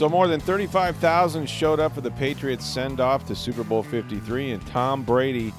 So 0.00 0.08
more 0.08 0.28
than 0.28 0.40
35,000 0.40 1.46
showed 1.46 1.78
up 1.78 1.94
for 1.94 2.00
the 2.00 2.10
Patriots 2.12 2.64
send 2.64 3.00
off 3.00 3.26
to 3.26 3.36
Super 3.36 3.62
Bowl 3.62 3.82
53, 3.82 4.52
and 4.52 4.66
Tom 4.66 5.02
Brady 5.02 5.52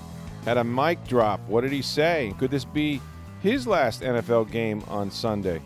had 0.45 0.57
a 0.57 0.63
mic 0.63 1.07
drop. 1.07 1.39
What 1.41 1.61
did 1.61 1.71
he 1.71 1.83
say? 1.83 2.33
Could 2.39 2.49
this 2.49 2.65
be 2.65 2.99
his 3.43 3.67
last 3.67 4.01
NFL 4.01 4.49
game 4.49 4.83
on 4.87 5.11
Sunday? 5.11 5.61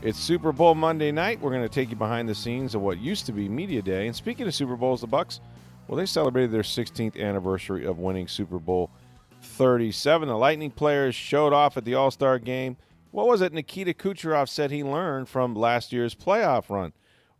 It's 0.00 0.16
Super 0.16 0.52
Bowl 0.52 0.76
Monday 0.76 1.10
night. 1.10 1.40
We're 1.40 1.50
going 1.50 1.64
to 1.64 1.68
take 1.68 1.90
you 1.90 1.96
behind 1.96 2.28
the 2.28 2.34
scenes 2.36 2.76
of 2.76 2.82
what 2.82 3.00
used 3.00 3.26
to 3.26 3.32
be 3.32 3.48
Media 3.48 3.82
Day. 3.82 4.06
And 4.06 4.14
speaking 4.14 4.46
of 4.46 4.54
Super 4.54 4.76
Bowls, 4.76 5.00
the 5.00 5.08
Bucks, 5.08 5.40
well, 5.88 5.98
they 5.98 6.06
celebrated 6.06 6.52
their 6.52 6.62
16th 6.62 7.20
anniversary 7.20 7.84
of 7.84 7.98
winning 7.98 8.28
Super 8.28 8.60
Bowl 8.60 8.92
37. 9.42 10.28
The 10.28 10.38
Lightning 10.38 10.70
players 10.70 11.16
showed 11.16 11.52
off 11.52 11.76
at 11.76 11.84
the 11.84 11.96
All 11.96 12.12
Star 12.12 12.38
game. 12.38 12.76
What 13.10 13.26
was 13.26 13.40
it 13.40 13.52
Nikita 13.52 13.92
Kucherov 13.92 14.48
said 14.48 14.70
he 14.70 14.84
learned 14.84 15.28
from 15.28 15.56
last 15.56 15.92
year's 15.92 16.14
playoff 16.14 16.70
run? 16.70 16.92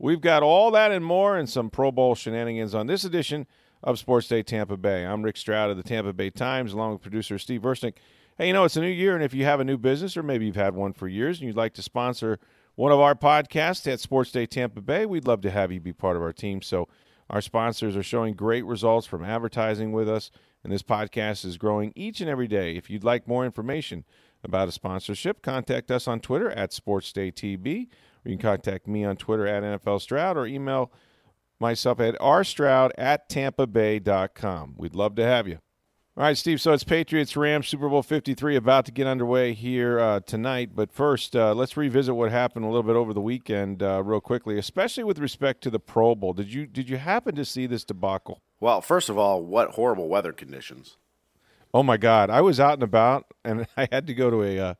We've 0.02 0.22
got 0.22 0.42
all 0.42 0.70
that 0.70 0.92
and 0.92 1.04
more 1.04 1.36
and 1.36 1.46
some 1.46 1.68
Pro 1.68 1.92
Bowl 1.92 2.14
shenanigans 2.14 2.74
on 2.74 2.86
this 2.86 3.04
edition 3.04 3.46
of 3.82 3.98
Sports 3.98 4.28
Day 4.28 4.42
Tampa 4.42 4.78
Bay. 4.78 5.04
I'm 5.04 5.22
Rick 5.22 5.36
Stroud 5.36 5.68
of 5.68 5.76
the 5.76 5.82
Tampa 5.82 6.14
Bay 6.14 6.30
Times, 6.30 6.72
along 6.72 6.92
with 6.92 7.02
producer 7.02 7.36
Steve 7.36 7.60
Versnick. 7.60 7.96
Hey, 8.38 8.46
you 8.46 8.54
know, 8.54 8.64
it's 8.64 8.78
a 8.78 8.80
new 8.80 8.86
year, 8.86 9.14
and 9.14 9.22
if 9.22 9.34
you 9.34 9.44
have 9.44 9.60
a 9.60 9.64
new 9.64 9.76
business 9.76 10.16
or 10.16 10.22
maybe 10.22 10.46
you've 10.46 10.56
had 10.56 10.74
one 10.74 10.94
for 10.94 11.06
years 11.06 11.38
and 11.38 11.46
you'd 11.46 11.56
like 11.56 11.74
to 11.74 11.82
sponsor 11.82 12.38
one 12.76 12.92
of 12.92 12.98
our 12.98 13.14
podcasts 13.14 13.86
at 13.92 14.00
Sports 14.00 14.32
Day 14.32 14.46
Tampa 14.46 14.80
Bay, 14.80 15.04
we'd 15.04 15.26
love 15.26 15.42
to 15.42 15.50
have 15.50 15.70
you 15.70 15.80
be 15.80 15.92
part 15.92 16.16
of 16.16 16.22
our 16.22 16.32
team. 16.32 16.62
So, 16.62 16.88
our 17.28 17.42
sponsors 17.42 17.94
are 17.94 18.02
showing 18.02 18.32
great 18.32 18.64
results 18.64 19.06
from 19.06 19.22
advertising 19.22 19.92
with 19.92 20.08
us, 20.08 20.30
and 20.64 20.72
this 20.72 20.82
podcast 20.82 21.44
is 21.44 21.58
growing 21.58 21.92
each 21.94 22.22
and 22.22 22.30
every 22.30 22.48
day. 22.48 22.74
If 22.74 22.88
you'd 22.88 23.04
like 23.04 23.28
more 23.28 23.44
information 23.44 24.06
about 24.42 24.66
a 24.66 24.72
sponsorship, 24.72 25.42
contact 25.42 25.90
us 25.90 26.08
on 26.08 26.20
Twitter 26.20 26.50
at 26.50 26.70
SportsDayTB 26.70 27.88
you 28.24 28.32
can 28.32 28.38
contact 28.38 28.86
me 28.86 29.04
on 29.04 29.16
Twitter 29.16 29.46
at 29.46 29.62
NFL 29.62 30.00
Stroud 30.00 30.36
or 30.36 30.46
email 30.46 30.92
myself 31.58 32.00
at 32.00 32.18
rstroud 32.18 32.90
at 32.98 33.28
tampa 33.28 33.66
tampabay.com. 33.66 34.74
We'd 34.76 34.94
love 34.94 35.14
to 35.16 35.24
have 35.24 35.46
you. 35.46 35.58
All 36.16 36.24
right, 36.24 36.36
Steve. 36.36 36.60
So 36.60 36.72
it's 36.72 36.84
Patriots 36.84 37.36
Rams 37.36 37.68
Super 37.68 37.88
Bowl 37.88 38.02
53 38.02 38.56
about 38.56 38.84
to 38.86 38.92
get 38.92 39.06
underway 39.06 39.54
here 39.54 40.00
uh, 40.00 40.20
tonight. 40.20 40.70
But 40.74 40.92
first, 40.92 41.36
uh, 41.36 41.54
let's 41.54 41.76
revisit 41.76 42.14
what 42.14 42.30
happened 42.30 42.64
a 42.64 42.68
little 42.68 42.82
bit 42.82 42.96
over 42.96 43.14
the 43.14 43.20
weekend, 43.20 43.82
uh, 43.82 44.02
real 44.02 44.20
quickly, 44.20 44.58
especially 44.58 45.04
with 45.04 45.18
respect 45.18 45.62
to 45.62 45.70
the 45.70 45.78
Pro 45.78 46.14
Bowl. 46.14 46.32
Did 46.32 46.52
you 46.52 46.66
did 46.66 46.90
you 46.90 46.96
happen 46.96 47.36
to 47.36 47.44
see 47.44 47.66
this 47.66 47.84
debacle? 47.84 48.42
Well, 48.58 48.80
first 48.80 49.08
of 49.08 49.16
all, 49.16 49.42
what 49.42 49.70
horrible 49.70 50.08
weather 50.08 50.32
conditions! 50.32 50.98
Oh 51.72 51.84
my 51.84 51.96
God, 51.96 52.28
I 52.28 52.40
was 52.40 52.58
out 52.58 52.74
and 52.74 52.82
about, 52.82 53.26
and 53.44 53.66
I 53.76 53.88
had 53.90 54.06
to 54.08 54.14
go 54.14 54.30
to 54.30 54.42
a 54.42 54.58
uh, 54.58 54.74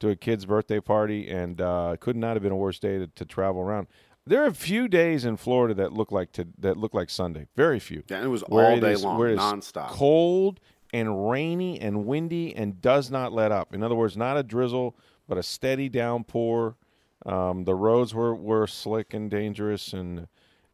to 0.00 0.08
a 0.08 0.16
kid's 0.16 0.46
birthday 0.46 0.80
party, 0.80 1.28
and 1.30 1.60
uh, 1.60 1.96
could 2.00 2.16
not 2.16 2.34
have 2.34 2.42
been 2.42 2.52
a 2.52 2.56
worse 2.56 2.78
day 2.78 2.98
to, 2.98 3.06
to, 3.06 3.24
travel 3.24 3.60
around. 3.60 3.86
There 4.26 4.42
are 4.42 4.46
a 4.46 4.54
few 4.54 4.88
days 4.88 5.24
in 5.24 5.36
Florida 5.36 5.74
that 5.74 5.92
look 5.92 6.10
like 6.10 6.32
to, 6.32 6.48
that 6.58 6.76
look 6.76 6.94
like 6.94 7.10
Sunday. 7.10 7.46
Very 7.56 7.78
few. 7.78 8.02
Yeah, 8.08 8.22
it 8.22 8.28
was 8.28 8.42
all 8.42 8.78
day 8.78 8.92
is, 8.92 9.04
long, 9.04 9.20
nonstop. 9.20 9.88
Cold 9.88 10.60
and 10.92 11.30
rainy 11.30 11.80
and 11.80 12.06
windy, 12.06 12.54
and 12.56 12.80
does 12.80 13.10
not 13.10 13.32
let 13.32 13.52
up. 13.52 13.72
In 13.74 13.82
other 13.82 13.94
words, 13.94 14.16
not 14.16 14.36
a 14.36 14.42
drizzle, 14.42 14.96
but 15.28 15.38
a 15.38 15.42
steady 15.42 15.88
downpour. 15.88 16.76
Um, 17.24 17.64
the 17.64 17.74
roads 17.74 18.14
were, 18.14 18.34
were 18.34 18.66
slick 18.66 19.14
and 19.14 19.30
dangerous, 19.30 19.92
and 19.92 20.26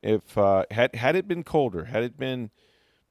if 0.02 0.38
uh, 0.38 0.64
had 0.70 0.94
had 0.94 1.16
it 1.16 1.26
been 1.26 1.42
colder, 1.42 1.84
had 1.84 2.02
it 2.02 2.16
been 2.16 2.50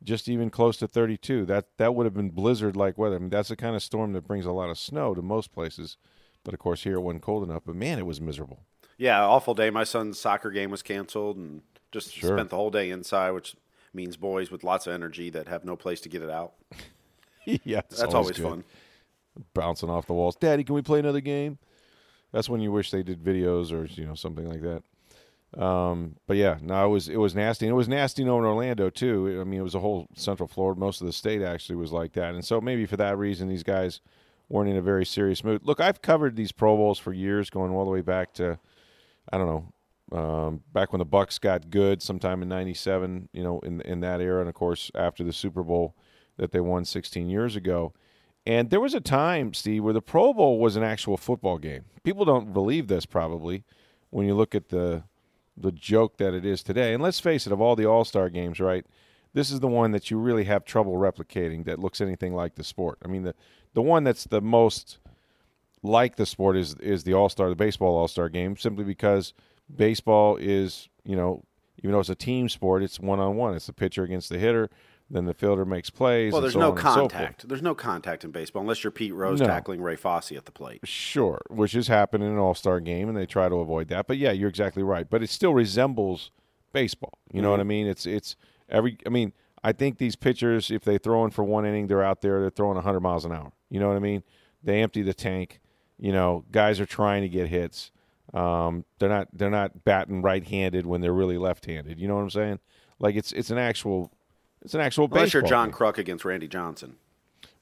just 0.03 0.27
even 0.27 0.49
close 0.49 0.77
to 0.77 0.87
32. 0.87 1.45
That 1.45 1.67
that 1.77 1.95
would 1.95 2.05
have 2.05 2.13
been 2.13 2.29
blizzard 2.29 2.75
like 2.75 2.97
weather. 2.97 3.15
I 3.15 3.19
mean, 3.19 3.29
that's 3.29 3.49
the 3.49 3.55
kind 3.55 3.75
of 3.75 3.83
storm 3.83 4.13
that 4.13 4.27
brings 4.27 4.45
a 4.45 4.51
lot 4.51 4.69
of 4.69 4.77
snow 4.77 5.13
to 5.13 5.21
most 5.21 5.51
places. 5.51 5.97
But 6.43 6.53
of 6.53 6.59
course, 6.59 6.83
here 6.83 6.95
it 6.95 7.01
wasn't 7.01 7.23
cold 7.23 7.43
enough. 7.43 7.63
But 7.65 7.75
man, 7.75 7.99
it 7.99 8.05
was 8.05 8.21
miserable. 8.21 8.59
Yeah, 8.97 9.25
awful 9.25 9.53
day. 9.53 9.69
My 9.69 9.83
son's 9.83 10.19
soccer 10.19 10.51
game 10.51 10.71
was 10.71 10.81
canceled, 10.81 11.37
and 11.37 11.61
just 11.91 12.13
sure. 12.13 12.37
spent 12.37 12.49
the 12.49 12.55
whole 12.55 12.71
day 12.71 12.91
inside, 12.91 13.31
which 13.31 13.55
means 13.93 14.15
boys 14.15 14.51
with 14.51 14.63
lots 14.63 14.87
of 14.87 14.93
energy 14.93 15.29
that 15.31 15.47
have 15.47 15.65
no 15.65 15.75
place 15.75 16.01
to 16.01 16.09
get 16.09 16.21
it 16.21 16.29
out. 16.29 16.53
yeah, 17.45 17.81
that's 17.89 18.01
always, 18.01 18.13
always 18.13 18.37
fun. 18.37 18.63
Bouncing 19.53 19.89
off 19.89 20.07
the 20.07 20.13
walls, 20.13 20.35
Daddy. 20.35 20.63
Can 20.63 20.75
we 20.75 20.81
play 20.81 20.99
another 20.99 21.19
game? 21.19 21.57
That's 22.31 22.49
when 22.49 22.61
you 22.61 22.71
wish 22.71 22.91
they 22.91 23.03
did 23.03 23.23
videos 23.23 23.71
or 23.71 23.85
you 23.85 24.05
know 24.05 24.15
something 24.15 24.47
like 24.47 24.61
that. 24.61 24.83
Um, 25.57 26.17
but 26.27 26.37
yeah, 26.37 26.57
no, 26.61 26.85
it 26.85 26.89
was 26.89 27.07
it 27.07 27.17
was 27.17 27.33
nasty, 27.33 27.65
and 27.65 27.71
it 27.71 27.75
was 27.75 27.87
nasty 27.87 28.23
in 28.23 28.29
Orlando 28.29 28.89
too. 28.89 29.37
I 29.39 29.43
mean, 29.45 29.59
it 29.59 29.63
was 29.63 29.75
a 29.75 29.79
whole 29.79 30.07
Central 30.15 30.47
Florida, 30.47 30.79
most 30.79 31.01
of 31.01 31.07
the 31.07 31.13
state 31.13 31.41
actually 31.41 31.77
was 31.77 31.91
like 31.91 32.13
that, 32.13 32.33
and 32.33 32.43
so 32.43 32.59
maybe 32.59 32.85
for 32.85 32.97
that 32.97 33.17
reason, 33.17 33.47
these 33.47 33.63
guys 33.63 34.01
weren't 34.49 34.69
in 34.69 34.75
a 34.75 34.81
very 34.81 35.05
serious 35.05 35.43
mood. 35.43 35.61
Look, 35.63 35.79
I've 35.79 36.01
covered 36.01 36.35
these 36.35 36.51
Pro 36.51 36.75
Bowls 36.75 36.99
for 36.99 37.13
years, 37.13 37.49
going 37.49 37.71
all 37.71 37.85
the 37.85 37.91
way 37.91 38.01
back 38.01 38.33
to 38.33 38.59
I 39.31 39.37
don't 39.37 39.47
know, 40.11 40.17
um, 40.17 40.61
back 40.73 40.91
when 40.91 40.99
the 40.99 41.05
Bucks 41.05 41.39
got 41.39 41.69
good, 41.69 42.01
sometime 42.01 42.41
in 42.41 42.49
'97. 42.49 43.29
You 43.31 43.43
know, 43.43 43.59
in 43.59 43.79
in 43.81 44.01
that 44.01 44.19
era, 44.19 44.41
and 44.41 44.49
of 44.49 44.55
course 44.55 44.91
after 44.93 45.23
the 45.23 45.33
Super 45.33 45.63
Bowl 45.63 45.95
that 46.37 46.51
they 46.51 46.59
won 46.59 46.85
16 46.85 47.29
years 47.29 47.55
ago. 47.55 47.93
And 48.45 48.69
there 48.69 48.79
was 48.79 48.93
a 48.93 49.01
time, 49.01 49.53
Steve, 49.53 49.83
where 49.83 49.93
the 49.93 50.01
Pro 50.01 50.33
Bowl 50.33 50.59
was 50.59 50.75
an 50.75 50.83
actual 50.83 51.17
football 51.17 51.57
game. 51.57 51.85
People 52.03 52.25
don't 52.25 52.53
believe 52.53 52.87
this 52.87 53.05
probably 53.05 53.63
when 54.11 54.27
you 54.27 54.35
look 54.35 54.53
at 54.53 54.69
the 54.69 55.03
the 55.57 55.71
joke 55.71 56.17
that 56.17 56.33
it 56.33 56.45
is 56.45 56.63
today. 56.63 56.93
And 56.93 57.01
let's 57.01 57.19
face 57.19 57.45
it, 57.47 57.53
of 57.53 57.61
all 57.61 57.75
the 57.75 57.85
All 57.85 58.05
Star 58.05 58.29
games, 58.29 58.59
right? 58.59 58.85
This 59.33 59.51
is 59.51 59.59
the 59.59 59.67
one 59.67 59.91
that 59.91 60.09
you 60.09 60.17
really 60.17 60.45
have 60.45 60.63
trouble 60.63 60.93
replicating 60.93 61.65
that 61.65 61.79
looks 61.79 61.99
anything 61.99 62.33
like 62.33 62.55
the 62.55 62.63
sport. 62.63 62.99
I 63.03 63.07
mean, 63.07 63.23
the 63.23 63.35
the 63.73 63.81
one 63.81 64.03
that's 64.03 64.23
the 64.25 64.41
most 64.41 64.99
like 65.83 66.15
the 66.15 66.25
sport 66.25 66.57
is 66.57 66.75
is 66.75 67.03
the 67.03 67.13
All 67.13 67.29
Star, 67.29 67.49
the 67.49 67.55
baseball 67.55 67.97
All 67.97 68.07
Star 68.07 68.29
game, 68.29 68.57
simply 68.57 68.83
because 68.83 69.33
baseball 69.73 70.37
is 70.37 70.89
you 71.03 71.15
know 71.15 71.43
even 71.79 71.91
though 71.91 71.99
it's 71.99 72.09
a 72.09 72.15
team 72.15 72.49
sport, 72.49 72.83
it's 72.83 72.99
one 72.99 73.19
on 73.19 73.35
one. 73.35 73.53
It's 73.53 73.67
the 73.67 73.73
pitcher 73.73 74.03
against 74.03 74.29
the 74.29 74.39
hitter. 74.39 74.69
Then 75.09 75.25
the 75.25 75.33
fielder 75.35 75.65
makes 75.65 75.91
plays. 75.91 76.33
Well, 76.33 76.41
there's 76.41 76.53
so 76.53 76.59
no 76.59 76.71
contact. 76.71 77.43
So 77.43 77.47
there's 77.47 77.61
no 77.61 77.75
contact 77.75 78.23
in 78.23 78.31
baseball 78.31 78.61
unless 78.61 78.83
you're 78.83 78.91
Pete 78.91 79.13
Rose 79.13 79.39
no. 79.39 79.45
tackling 79.45 79.81
Ray 79.81 79.95
Fosse 79.95 80.31
at 80.31 80.45
the 80.45 80.51
plate. 80.51 80.79
Sure, 80.83 81.41
which 81.49 81.73
has 81.73 81.87
happened 81.87 82.23
in 82.23 82.31
an 82.31 82.39
All 82.39 82.55
Star 82.55 82.79
game, 82.79 83.07
and 83.07 83.15
they 83.15 83.27
try 83.27 83.47
to 83.47 83.55
avoid 83.55 83.87
that. 83.89 84.07
But 84.07 84.17
yeah, 84.17 84.31
you're 84.31 84.49
exactly 84.49 84.81
right. 84.81 85.07
But 85.07 85.21
it 85.21 85.29
still 85.29 85.53
resembles 85.53 86.31
baseball. 86.73 87.19
You 87.31 87.37
mm-hmm. 87.37 87.43
know 87.43 87.51
what 87.51 87.59
I 87.59 87.63
mm-hmm. 87.63 87.69
mean? 87.69 87.87
It's 87.87 88.07
it's 88.07 88.35
every. 88.67 88.97
I 89.05 89.09
mean, 89.09 89.33
I 89.63 89.73
think 89.73 89.99
these 89.99 90.15
pitchers, 90.15 90.71
if 90.71 90.83
they 90.83 90.97
throw 90.97 91.23
in 91.23 91.31
for 91.31 91.43
one 91.43 91.65
inning, 91.65 91.85
they're 91.85 92.03
out 92.03 92.21
there. 92.21 92.41
They're 92.41 92.49
throwing 92.49 92.75
100 92.75 92.99
miles 92.99 93.25
an 93.25 93.31
hour. 93.31 93.51
You 93.69 93.79
know 93.79 93.87
what 93.87 93.97
I 93.97 93.99
mean? 93.99 94.23
They 94.63 94.81
empty 94.81 95.03
the 95.03 95.13
tank. 95.13 95.59
You 95.99 96.11
know, 96.11 96.45
guys 96.51 96.79
are 96.79 96.85
trying 96.85 97.21
to 97.21 97.29
get 97.29 97.47
hits. 97.47 97.91
Um, 98.33 98.85
they're 98.99 99.09
not 99.09 99.27
they're 99.33 99.49
not 99.49 99.83
batting 99.83 100.21
right-handed 100.21 100.85
when 100.85 101.01
they're 101.01 101.13
really 101.13 101.37
left-handed. 101.37 101.99
You 101.99 102.07
know 102.07 102.15
what 102.15 102.21
I'm 102.21 102.29
saying? 102.31 102.59
Like 102.99 103.15
it's 103.15 103.31
it's 103.33 103.49
an 103.49 103.57
actual 103.57 104.11
it's 104.65 104.73
an 104.73 104.81
actual 104.81 105.05
Unless 105.05 105.25
baseball. 105.25 105.41
you're 105.41 105.49
John 105.49 105.69
game. 105.69 105.77
Kruk 105.77 105.97
against 105.99 106.25
Randy 106.25 106.47
Johnson. 106.47 106.97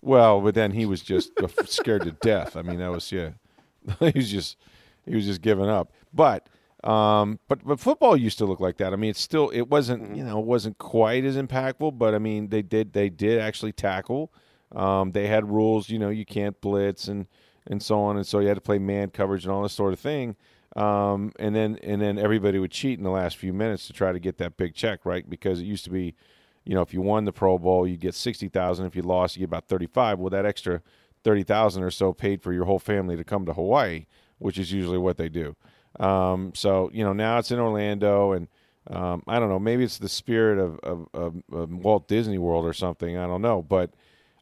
Well, 0.02 0.42
but 0.42 0.56
then 0.56 0.72
he 0.72 0.86
was 0.86 1.02
just 1.02 1.32
scared 1.66 2.04
to 2.04 2.12
death. 2.12 2.56
I 2.56 2.62
mean, 2.62 2.80
that 2.80 2.92
was 2.92 3.12
yeah. 3.12 3.32
he 4.00 4.12
was 4.16 4.32
just 4.32 4.58
he 5.06 5.14
was 5.14 5.26
just 5.26 5.42
giving 5.42 5.70
up. 5.70 5.92
But 6.14 6.48
um, 6.84 7.40
but 7.48 7.64
but 7.64 7.80
football 7.80 8.16
used 8.16 8.38
to 8.38 8.46
look 8.46 8.62
like 8.62 8.78
that. 8.78 8.94
I 8.94 8.96
mean, 8.96 9.10
it's 9.10 9.22
still 9.22 9.50
it 9.50 9.70
wasn't 9.70 10.04
mm-hmm. 10.04 10.16
you 10.16 10.24
know 10.24 10.40
it 10.40 10.46
wasn't 10.46 10.78
quite 10.78 11.26
as 11.26 11.36
impactful, 11.36 11.98
but 11.98 12.16
I 12.16 12.20
mean 12.20 12.50
they 12.50 12.62
did 12.62 12.94
they 12.94 13.10
did 13.10 13.40
actually 13.40 13.74
tackle. 13.74 14.34
Um, 14.74 15.12
they 15.12 15.28
had 15.28 15.50
rules, 15.50 15.90
you 15.90 16.00
know, 16.00 16.10
you 16.10 16.26
can't 16.26 16.60
blitz 16.62 17.08
and 17.10 17.28
and 17.68 17.84
so 17.84 18.00
on, 18.02 18.16
and 18.16 18.26
so 18.26 18.40
you 18.40 18.48
had 18.48 18.56
to 18.56 18.62
play 18.62 18.80
man 18.80 19.10
coverage 19.10 19.44
and 19.46 19.54
all 19.54 19.64
this 19.64 19.74
sort 19.74 19.94
of 19.94 20.00
thing. 20.00 20.36
Um, 20.76 21.34
and 21.38 21.56
then 21.56 21.78
and 21.84 22.02
then 22.02 22.18
everybody 22.18 22.60
would 22.60 22.72
cheat 22.72 22.98
in 22.98 23.04
the 23.04 23.12
last 23.12 23.38
few 23.38 23.54
minutes 23.54 23.88
to 23.88 23.94
try 23.94 24.12
to 24.12 24.20
get 24.20 24.38
that 24.38 24.58
big 24.58 24.74
check, 24.74 25.06
right? 25.06 25.30
Because 25.30 25.60
it 25.60 25.66
used 25.66 25.84
to 25.84 25.92
be 25.92 26.16
you 26.66 26.76
know, 26.76 26.82
if 26.82 26.94
you 26.94 27.02
won 27.02 27.26
the 27.26 27.34
Pro 27.34 27.58
Bowl, 27.58 27.88
you 27.88 27.98
get 27.98 28.16
sixty 28.16 28.48
thousand. 28.48 28.86
If 28.86 28.96
you 28.96 29.02
lost, 29.02 29.36
you 29.36 29.42
get 29.42 29.50
about 29.50 29.68
thirty-five. 29.68 30.20
Well, 30.20 30.30
that 30.30 30.46
extra 30.46 30.82
thirty 31.24 31.44
thousand 31.44 31.84
or 31.84 31.92
so 31.92 32.14
paid 32.14 32.42
for 32.42 32.54
your 32.54 32.66
whole 32.66 32.80
family 32.80 33.16
to 33.16 33.24
come 33.24 33.46
to 33.46 33.54
Hawaii, 33.54 34.06
which 34.40 34.58
is 34.58 34.72
usually 34.72 34.98
what 34.98 35.18
they 35.18 35.30
do. 35.30 35.56
Um, 36.00 36.54
so 36.56 36.90
you 36.94 37.04
know, 37.04 37.14
now 37.14 37.38
it's 37.38 37.52
in 37.52 37.60
Orlando, 37.60 38.32
and 38.32 38.48
um, 38.88 39.24
I 39.28 39.40
don't 39.40 39.50
know. 39.50 39.60
Maybe 39.60 39.84
it's 39.84 39.98
the 39.98 40.10
spirit 40.10 40.60
of, 40.60 40.80
of, 40.80 41.08
of, 41.14 41.44
of, 41.52 41.72
Walt 41.72 42.08
Disney 42.08 42.38
World 42.38 42.66
or 42.66 42.74
something. 42.74 43.18
I 43.18 43.28
don't 43.28 43.42
know, 43.42 43.62
but 43.62 43.92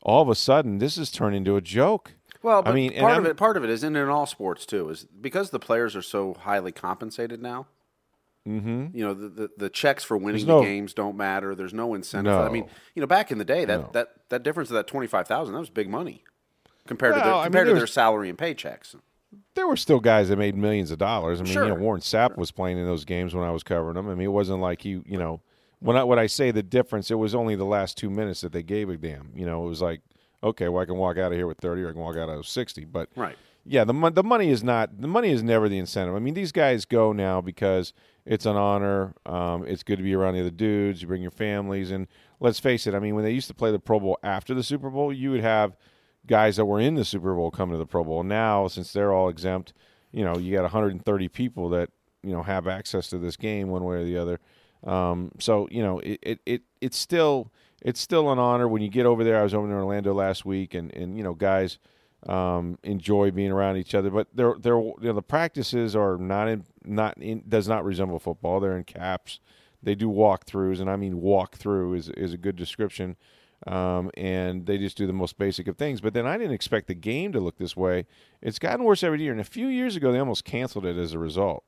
all 0.02 0.22
of 0.22 0.30
a 0.30 0.36
sudden, 0.36 0.80
this 0.80 0.96
has 0.96 1.12
turned 1.12 1.36
into 1.36 1.56
a 1.56 1.62
joke. 1.62 2.14
Well, 2.42 2.64
I 2.66 2.72
mean, 2.72 2.98
part 2.98 3.18
of 3.18 3.26
it, 3.26 3.38
part 3.38 3.58
of 3.58 3.64
it 3.64 3.70
is, 3.70 3.84
and 3.84 3.96
in 3.96 4.10
all 4.10 4.26
sports 4.26 4.66
too, 4.66 4.90
is 4.90 5.06
because 5.06 5.52
the 5.52 5.60
players 5.60 5.96
are 5.96 6.02
so 6.02 6.34
highly 6.34 6.72
compensated 6.72 7.42
now. 7.42 7.68
Mm-hmm. 8.48 8.98
You 8.98 9.06
know, 9.06 9.14
the, 9.14 9.30
the, 9.30 9.50
the 9.58 9.70
checks 9.70 10.04
for 10.04 10.18
winning 10.18 10.48
no, 10.48 10.60
the 10.60 10.66
games 10.66 10.94
don't 10.94 11.16
matter. 11.16 11.54
There's 11.54 11.74
no 11.74 11.94
incentive. 11.94 12.34
No, 12.34 12.42
I 12.42 12.50
mean, 12.50 12.66
you 12.96 13.02
know, 13.02 13.08
back 13.08 13.32
in 13.32 13.38
the 13.38 13.46
day, 13.46 13.66
that 13.66 13.80
no. 13.80 13.90
that, 13.94 14.10
that 14.30 14.44
difference 14.44 14.70
of 14.70 14.76
that 14.76 14.88
twenty 14.88 15.08
five 15.08 15.28
thousand 15.28 15.54
that 15.54 15.60
was 15.60 15.70
big 15.70 15.90
money 15.90 16.24
compared 16.88 17.14
well, 17.14 17.24
to 17.24 17.30
their, 17.30 17.44
compared 17.44 17.68
mean, 17.68 17.76
to 17.76 17.80
their 17.80 17.88
salary 17.88 18.30
and 18.30 18.38
paychecks. 18.38 18.96
There 19.54 19.68
were 19.68 19.78
still 19.78 20.00
guys 20.00 20.30
that 20.30 20.38
made 20.38 20.56
millions 20.56 20.92
of 20.92 20.98
dollars. 20.98 21.40
I 21.40 21.44
mean, 21.44 21.54
sure. 21.54 21.64
you 21.64 21.70
know, 21.70 21.76
Warren 21.76 22.02
Sapp 22.02 22.36
was 22.36 22.52
playing 22.52 22.78
in 22.78 22.86
those 22.86 23.06
games 23.06 23.36
when 23.36 23.48
I 23.48 23.52
was 23.52 23.64
covering 23.64 23.94
them. 23.94 24.10
I 24.10 24.16
mean, 24.16 24.26
it 24.26 24.32
wasn't 24.32 24.60
like 24.60 24.82
he, 24.82 25.02
you 25.06 25.18
know, 25.18 25.42
when 25.80 25.96
I 25.96 26.04
when 26.04 26.20
I 26.20 26.26
say 26.26 26.52
the 26.52 26.64
difference, 26.64 27.12
it 27.12 27.16
was 27.16 27.36
only 27.36 27.56
the 27.56 27.66
last 27.66 27.98
two 27.98 28.10
minutes 28.10 28.42
that 28.42 28.52
they 28.52 28.64
gave 28.64 28.90
a 28.90 28.98
damn. 28.98 29.32
You 29.36 29.46
know, 29.46 29.66
it 29.66 29.70
was 29.70 29.82
like, 29.82 30.02
okay, 30.44 30.68
well, 30.68 30.82
I 30.82 30.86
can 30.86 30.98
walk 30.98 31.18
out 31.18 31.32
of 31.32 31.38
here 31.38 31.48
with 31.48 31.60
thirty, 31.60 31.84
or 31.84 31.90
I 31.90 31.92
can 31.92 32.02
walk 32.02 32.18
out 32.18 32.30
of 32.30 32.48
sixty. 32.48 32.86
But 32.86 33.10
right, 33.16 33.38
yeah, 33.66 33.84
the 33.84 33.94
the 34.12 34.24
money 34.24 34.50
is 34.50 34.64
not 34.64 35.02
the 35.02 35.08
money 35.08 35.30
is 35.30 35.44
never 35.44 35.70
the 35.70 35.78
incentive. 35.78 36.16
I 36.16 36.20
mean, 36.20 36.34
these 36.34 36.52
guys 36.52 36.86
go 36.86 37.14
now 37.14 37.42
because 37.42 37.94
it's 38.26 38.46
an 38.46 38.56
honor. 38.56 39.14
Um, 39.26 39.66
it's 39.68 39.84
good 39.84 39.98
to 39.98 40.04
be 40.04 40.16
around 40.16 40.34
the 40.34 40.42
other 40.42 40.50
dudes. 40.50 41.02
You 41.02 41.08
bring 41.08 41.22
your 41.22 41.32
families, 41.32 41.92
and 41.92 42.08
let's 42.40 42.60
face 42.60 42.88
it. 42.88 42.96
I 42.96 43.00
mean, 43.00 43.16
when 43.16 43.24
they 43.24 43.32
used 43.32 43.48
to 43.48 43.54
play 43.54 43.72
the 43.72 43.80
Pro 43.80 44.00
Bowl 44.00 44.18
after 44.24 44.54
the 44.54 44.64
Super 44.64 44.90
Bowl, 44.90 45.14
you 45.14 45.32
would 45.32 45.42
have 45.42 45.76
guys 46.26 46.56
that 46.58 46.66
were 46.66 46.80
in 46.80 46.96
the 46.96 47.06
Super 47.06 47.36
Bowl 47.36 47.52
come 47.52 47.72
to 47.72 47.78
the 47.78 47.86
Pro 47.86 48.04
Bowl. 48.04 48.24
Now, 48.24 48.68
since 48.68 48.94
they're 48.94 49.14
all 49.14 49.30
exempt, 49.30 49.74
you 50.12 50.24
know, 50.24 50.38
you 50.38 50.54
got 50.54 50.64
130 50.64 51.28
people 51.30 51.70
that 51.70 51.90
you 52.24 52.32
know 52.32 52.44
have 52.44 52.68
access 52.68 53.10
to 53.10 53.20
this 53.20 53.38
game 53.38 53.70
one 53.70 53.84
way 53.84 53.98
or 53.98 54.04
the 54.04 54.18
other. 54.18 54.40
Um, 54.84 55.32
so 55.40 55.68
you 55.70 55.84
know, 55.84 56.00
it, 56.00 56.20
it, 56.24 56.40
it 56.46 56.62
it's 56.82 56.98
still 56.98 57.52
it's 57.82 58.00
still 58.00 58.32
an 58.32 58.40
honor 58.40 58.68
when 58.68 58.82
you 58.82 58.90
get 58.90 59.06
over 59.06 59.24
there. 59.24 59.40
I 59.40 59.44
was 59.44 59.54
over 59.54 59.68
in 59.68 59.74
Orlando 59.74 60.14
last 60.14 60.46
week, 60.46 60.74
and 60.74 60.92
and 60.96 61.16
you 61.16 61.24
know, 61.24 61.36
guys 61.36 61.78
um, 62.28 62.78
enjoy 62.84 63.32
being 63.32 63.52
around 63.52 63.78
each 63.78 63.96
other. 63.96 64.10
But 64.10 64.28
they're 64.34 64.56
they're 64.60 64.80
you 64.80 64.96
know, 65.02 65.14
the 65.14 65.22
practices 65.22 65.96
are 65.96 66.18
not 66.18 66.48
in 66.48 66.64
not 66.86 67.18
in 67.18 67.44
does 67.48 67.68
not 67.68 67.84
resemble 67.84 68.20
football. 68.20 68.60
They're 68.60 68.78
in 68.78 68.84
caps. 68.84 69.40
They 69.84 69.96
do 69.96 70.10
walkthroughs, 70.10 70.80
and 70.80 70.90
I 70.90 70.96
mean 70.96 71.22
walk 71.22 71.56
through 71.56 71.96
is 71.96 72.10
is 72.10 72.34
a 72.34 72.38
good 72.38 72.56
description. 72.56 73.16
Um, 73.68 74.10
and 74.18 74.66
they 74.66 74.80
just 74.80 74.98
do 74.98 75.06
the 75.06 75.14
most 75.14 75.38
basic 75.38 75.68
of 75.68 75.78
things. 75.78 76.02
But 76.02 76.16
then 76.16 76.26
I 76.26 76.36
didn't 76.36 76.54
expect 76.54 76.88
the 76.88 76.96
game 76.96 77.32
to 77.34 77.40
look 77.40 77.60
this 77.60 77.78
way. 77.78 78.08
It's 78.42 78.58
gotten 78.58 78.84
worse 78.84 79.04
every 79.04 79.22
year. 79.22 79.32
And 79.32 79.40
a 79.40 79.44
few 79.44 79.68
years 79.68 79.96
ago, 79.96 80.12
they 80.12 80.18
almost 80.18 80.46
canceled 80.46 80.84
it 80.84 80.98
as 80.98 81.14
a 81.14 81.20
result. 81.20 81.64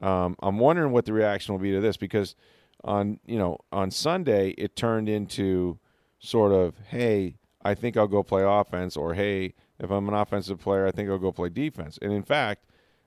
Um, 0.00 0.36
I'm 0.42 0.58
wondering 0.58 0.90
what 0.90 1.04
the 1.04 1.12
reaction 1.12 1.52
will 1.52 1.60
be 1.60 1.72
to 1.72 1.82
this 1.82 1.98
because 1.98 2.34
on 2.82 3.18
you 3.26 3.38
know 3.38 3.58
on 3.72 3.90
Sunday 3.90 4.50
it 4.50 4.76
turned 4.76 5.08
into 5.08 5.78
sort 6.18 6.52
of 6.52 6.74
hey 6.88 7.36
I 7.64 7.74
think 7.74 7.96
I'll 7.96 8.06
go 8.06 8.22
play 8.22 8.42
offense 8.42 8.96
or 8.96 9.14
hey 9.14 9.54
if 9.78 9.90
I'm 9.90 10.08
an 10.08 10.14
offensive 10.14 10.60
player 10.60 10.86
I 10.86 10.90
think 10.90 11.08
I'll 11.08 11.18
go 11.18 11.32
play 11.32 11.48
defense 11.48 11.98
and 12.00 12.12
in 12.12 12.22
fact 12.22 12.64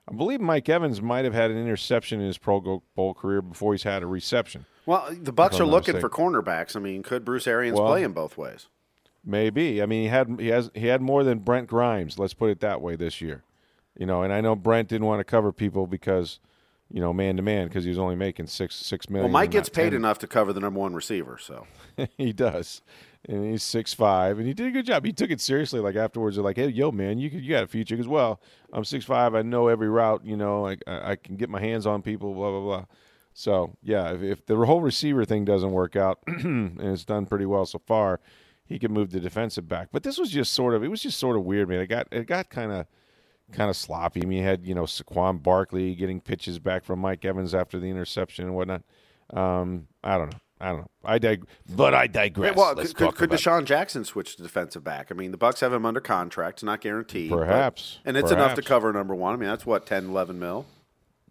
I 0.09 0.15
believe 0.15 0.39
Mike 0.39 0.69
Evans 0.69 1.01
might 1.01 1.25
have 1.25 1.33
had 1.33 1.51
an 1.51 1.57
interception 1.57 2.21
in 2.21 2.27
his 2.27 2.37
Pro 2.37 2.81
Bowl 2.95 3.13
career 3.13 3.41
before 3.41 3.73
he's 3.73 3.83
had 3.83 4.03
a 4.03 4.07
reception. 4.07 4.65
Well, 4.85 5.05
the 5.11 5.33
Bucks 5.33 5.59
are 5.59 5.65
looking 5.65 5.95
mistaken. 5.95 5.99
for 5.99 6.09
cornerbacks. 6.09 6.77
I 6.77 6.79
mean, 6.79 7.03
could 7.03 7.25
Bruce 7.25 7.45
Arians 7.45 7.77
well, 7.77 7.89
play 7.89 8.03
in 8.03 8.13
both 8.13 8.37
ways? 8.37 8.67
Maybe. 9.25 9.81
I 9.81 9.85
mean, 9.85 10.03
he 10.03 10.07
had 10.07 10.39
he 10.39 10.47
has 10.47 10.71
he 10.73 10.87
had 10.87 11.01
more 11.01 11.25
than 11.25 11.39
Brent 11.39 11.67
Grimes. 11.67 12.17
Let's 12.17 12.33
put 12.33 12.49
it 12.49 12.61
that 12.61 12.81
way 12.81 12.95
this 12.95 13.19
year. 13.19 13.43
You 13.97 14.05
know, 14.05 14.21
and 14.21 14.31
I 14.31 14.39
know 14.39 14.55
Brent 14.55 14.87
didn't 14.87 15.07
want 15.07 15.19
to 15.19 15.25
cover 15.25 15.51
people 15.51 15.87
because 15.87 16.39
you 16.89 17.01
know, 17.01 17.11
man 17.11 17.35
to 17.35 17.41
man 17.41 17.67
because 17.67 17.83
he 17.83 17.89
was 17.89 17.99
only 17.99 18.15
making 18.15 18.47
six 18.47 18.75
six 18.75 19.09
million. 19.09 19.25
Well, 19.25 19.41
Mike 19.41 19.51
gets 19.51 19.67
paid 19.67 19.89
10. 19.89 19.95
enough 19.95 20.19
to 20.19 20.27
cover 20.27 20.53
the 20.53 20.61
number 20.61 20.79
one 20.79 20.93
receiver, 20.93 21.37
so 21.37 21.67
he 22.17 22.31
does, 22.31 22.81
and 23.25 23.45
he's 23.45 23.63
six 23.63 23.93
five, 23.93 24.37
and 24.37 24.47
he 24.47 24.53
did 24.53 24.67
a 24.67 24.71
good 24.71 24.85
job. 24.85 25.05
He 25.05 25.13
took 25.13 25.31
it 25.31 25.41
seriously. 25.41 25.79
Like 25.79 25.95
afterwards, 25.95 26.35
they're 26.35 26.43
like, 26.43 26.57
"Hey, 26.57 26.67
yo, 26.69 26.91
man, 26.91 27.17
you 27.17 27.29
you 27.29 27.49
got 27.51 27.63
a 27.63 27.67
future 27.67 27.97
as 27.97 28.07
well. 28.07 28.41
I'm 28.73 28.85
six 28.85 29.05
five. 29.05 29.35
I 29.35 29.41
know 29.41 29.67
every 29.67 29.89
route. 29.89 30.25
You 30.25 30.37
know, 30.37 30.67
I 30.67 30.77
I 30.87 31.15
can 31.15 31.35
get 31.35 31.49
my 31.49 31.59
hands 31.59 31.85
on 31.85 32.01
people. 32.01 32.33
Blah 32.33 32.51
blah 32.51 32.61
blah." 32.61 32.85
So 33.33 33.75
yeah, 33.83 34.13
if, 34.13 34.23
if 34.23 34.45
the 34.47 34.55
whole 34.57 34.81
receiver 34.81 35.23
thing 35.23 35.45
doesn't 35.45 35.71
work 35.71 35.95
out, 35.95 36.19
and 36.27 36.81
it's 36.81 37.05
done 37.05 37.27
pretty 37.27 37.45
well 37.45 37.67
so 37.67 37.79
far, 37.85 38.19
he 38.65 38.79
can 38.79 38.91
move 38.91 39.11
the 39.11 39.19
defensive 39.19 39.67
back. 39.67 39.89
But 39.91 40.01
this 40.01 40.17
was 40.17 40.31
just 40.31 40.53
sort 40.53 40.73
of 40.73 40.83
it 40.83 40.87
was 40.87 41.03
just 41.03 41.19
sort 41.19 41.37
of 41.37 41.43
weird, 41.43 41.69
man. 41.69 41.79
It 41.81 41.87
got 41.87 42.07
it 42.11 42.25
got 42.25 42.49
kind 42.49 42.71
of 42.71 42.87
kind 43.51 43.69
of 43.69 43.75
sloppy. 43.75 44.23
I 44.23 44.25
mean, 44.25 44.39
you 44.39 44.43
had 44.43 44.65
you 44.65 44.73
know 44.73 44.83
Saquon 44.83 45.41
Barkley 45.43 45.95
getting 45.95 46.19
pitches 46.19 46.59
back 46.59 46.83
from 46.83 46.99
Mike 46.99 47.23
Evans 47.25 47.53
after 47.53 47.79
the 47.79 47.87
interception 47.87 48.45
and 48.45 48.55
whatnot. 48.55 48.83
Um, 49.31 49.87
I 50.03 50.17
don't 50.17 50.31
know. 50.31 50.39
I 50.59 50.69
don't 50.69 50.81
know. 50.81 50.91
I 51.03 51.19
dig, 51.19 51.45
but 51.75 51.93
I 51.93 52.07
digress. 52.07 52.55
well, 52.55 52.73
Let's 52.73 52.93
could, 52.93 53.15
could 53.15 53.29
DeSean 53.29 53.65
Jackson 53.65 54.03
switch 54.03 54.35
to 54.35 54.43
defensive 54.43 54.83
back? 54.83 55.07
I 55.11 55.13
mean, 55.13 55.31
the 55.31 55.37
Bucks 55.37 55.59
have 55.59 55.71
him 55.71 55.85
under 55.85 55.99
contract. 55.99 56.57
It's 56.57 56.63
not 56.63 56.81
guaranteed. 56.81 57.29
Perhaps. 57.29 57.99
But, 58.03 58.09
and 58.09 58.17
it's 58.17 58.29
perhaps. 58.31 58.45
enough 58.45 58.55
to 58.55 58.61
cover 58.63 58.91
number 58.91 59.13
one. 59.13 59.33
I 59.33 59.37
mean, 59.37 59.49
that's 59.49 59.65
what 59.65 59.85
10, 59.85 60.09
11 60.09 60.39
mil. 60.39 60.65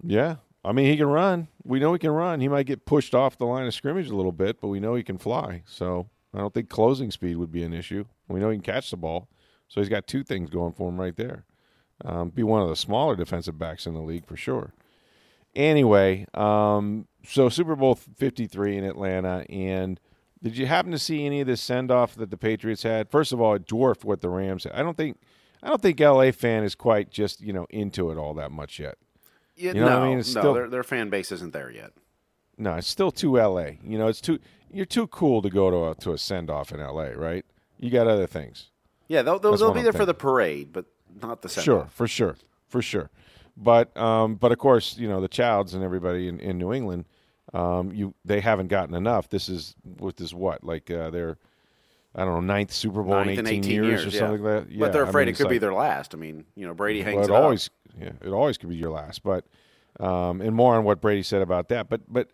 Yeah. 0.02 0.36
I 0.64 0.72
mean, 0.72 0.90
he 0.90 0.96
can 0.96 1.06
run. 1.06 1.48
We 1.64 1.78
know 1.80 1.92
he 1.92 1.98
can 1.98 2.10
run. 2.10 2.40
He 2.40 2.48
might 2.48 2.66
get 2.66 2.86
pushed 2.86 3.14
off 3.14 3.38
the 3.38 3.46
line 3.46 3.66
of 3.66 3.74
scrimmage 3.74 4.08
a 4.08 4.16
little 4.16 4.32
bit, 4.32 4.60
but 4.60 4.68
we 4.68 4.80
know 4.80 4.94
he 4.94 5.02
can 5.02 5.18
fly. 5.18 5.62
So 5.66 6.08
I 6.34 6.38
don't 6.38 6.54
think 6.54 6.68
closing 6.68 7.10
speed 7.10 7.36
would 7.36 7.52
be 7.52 7.62
an 7.62 7.72
issue. 7.72 8.04
We 8.28 8.40
know 8.40 8.50
he 8.50 8.56
can 8.56 8.62
catch 8.62 8.90
the 8.90 8.96
ball. 8.96 9.28
So 9.68 9.80
he's 9.80 9.88
got 9.88 10.06
two 10.06 10.22
things 10.22 10.50
going 10.50 10.72
for 10.72 10.88
him 10.88 11.00
right 11.00 11.16
there 11.16 11.44
um, 12.04 12.30
be 12.30 12.42
one 12.42 12.62
of 12.62 12.68
the 12.68 12.76
smaller 12.76 13.16
defensive 13.16 13.58
backs 13.58 13.86
in 13.86 13.94
the 13.94 14.00
league 14.00 14.26
for 14.26 14.36
sure. 14.36 14.72
Anyway, 15.54 16.26
um, 16.34 17.06
so 17.28 17.48
Super 17.48 17.76
Bowl 17.76 17.94
53 17.94 18.76
in 18.76 18.84
Atlanta, 18.84 19.44
and 19.48 20.00
did 20.42 20.56
you 20.56 20.66
happen 20.66 20.92
to 20.92 20.98
see 20.98 21.26
any 21.26 21.40
of 21.40 21.46
this 21.46 21.60
send 21.60 21.90
off 21.90 22.14
that 22.14 22.30
the 22.30 22.36
Patriots 22.36 22.82
had? 22.82 23.10
First 23.10 23.32
of 23.32 23.40
all, 23.40 23.54
it 23.54 23.66
dwarfed 23.66 24.04
what 24.04 24.20
the 24.20 24.28
Rams 24.28 24.64
had. 24.64 24.72
I 24.72 24.82
don't 24.82 24.96
think 24.96 25.18
I 25.62 25.68
don't 25.68 25.82
think 25.82 25.98
LA 25.98 26.30
fan 26.30 26.64
is 26.64 26.74
quite 26.74 27.10
just 27.10 27.40
you 27.40 27.52
know 27.52 27.66
into 27.70 28.10
it 28.10 28.18
all 28.18 28.34
that 28.34 28.52
much 28.52 28.78
yet. 28.78 28.98
Yeah, 29.56 29.72
you 29.72 29.80
know 29.80 29.88
no, 29.88 30.02
I 30.02 30.08
mean? 30.08 30.16
No, 30.18 30.22
still, 30.22 30.54
their, 30.54 30.68
their 30.68 30.84
fan 30.84 31.08
base 31.08 31.32
isn't 31.32 31.52
there 31.52 31.70
yet. 31.70 31.92
No, 32.58 32.74
it's 32.74 32.86
still 32.86 33.10
too 33.10 33.36
LA. 33.36 33.70
You 33.82 33.98
know, 33.98 34.08
it's 34.08 34.20
too 34.20 34.38
you're 34.70 34.86
too 34.86 35.06
cool 35.06 35.42
to 35.42 35.50
go 35.50 35.70
to 35.70 35.90
a, 35.90 35.94
to 35.96 36.12
a 36.12 36.18
send 36.18 36.50
off 36.50 36.72
in 36.72 36.80
LA, 36.80 37.08
right? 37.16 37.44
You 37.78 37.90
got 37.90 38.06
other 38.06 38.26
things. 38.26 38.70
Yeah, 39.08 39.22
they'll, 39.22 39.38
they'll, 39.38 39.56
they'll 39.56 39.72
be 39.72 39.82
there 39.82 39.92
thinking. 39.92 40.00
for 40.00 40.06
the 40.06 40.14
parade, 40.14 40.72
but 40.72 40.86
not 41.22 41.42
the 41.42 41.48
send 41.48 41.64
Sure, 41.64 41.88
for 41.90 42.08
sure, 42.08 42.36
for 42.68 42.82
sure. 42.82 43.10
But 43.56 43.96
um, 43.96 44.34
but 44.34 44.52
of 44.52 44.58
course, 44.58 44.98
you 44.98 45.08
know 45.08 45.20
the 45.20 45.28
Childs 45.28 45.74
and 45.74 45.82
everybody 45.82 46.28
in, 46.28 46.40
in 46.40 46.58
New 46.58 46.72
England, 46.72 47.06
um, 47.52 47.92
you 47.92 48.14
they 48.24 48.40
haven't 48.40 48.68
gotten 48.68 48.94
enough. 48.94 49.28
This 49.28 49.48
is 49.48 49.74
what 49.98 50.16
this 50.16 50.32
what 50.32 50.64
like 50.64 50.90
uh, 50.90 51.10
their 51.10 51.38
I 52.14 52.24
don't 52.24 52.34
know 52.34 52.40
ninth 52.40 52.72
Super 52.72 53.02
Bowl 53.02 53.14
ninth 53.14 53.38
in 53.38 53.46
18, 53.46 53.58
18 53.58 53.70
years, 53.70 53.86
years, 53.86 54.06
or 54.06 54.10
something 54.10 54.44
yeah. 54.44 54.50
like 54.50 54.64
that. 54.64 54.72
Yeah, 54.72 54.78
but 54.80 54.92
they're 54.92 55.02
afraid 55.02 55.22
I 55.22 55.26
mean, 55.26 55.34
it 55.34 55.36
could 55.36 55.44
like, 55.44 55.50
be 55.50 55.58
their 55.58 55.74
last. 55.74 56.14
I 56.14 56.18
mean, 56.18 56.44
you 56.54 56.66
know, 56.66 56.74
Brady 56.74 57.02
hangs 57.02 57.28
well, 57.28 57.38
it, 57.38 57.40
it 57.40 57.44
always 57.44 57.66
up. 57.66 58.02
yeah, 58.02 58.28
it 58.28 58.32
always 58.32 58.58
could 58.58 58.70
be 58.70 58.76
your 58.76 58.90
last. 58.90 59.22
But 59.22 59.44
um, 60.00 60.40
and 60.40 60.54
more 60.54 60.76
on 60.76 60.84
what 60.84 61.00
Brady 61.00 61.22
said 61.22 61.42
about 61.42 61.68
that. 61.68 61.88
But 61.88 62.02
but 62.12 62.30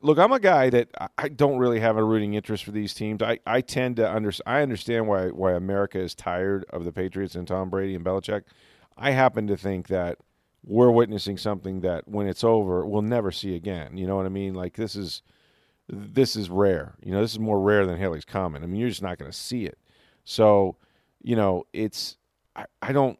look, 0.00 0.18
I'm 0.18 0.32
a 0.32 0.40
guy 0.40 0.70
that 0.70 0.88
I 1.16 1.28
don't 1.28 1.58
really 1.58 1.80
have 1.80 1.96
a 1.96 2.04
rooting 2.04 2.34
interest 2.34 2.64
for 2.64 2.70
these 2.70 2.94
teams. 2.94 3.22
I, 3.22 3.38
I 3.46 3.60
tend 3.60 3.96
to 3.96 4.10
under 4.10 4.32
I 4.46 4.62
understand 4.62 5.08
why 5.08 5.28
why 5.28 5.52
America 5.52 5.98
is 5.98 6.14
tired 6.14 6.64
of 6.70 6.84
the 6.84 6.92
Patriots 6.92 7.34
and 7.34 7.46
Tom 7.46 7.70
Brady 7.70 7.94
and 7.94 8.04
Belichick. 8.04 8.42
I 8.96 9.12
happen 9.12 9.46
to 9.46 9.56
think 9.56 9.88
that 9.88 10.18
we're 10.68 10.90
witnessing 10.90 11.38
something 11.38 11.80
that 11.80 12.06
when 12.06 12.28
it's 12.28 12.44
over, 12.44 12.84
we'll 12.84 13.00
never 13.00 13.32
see 13.32 13.54
again. 13.54 13.96
You 13.96 14.06
know 14.06 14.16
what 14.16 14.26
I 14.26 14.28
mean? 14.28 14.52
Like 14.52 14.74
this 14.74 14.94
is 14.94 15.22
this 15.88 16.36
is 16.36 16.50
rare. 16.50 16.94
You 17.02 17.10
know, 17.10 17.22
this 17.22 17.32
is 17.32 17.38
more 17.38 17.58
rare 17.58 17.86
than 17.86 17.96
Halley's 17.96 18.26
Comet. 18.26 18.62
I 18.62 18.66
mean, 18.66 18.78
you're 18.78 18.90
just 18.90 19.02
not 19.02 19.16
going 19.16 19.30
to 19.30 19.36
see 19.36 19.64
it. 19.64 19.78
So, 20.24 20.76
you 21.22 21.36
know, 21.36 21.64
it's 21.72 22.18
I, 22.54 22.66
I 22.82 22.92
don't 22.92 23.18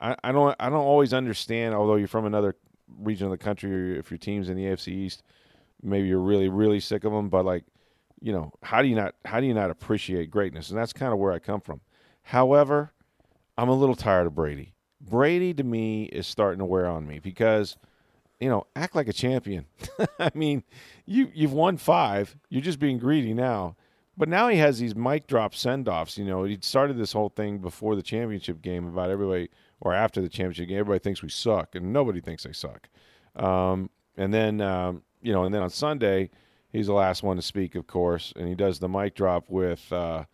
I, 0.00 0.16
I 0.24 0.32
don't 0.32 0.56
I 0.58 0.68
don't 0.68 0.78
always 0.80 1.14
understand. 1.14 1.72
Although 1.72 1.94
you're 1.94 2.08
from 2.08 2.26
another 2.26 2.56
region 3.00 3.26
of 3.26 3.30
the 3.30 3.38
country, 3.38 3.94
or 3.94 3.98
if 4.00 4.10
your 4.10 4.18
team's 4.18 4.48
in 4.48 4.56
the 4.56 4.64
AFC 4.64 4.88
East, 4.88 5.22
maybe 5.80 6.08
you're 6.08 6.18
really 6.18 6.48
really 6.48 6.80
sick 6.80 7.04
of 7.04 7.12
them. 7.12 7.28
But 7.28 7.44
like, 7.44 7.62
you 8.20 8.32
know, 8.32 8.52
how 8.60 8.82
do 8.82 8.88
you 8.88 8.96
not 8.96 9.14
how 9.24 9.38
do 9.38 9.46
you 9.46 9.54
not 9.54 9.70
appreciate 9.70 10.32
greatness? 10.32 10.70
And 10.70 10.78
that's 10.78 10.92
kind 10.92 11.12
of 11.12 11.20
where 11.20 11.30
I 11.30 11.38
come 11.38 11.60
from. 11.60 11.80
However, 12.22 12.92
I'm 13.56 13.68
a 13.68 13.74
little 13.74 13.94
tired 13.94 14.26
of 14.26 14.34
Brady. 14.34 14.74
Brady 15.00 15.54
to 15.54 15.64
me 15.64 16.04
is 16.04 16.26
starting 16.26 16.58
to 16.58 16.64
wear 16.64 16.86
on 16.86 17.06
me 17.06 17.18
because, 17.18 17.76
you 18.40 18.48
know, 18.48 18.66
act 18.76 18.94
like 18.94 19.08
a 19.08 19.12
champion. 19.12 19.66
I 20.18 20.30
mean, 20.34 20.64
you 21.06 21.30
you've 21.34 21.52
won 21.52 21.76
five. 21.76 22.36
You're 22.48 22.62
just 22.62 22.78
being 22.78 22.98
greedy 22.98 23.34
now. 23.34 23.76
But 24.18 24.28
now 24.28 24.48
he 24.48 24.58
has 24.58 24.80
these 24.80 24.96
mic 24.96 25.28
drop 25.28 25.54
send 25.54 25.88
offs. 25.88 26.18
You 26.18 26.24
know, 26.24 26.42
he 26.42 26.58
started 26.60 26.98
this 26.98 27.12
whole 27.12 27.28
thing 27.28 27.58
before 27.58 27.94
the 27.94 28.02
championship 28.02 28.60
game 28.60 28.88
about 28.88 29.10
everybody, 29.10 29.48
or 29.80 29.94
after 29.94 30.20
the 30.20 30.28
championship 30.28 30.68
game, 30.68 30.80
everybody 30.80 30.98
thinks 30.98 31.22
we 31.22 31.28
suck, 31.28 31.76
and 31.76 31.92
nobody 31.92 32.20
thinks 32.20 32.42
they 32.42 32.52
suck. 32.52 32.88
Um, 33.36 33.90
and 34.16 34.34
then, 34.34 34.60
um, 34.60 35.02
you 35.22 35.32
know, 35.32 35.44
and 35.44 35.54
then 35.54 35.62
on 35.62 35.70
Sunday, 35.70 36.30
he's 36.70 36.88
the 36.88 36.94
last 36.94 37.22
one 37.22 37.36
to 37.36 37.42
speak, 37.42 37.76
of 37.76 37.86
course, 37.86 38.32
and 38.34 38.48
he 38.48 38.56
does 38.56 38.80
the 38.80 38.88
mic 38.88 39.14
drop 39.14 39.48
with, 39.48 39.90
uh, 39.92 40.24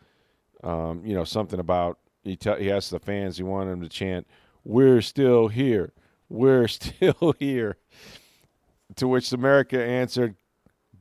um, 0.63 1.03
you 1.05 1.15
know, 1.15 1.25
something 1.25 1.61
about 1.61 1.99
he, 2.23 2.37
te- 2.37 2.61
he 2.61 2.73
asks 2.73 2.89
the 2.89 2.99
fans, 2.99 3.37
he 3.37 3.43
wanted 3.43 3.73
them 3.73 3.83
to 3.83 3.89
chant, 3.91 4.27
we're 4.65 5.01
still 5.03 5.49
here. 5.49 5.93
We're 6.29 6.69
still 6.69 7.35
here. 7.39 7.77
To 8.97 9.09
which 9.09 9.33
America 9.33 9.83
answered, 9.83 10.37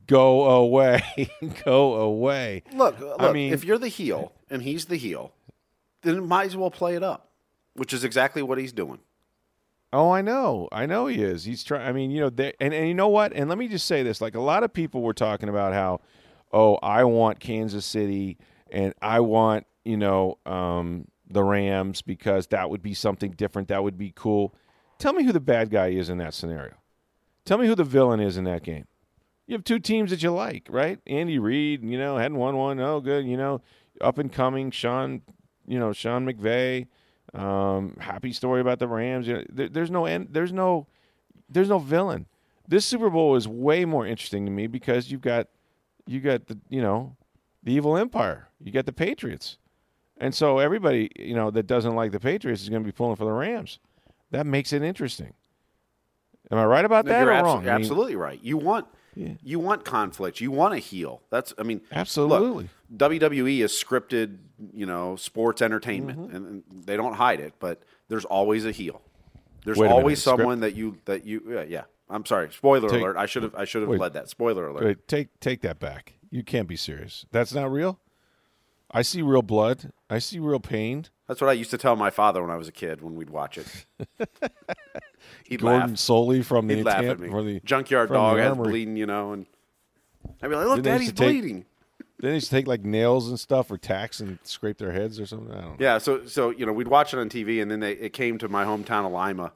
Go 0.06 0.46
away. 0.46 1.02
Go 1.66 1.96
away. 1.96 2.64
Look, 2.74 3.00
look, 3.00 3.22
I 3.22 3.32
mean, 3.32 3.54
if 3.54 3.64
you're 3.64 3.78
the 3.78 3.88
heel 3.88 4.34
and 4.50 4.62
he's 4.62 4.86
the 4.86 4.98
heel, 4.98 5.34
then 6.02 6.28
might 6.28 6.48
as 6.48 6.58
well 6.58 6.72
play 6.72 6.96
it 6.96 7.04
up. 7.04 7.30
which 7.74 7.94
is 7.94 8.04
exactly 8.04 8.42
what 8.42 8.58
he's 8.58 8.74
doing. 8.74 9.00
Oh, 9.94 10.10
I 10.12 10.22
know. 10.22 10.68
I 10.72 10.86
know 10.88 11.06
he 11.08 11.22
is. 11.22 11.46
He's 11.46 11.64
trying. 11.64 11.88
I 11.88 11.92
mean, 11.92 12.10
you 12.12 12.20
know, 12.20 12.30
they, 12.30 12.54
and 12.60 12.74
and 12.74 12.88
you 12.88 12.94
know 12.96 13.08
what? 13.10 13.32
And 13.34 13.48
let 13.48 13.58
me 13.58 13.68
just 13.68 13.86
say 13.86 14.02
this: 14.04 14.20
like 14.22 14.36
a 14.36 14.42
lot 14.42 14.64
of 14.64 14.74
people 14.74 15.02
were 15.02 15.14
talking 15.14 15.50
about 15.50 15.72
how, 15.74 16.02
oh, 16.52 16.76
I 16.82 17.04
want 17.04 17.40
Kansas 17.40 17.86
City, 17.86 18.38
and 18.72 18.94
I 19.02 19.20
want 19.20 19.68
you 19.86 19.96
know 19.98 20.40
um, 20.48 21.08
the 21.34 21.44
Rams 21.44 22.02
because 22.02 22.48
that 22.48 22.70
would 22.70 22.82
be 22.82 22.94
something 22.94 23.32
different. 23.32 23.68
That 23.68 23.84
would 23.84 23.98
be 23.98 24.14
cool. 24.16 24.56
Tell 25.00 25.14
me 25.14 25.24
who 25.24 25.32
the 25.32 25.40
bad 25.40 25.70
guy 25.70 25.88
is 25.88 26.10
in 26.10 26.18
that 26.20 26.34
scenario. 26.34 26.76
Tell 27.46 27.58
me 27.58 27.68
who 27.68 27.76
the 27.76 27.84
villain 27.84 28.20
is 28.20 28.38
in 28.38 28.46
that 28.46 28.64
game. 28.64 28.86
You 29.48 29.54
have 29.56 29.66
two 29.66 29.80
teams 29.80 30.12
that 30.12 30.24
you 30.24 30.32
like, 30.32 30.68
right? 30.70 31.00
Andy 31.06 31.40
Reid, 31.40 31.84
you 31.84 31.98
know, 31.98 32.18
hadn't 32.18 32.38
won 32.38 32.56
one. 32.56 32.80
Oh, 32.80 33.02
good. 33.02 33.26
You 33.26 33.36
know, 33.36 33.62
up 34.00 34.18
and 34.18 34.32
coming 34.32 34.72
Sean, 34.72 35.22
you 35.68 35.78
know, 35.78 35.92
Sean 35.92 36.26
McVay. 36.26 36.88
Um, 37.34 37.98
happy 38.00 38.32
story 38.32 38.62
about 38.62 38.80
the 38.80 38.88
Rams. 38.88 39.28
You 39.28 39.34
know, 39.34 39.44
there, 39.50 39.70
there's 39.70 39.92
no 39.92 40.06
end. 40.06 40.30
There's 40.32 40.54
no. 40.54 40.88
There's 41.50 41.70
no 41.70 41.78
villain. 41.78 42.26
This 42.68 42.86
Super 42.86 43.10
Bowl 43.10 43.36
is 43.36 43.48
way 43.48 43.86
more 43.86 44.08
interesting 44.08 44.46
to 44.46 44.52
me 44.52 44.68
because 44.68 45.12
you've 45.12 45.22
got, 45.22 45.50
you 46.08 46.20
got 46.20 46.48
the 46.48 46.58
you 46.70 46.82
know, 46.82 47.18
the 47.62 47.74
evil 47.74 47.98
empire. 47.98 48.48
You 48.64 48.72
got 48.72 48.86
the 48.86 48.94
Patriots, 48.94 49.58
and 50.18 50.34
so 50.34 50.60
everybody 50.60 51.10
you 51.18 51.34
know 51.36 51.52
that 51.52 51.68
doesn't 51.68 51.96
like 51.96 52.12
the 52.12 52.20
Patriots 52.20 52.62
is 52.64 52.70
going 52.70 52.82
to 52.84 52.88
be 52.88 52.92
pulling 52.92 53.16
for 53.16 53.26
the 53.26 53.32
Rams. 53.32 53.80
That 54.32 54.46
makes 54.46 54.74
it 54.74 54.82
interesting. 54.82 55.34
Am 56.52 56.58
I 56.58 56.66
right 56.66 56.86
about 56.86 57.06
that 57.06 57.22
You're 57.22 57.32
or 57.34 57.36
abso- 57.36 57.44
wrong? 57.44 57.58
I 57.60 57.62
mean, 57.62 57.70
absolutely 57.70 58.16
right. 58.16 58.40
You 58.44 58.58
want 58.58 58.88
Yeah. 59.16 59.34
you 59.44 59.60
want 59.60 59.86
conflict. 59.86 60.42
You 60.42 60.52
want 60.52 60.74
a 60.74 60.78
heel. 60.80 61.22
That's 61.30 61.54
I 61.58 61.64
mean 61.64 61.82
Absolutely. 61.92 62.64
Look, 62.64 62.98
WWE 63.12 63.60
is 63.64 63.72
scripted, 63.72 64.38
you 64.74 64.86
know, 64.86 65.16
sports 65.16 65.62
entertainment, 65.62 66.20
Mm-hmm. 66.20 66.36
and, 66.36 66.64
they 66.86 66.98
don't 66.98 67.14
hide 67.14 67.40
it. 67.40 67.54
But 67.60 67.82
there's 68.10 68.26
always 68.26 68.66
a 68.66 68.72
heel. 68.72 69.02
There's 69.66 69.80
a 69.80 69.84
always 69.86 70.04
minute, 70.04 70.18
script- 70.20 70.40
someone 70.40 70.60
that 70.60 70.76
you 70.76 70.98
that 71.06 71.26
you 71.26 71.42
yeah, 71.50 71.64
yeah. 71.64 71.84
I'm 72.10 72.26
sorry. 72.26 72.50
Spoiler 72.52 72.90
Take- 72.90 73.02
alert. 73.02 73.18
I 73.18 73.26
should 73.26 73.44
have 73.44 73.56
I 73.56 73.66
should 73.66 73.82
have 73.88 73.92
led 73.92 74.14
that. 74.14 74.30
Spoiler 74.30 74.68
alert. 74.68 74.84
Wait, 74.84 75.08
take 75.08 75.40
take 75.40 75.62
that 75.62 75.80
back. 75.80 76.14
You 76.30 76.44
can't 76.44 76.68
be 76.68 76.76
serious. 76.76 77.26
That's 77.32 77.54
not 77.54 77.72
real. 77.72 78.00
I 78.94 79.02
see 79.02 79.22
real 79.22 79.42
blood. 79.42 79.92
I 80.10 80.20
see 80.20 80.40
real 80.40 80.60
pain. 80.60 81.06
That's 81.28 81.42
what 81.42 81.50
I 81.50 81.54
used 81.54 81.72
to 81.72 81.78
tell 81.78 81.96
my 81.96 82.10
father 82.10 82.42
when 82.42 82.52
I 82.52 82.58
was 82.58 82.68
a 82.68 82.72
kid 82.72 83.02
when 83.02 83.16
we'd 83.16 83.30
watch 83.30 83.58
it. 83.58 83.86
He'd 85.46 85.62
Gordon 85.62 85.80
laugh. 85.82 85.90
Solie 85.92 86.44
from 86.44 86.68
the 86.68 86.76
He'd 86.76 86.84
laugh 86.86 87.04
at 87.04 87.20
me. 87.20 87.30
for 87.30 87.44
the 87.44 87.60
Junkyard 87.62 88.10
from 88.10 88.16
dog 88.16 88.40
armory. 88.40 88.70
bleeding, 88.70 88.98
you 88.98 89.06
know, 89.06 89.34
and 89.34 89.46
I'd 90.42 90.50
be 90.50 90.56
like, 90.56 90.68
"Look, 90.68 90.82
Daddy's 90.84 91.08
take- 91.14 91.42
bleeding." 91.42 91.66
Then 92.20 92.30
they 92.32 92.36
used 92.36 92.50
to 92.50 92.56
take 92.56 92.68
like 92.68 92.86
nails 92.86 93.28
and 93.30 93.38
stuff 93.40 93.70
or 93.72 93.78
tacks 93.78 94.20
and 94.22 94.38
scrape 94.44 94.78
their 94.78 94.92
heads 94.94 95.20
or 95.20 95.26
something. 95.26 95.52
I 95.52 95.62
don't 95.62 95.70
know. 95.72 95.76
Yeah, 95.80 95.98
so 95.98 96.26
so 96.26 96.52
you 96.52 96.66
know 96.66 96.72
we'd 96.72 96.88
watch 96.88 97.14
it 97.14 97.20
on 97.20 97.30
TV, 97.30 97.62
and 97.62 97.70
then 97.70 97.80
they, 97.82 97.94
it 97.94 98.14
came 98.14 98.38
to 98.38 98.48
my 98.48 98.64
hometown 98.64 99.06
of 99.06 99.12
Lima, 99.12 99.52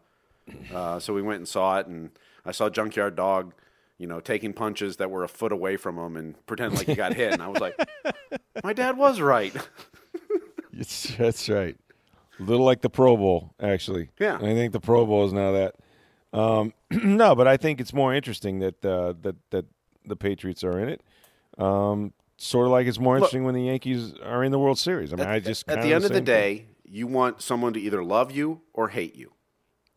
uh, 0.74 1.00
so 1.00 1.13
we 1.13 1.22
went 1.22 1.38
and 1.38 1.48
saw 1.48 1.79
it, 1.79 1.88
and 1.88 2.10
I 2.46 2.51
saw 2.51 2.70
Junkyard 2.70 3.15
Dog, 3.15 3.53
you 3.98 4.08
know, 4.08 4.20
taking 4.20 4.54
punches 4.54 4.98
that 4.98 5.10
were 5.10 5.24
a 5.24 5.27
foot 5.27 5.51
away 5.51 5.77
from 5.77 5.98
him 5.98 6.16
and 6.18 6.46
pretending 6.46 6.77
like 6.77 6.88
he 6.88 6.96
got 6.96 7.13
hit, 7.13 7.34
and 7.34 7.42
I 7.42 7.48
was 7.48 7.60
like, 7.60 7.75
my 8.63 8.74
dad 8.74 8.98
was 8.98 9.20
right. 9.22 9.56
It's, 10.80 11.16
that's 11.16 11.50
right. 11.50 11.75
A 12.39 12.44
little 12.44 12.63
like 12.63 12.82
the 12.82 12.89
Pro 12.89 13.18
Bowl, 13.18 13.56
actually. 13.60 14.10
Yeah. 14.20 14.36
I 14.36 14.54
think 14.54 14.74
the 14.74 14.80
Pro 14.80 15.08
Bowl 15.08 15.25
is 15.25 15.34
now 15.34 15.51
that. 15.54 15.75
Um, 16.34 16.74
no, 16.92 17.34
but 17.36 17.48
I 17.48 17.58
think 17.58 17.82
it's 17.82 17.94
more 17.94 18.13
interesting 18.13 18.60
that 18.60 18.86
uh, 18.86 19.13
that 19.24 19.36
that 19.50 19.66
the 20.06 20.16
Patriots 20.16 20.63
are 20.63 20.80
in 20.80 20.89
it. 20.89 21.01
Um, 21.58 22.13
sort 22.38 22.68
of 22.68 22.72
like 22.72 22.86
it's 22.86 23.00
more 23.00 23.16
interesting 23.16 23.44
when 23.44 23.56
the 23.56 23.63
Yankees 23.63 24.13
are 24.24 24.44
in 24.44 24.51
the 24.51 24.60
World 24.60 24.77
Series. 24.77 25.12
I 25.13 25.16
mean, 25.16 25.27
I 25.27 25.39
just 25.39 25.68
At 25.68 25.82
the 25.82 25.94
end 25.94 26.04
of 26.04 26.12
the 26.12 26.18
thing. 26.18 26.25
day, 26.25 26.66
you 26.86 27.08
want 27.08 27.42
someone 27.42 27.74
to 27.74 27.80
either 27.80 28.04
love 28.04 28.32
you 28.32 28.62
or 28.74 28.89
hate 28.89 29.16
you. 29.16 29.32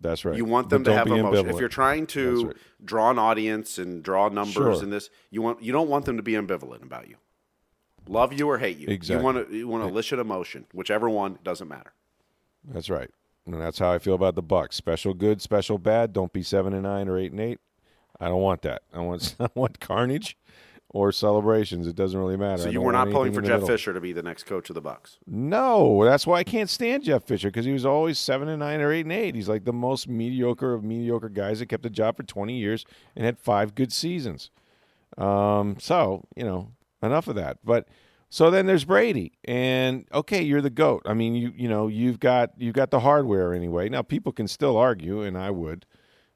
That's 0.00 0.25
right. 0.25 0.37
You 0.37 0.45
want 0.45 0.69
But 0.69 0.76
them 0.76 0.85
to 0.85 0.95
have 0.95 1.07
emotion. 1.09 1.49
If 1.50 1.59
you're 1.61 1.69
trying 1.69 2.07
to 2.09 2.47
right. 2.49 2.57
draw 2.85 3.11
an 3.11 3.19
audience 3.19 3.78
and 3.78 4.02
draw 4.02 4.28
numbers 4.28 4.54
Sure. 4.54 4.83
in 4.83 4.90
this, 4.90 5.11
you 5.30 5.42
want 5.42 5.62
you 5.62 5.73
don't 5.73 5.88
want 5.88 6.04
them 6.07 6.16
to 6.16 6.23
be 6.23 6.33
ambivalent 6.33 6.83
about 6.83 7.09
you. 7.09 7.16
Love 8.09 8.33
you 8.33 8.49
or 8.49 8.59
hate 8.59 8.78
you. 8.78 8.88
Exactly. 8.88 9.21
You 9.21 9.25
want 9.25 9.49
to 9.49 9.57
you 9.57 9.69
want 9.69 9.85
to 9.85 9.88
elicit 9.88 10.19
emotion, 10.19 10.66
whichever 10.73 11.09
one 11.09 11.38
doesn't 11.45 11.69
matter. 11.69 11.92
That's 12.64 12.90
right, 12.90 13.11
and 13.47 13.61
that's 13.61 13.78
how 13.78 13.92
I 13.92 13.99
feel 13.99 14.14
about 14.14 14.35
the 14.35 14.42
Bucks. 14.42 14.76
Special 14.76 15.14
good, 15.14 15.40
special 15.40 15.78
bad. 15.78 16.12
Don't 16.12 16.33
be 16.33 16.42
seven 16.42 16.73
and 16.73 16.83
nine 16.83 17.09
or 17.09 17.19
eight 17.19 17.30
and 17.33 17.40
eight. 17.40 17.59
I 18.19 18.28
don't 18.28 18.42
want 18.42 18.62
that. 18.62 18.83
I 18.92 19.00
want 19.00 19.37
I 19.40 19.49
want 19.54 19.80
carnage 19.80 20.37
or 20.92 21.12
celebrations. 21.12 21.87
It 21.87 21.94
doesn't 21.94 22.18
really 22.18 22.37
matter. 22.37 22.62
So 22.62 22.68
you 22.68 22.80
were 22.80 22.92
not 22.92 23.11
pulling 23.11 23.32
for 23.32 23.40
Jeff 23.40 23.61
middle. 23.61 23.68
Fisher 23.68 23.94
to 23.94 24.00
be 24.00 24.12
the 24.12 24.23
next 24.23 24.44
coach 24.44 24.70
of 24.70 24.75
the 24.75 24.80
Bucks. 24.80 25.18
No, 25.26 26.04
that's 26.04 26.26
why 26.26 26.38
I 26.38 26.44
can't 26.44 26.68
stand 26.68 27.04
Jeff 27.04 27.25
Fisher 27.25 27.49
because 27.49 27.64
he 27.64 27.73
was 27.73 27.87
always 27.87 28.18
seven 28.18 28.49
and 28.49 28.59
nine 28.59 28.80
or 28.80 28.92
eight 28.92 29.06
and 29.06 29.12
eight. 29.12 29.35
He's 29.35 29.49
like 29.49 29.64
the 29.64 29.73
most 29.73 30.09
mediocre 30.09 30.75
of 30.75 30.82
mediocre 30.82 31.28
guys 31.28 31.61
that 31.61 31.66
kept 31.66 31.87
a 31.87 31.90
job 31.90 32.16
for 32.16 32.25
twenty 32.25 32.59
years 32.59 32.85
and 33.14 33.25
had 33.25 33.38
five 33.38 33.75
good 33.75 33.92
seasons. 33.92 34.50
Um, 35.16 35.76
so 35.78 36.25
you 36.35 36.44
know, 36.44 36.73
enough 37.02 37.28
of 37.28 37.37
that. 37.37 37.59
But 37.64 37.87
so 38.28 38.50
then 38.50 38.66
there's 38.66 38.85
Brady, 38.85 39.32
and 39.44 40.06
okay, 40.12 40.42
you're 40.42 40.61
the 40.61 40.70
goat. 40.70 41.02
I 41.06 41.14
mean, 41.14 41.35
you 41.35 41.52
you 41.56 41.68
know, 41.68 41.87
you've 41.87 42.18
got 42.18 42.50
you've 42.56 42.75
got 42.75 42.90
the 42.90 43.00
hardware 43.00 43.54
anyway. 43.54 43.88
Now 43.88 44.02
people 44.02 44.32
can 44.32 44.49
still 44.49 44.76
argue, 44.76 45.23
and 45.23 45.38
I 45.38 45.50
would. 45.50 45.87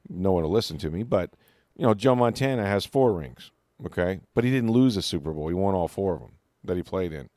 No 0.09 0.33
one 0.33 0.43
will 0.43 0.51
listen 0.51 0.77
to 0.79 0.91
me, 0.91 1.03
but 1.03 1.35
you 1.77 1.85
know, 1.85 1.95
Joe 1.95 2.15
Montana 2.15 2.67
has 2.67 2.85
four 2.85 3.15
rings. 3.15 3.51
Okay, 3.85 4.21
but 4.35 4.45
he 4.45 4.51
didn't 4.51 4.71
lose 4.71 4.97
a 4.97 5.03
Super 5.03 5.33
Bowl. 5.33 5.49
He 5.49 5.55
won 5.55 5.75
all 5.75 5.89
four 5.89 6.15
of 6.15 6.21
them 6.21 6.33
that 6.63 6.77
he 6.77 6.83
played 6.83 7.13
in. 7.13 7.29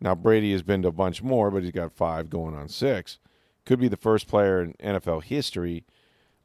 Now 0.00 0.14
Brady 0.14 0.52
has 0.52 0.62
been 0.62 0.82
to 0.82 0.88
a 0.88 0.92
bunch 0.92 1.22
more, 1.22 1.50
but 1.50 1.62
he's 1.62 1.72
got 1.72 1.92
five 1.92 2.28
going 2.28 2.54
on 2.54 2.68
six. 2.68 3.18
Could 3.64 3.80
be 3.80 3.88
the 3.88 3.96
first 3.96 4.26
player 4.26 4.60
in 4.60 4.74
NFL 4.74 5.24
history 5.24 5.84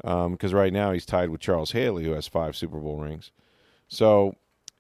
um, 0.04 0.34
because 0.34 0.54
right 0.54 0.72
now 0.72 0.92
he's 0.92 1.06
tied 1.06 1.30
with 1.30 1.42
Charles 1.42 1.72
Haley, 1.72 2.06
who 2.06 2.12
has 2.12 2.28
five 2.28 2.56
Super 2.56 2.80
Bowl 2.80 3.00
rings. 3.00 3.32
So, 3.88 4.36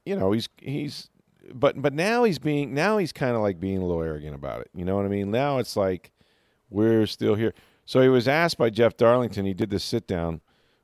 you 0.05 0.15
know, 0.15 0.31
he's 0.31 0.47
he's 0.57 1.09
but 1.53 1.81
but 1.81 1.93
now 1.93 2.23
he's 2.23 2.39
being 2.39 2.73
now 2.73 2.97
he's 2.97 3.11
kind 3.11 3.35
of 3.35 3.41
like 3.41 3.59
being 3.59 3.79
a 3.79 3.85
little 3.85 4.03
arrogant 4.03 4.35
about 4.35 4.61
it. 4.61 4.69
You 4.75 4.85
know 4.85 4.95
what 4.95 5.05
I 5.05 5.09
mean? 5.09 5.31
Now 5.31 5.57
it's 5.57 5.75
like 5.75 6.11
we're 6.69 7.07
still 7.07 7.35
here. 7.35 7.53
So 7.85 8.01
he 8.01 8.09
was 8.09 8.27
asked 8.27 8.57
by 8.57 8.69
Jeff 8.69 8.97
Darlington. 8.97 9.45
He 9.45 9.53
did 9.53 9.69
this 9.69 9.83
sit 9.83 10.07
down 10.07 10.41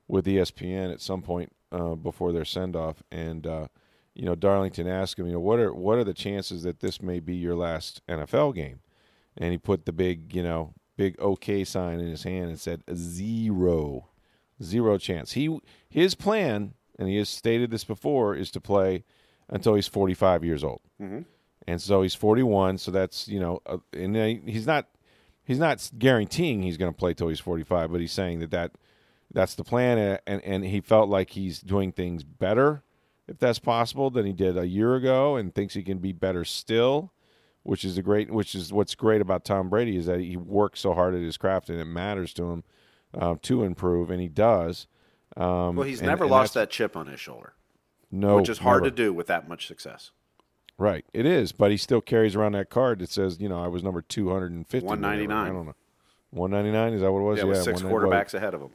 with 0.08 0.26
ESPN 0.26 0.92
at 0.92 1.02
some 1.02 1.22
point 1.22 1.52
uh, 1.74 1.96
before 1.96 2.32
their 2.32 2.46
send 2.46 2.76
off, 2.76 3.02
and 3.12 3.46
uh, 3.48 3.68
you 4.14 4.26
know 4.26 4.36
Darlington 4.36 4.88
asked 4.88 5.18
him, 5.20 5.26
you 5.26 5.34
know, 5.34 5.40
what 5.40 5.60
are 5.60 5.74
what 5.74 5.98
are 5.98 6.04
the 6.04 6.14
chances 6.14 6.64
that 6.64 6.80
this 6.80 7.02
may 7.02 7.20
be 7.20 7.36
your 7.36 7.56
last 7.56 8.02
NFL 8.08 8.56
game? 8.56 8.80
And 9.36 9.52
he 9.52 9.58
put 9.58 9.86
the 9.86 9.92
big, 9.92 10.36
you 10.36 10.44
know, 10.44 10.76
big 10.96 11.16
OK 11.20 11.64
sign 11.64 12.00
in 12.00 12.08
his 12.08 12.24
hand 12.24 12.50
and 12.50 12.60
said 12.60 12.84
zero, 12.94 14.10
zero 14.62 14.98
chance. 15.00 15.32
He 15.32 15.60
his 15.90 16.14
plan, 16.14 16.76
and 17.00 17.10
he 17.10 17.18
has 17.18 17.30
stated 17.30 17.72
this 17.72 17.84
before, 17.84 18.36
is 18.36 18.52
to 18.52 18.62
play 18.62 19.04
until 19.50 19.74
he's 19.74 19.88
45 19.88 20.44
years 20.44 20.64
old. 20.64 20.82
And 21.68 21.82
so 21.82 22.02
he's 22.04 22.16
41. 22.16 22.78
So 22.78 22.92
that's 22.92 23.28
you 23.28 23.40
know, 23.40 23.62
uh, 23.66 23.78
and 23.94 24.16
uh, 24.16 24.26
he's 24.46 24.68
not 24.68 24.90
he's 25.44 25.60
not 25.60 25.90
guaranteeing 25.98 26.62
he's 26.62 26.78
going 26.78 26.92
to 26.94 26.98
play 26.98 27.16
till 27.16 27.30
he's 27.30 27.40
45, 27.40 27.92
but 27.92 28.00
he's 28.00 28.12
saying 28.12 28.40
that 28.42 28.52
that 28.52 28.72
that's 29.34 29.56
the 29.56 29.64
plan, 29.64 29.98
and, 29.98 30.20
and 30.28 30.42
and 30.44 30.66
he 30.66 30.80
felt 30.82 31.10
like 31.10 31.32
he's 31.32 31.60
doing 31.60 31.92
things 31.92 32.24
better, 32.24 32.84
if 33.28 33.40
that's 33.40 33.60
possible, 33.60 34.10
than 34.10 34.26
he 34.26 34.34
did 34.34 34.58
a 34.58 34.68
year 34.68 34.96
ago, 34.96 35.36
and 35.36 35.54
thinks 35.54 35.74
he 35.74 35.84
can 35.84 35.98
be 35.98 36.12
better 36.12 36.46
still, 36.46 37.12
which 37.64 37.84
is 37.84 37.98
a 37.98 38.02
great, 38.02 38.32
which 38.32 38.54
is 38.56 38.72
what's 38.72 38.96
great 38.96 39.22
about 39.22 39.44
Tom 39.46 39.70
Brady 39.70 39.98
is 39.98 40.06
that 40.06 40.20
he 40.20 40.38
works 40.38 40.80
so 40.82 40.94
hard 40.94 41.16
at 41.16 41.22
his 41.22 41.38
craft, 41.38 41.70
and 41.70 41.80
it 41.80 41.86
matters 41.86 42.34
to 42.36 42.44
him 42.52 42.64
uh, 43.18 43.36
to 43.42 43.64
improve, 43.64 44.10
and 44.10 44.22
he 44.22 44.28
does. 44.30 44.88
Um, 45.36 45.76
Well, 45.78 45.88
he's 45.88 46.00
and- 46.00 46.08
never 46.08 46.26
and 46.26 46.32
lost 46.32 46.54
that 46.54 46.70
chip 46.70 46.96
on 46.96 47.08
his 47.08 47.20
shoulder, 47.20 47.54
no, 48.12 48.36
which 48.38 48.50
is 48.50 48.60
hard 48.60 48.84
never. 48.84 48.92
to 48.92 48.96
do 48.96 49.14
with 49.14 49.28
that 49.28 49.48
much 49.48 49.68
success. 49.68 50.12
Right, 50.78 51.06
it 51.14 51.26
is, 51.26 51.52
but 51.52 51.72
he 51.72 51.78
still 51.78 52.02
carries 52.02 52.36
around 52.36 52.54
that 52.54 52.70
card 52.70 53.00
that 53.00 53.10
says, 53.10 53.40
you 53.40 53.48
know, 53.48 53.64
I 53.64 53.68
was 53.68 53.84
number 53.84 54.02
two 54.02 54.30
hundred 54.32 54.52
and 54.52 54.68
fifty. 54.68 54.88
199. 54.88 55.38
I 55.52 55.54
don't 55.56 55.66
know. 55.68 55.76
One 56.32 56.50
ninety 56.50 56.72
nine 56.72 56.94
is 56.94 57.02
that 57.02 57.12
what 57.12 57.20
it 57.20 57.24
was? 57.24 57.38
Yeah, 57.40 57.46
with 57.46 57.58
six 57.64 57.84
199. 57.84 58.10
Well, 58.10 58.24
quarterbacks 58.26 58.34
ahead 58.34 58.54
of 58.56 58.62
him. 58.62 58.72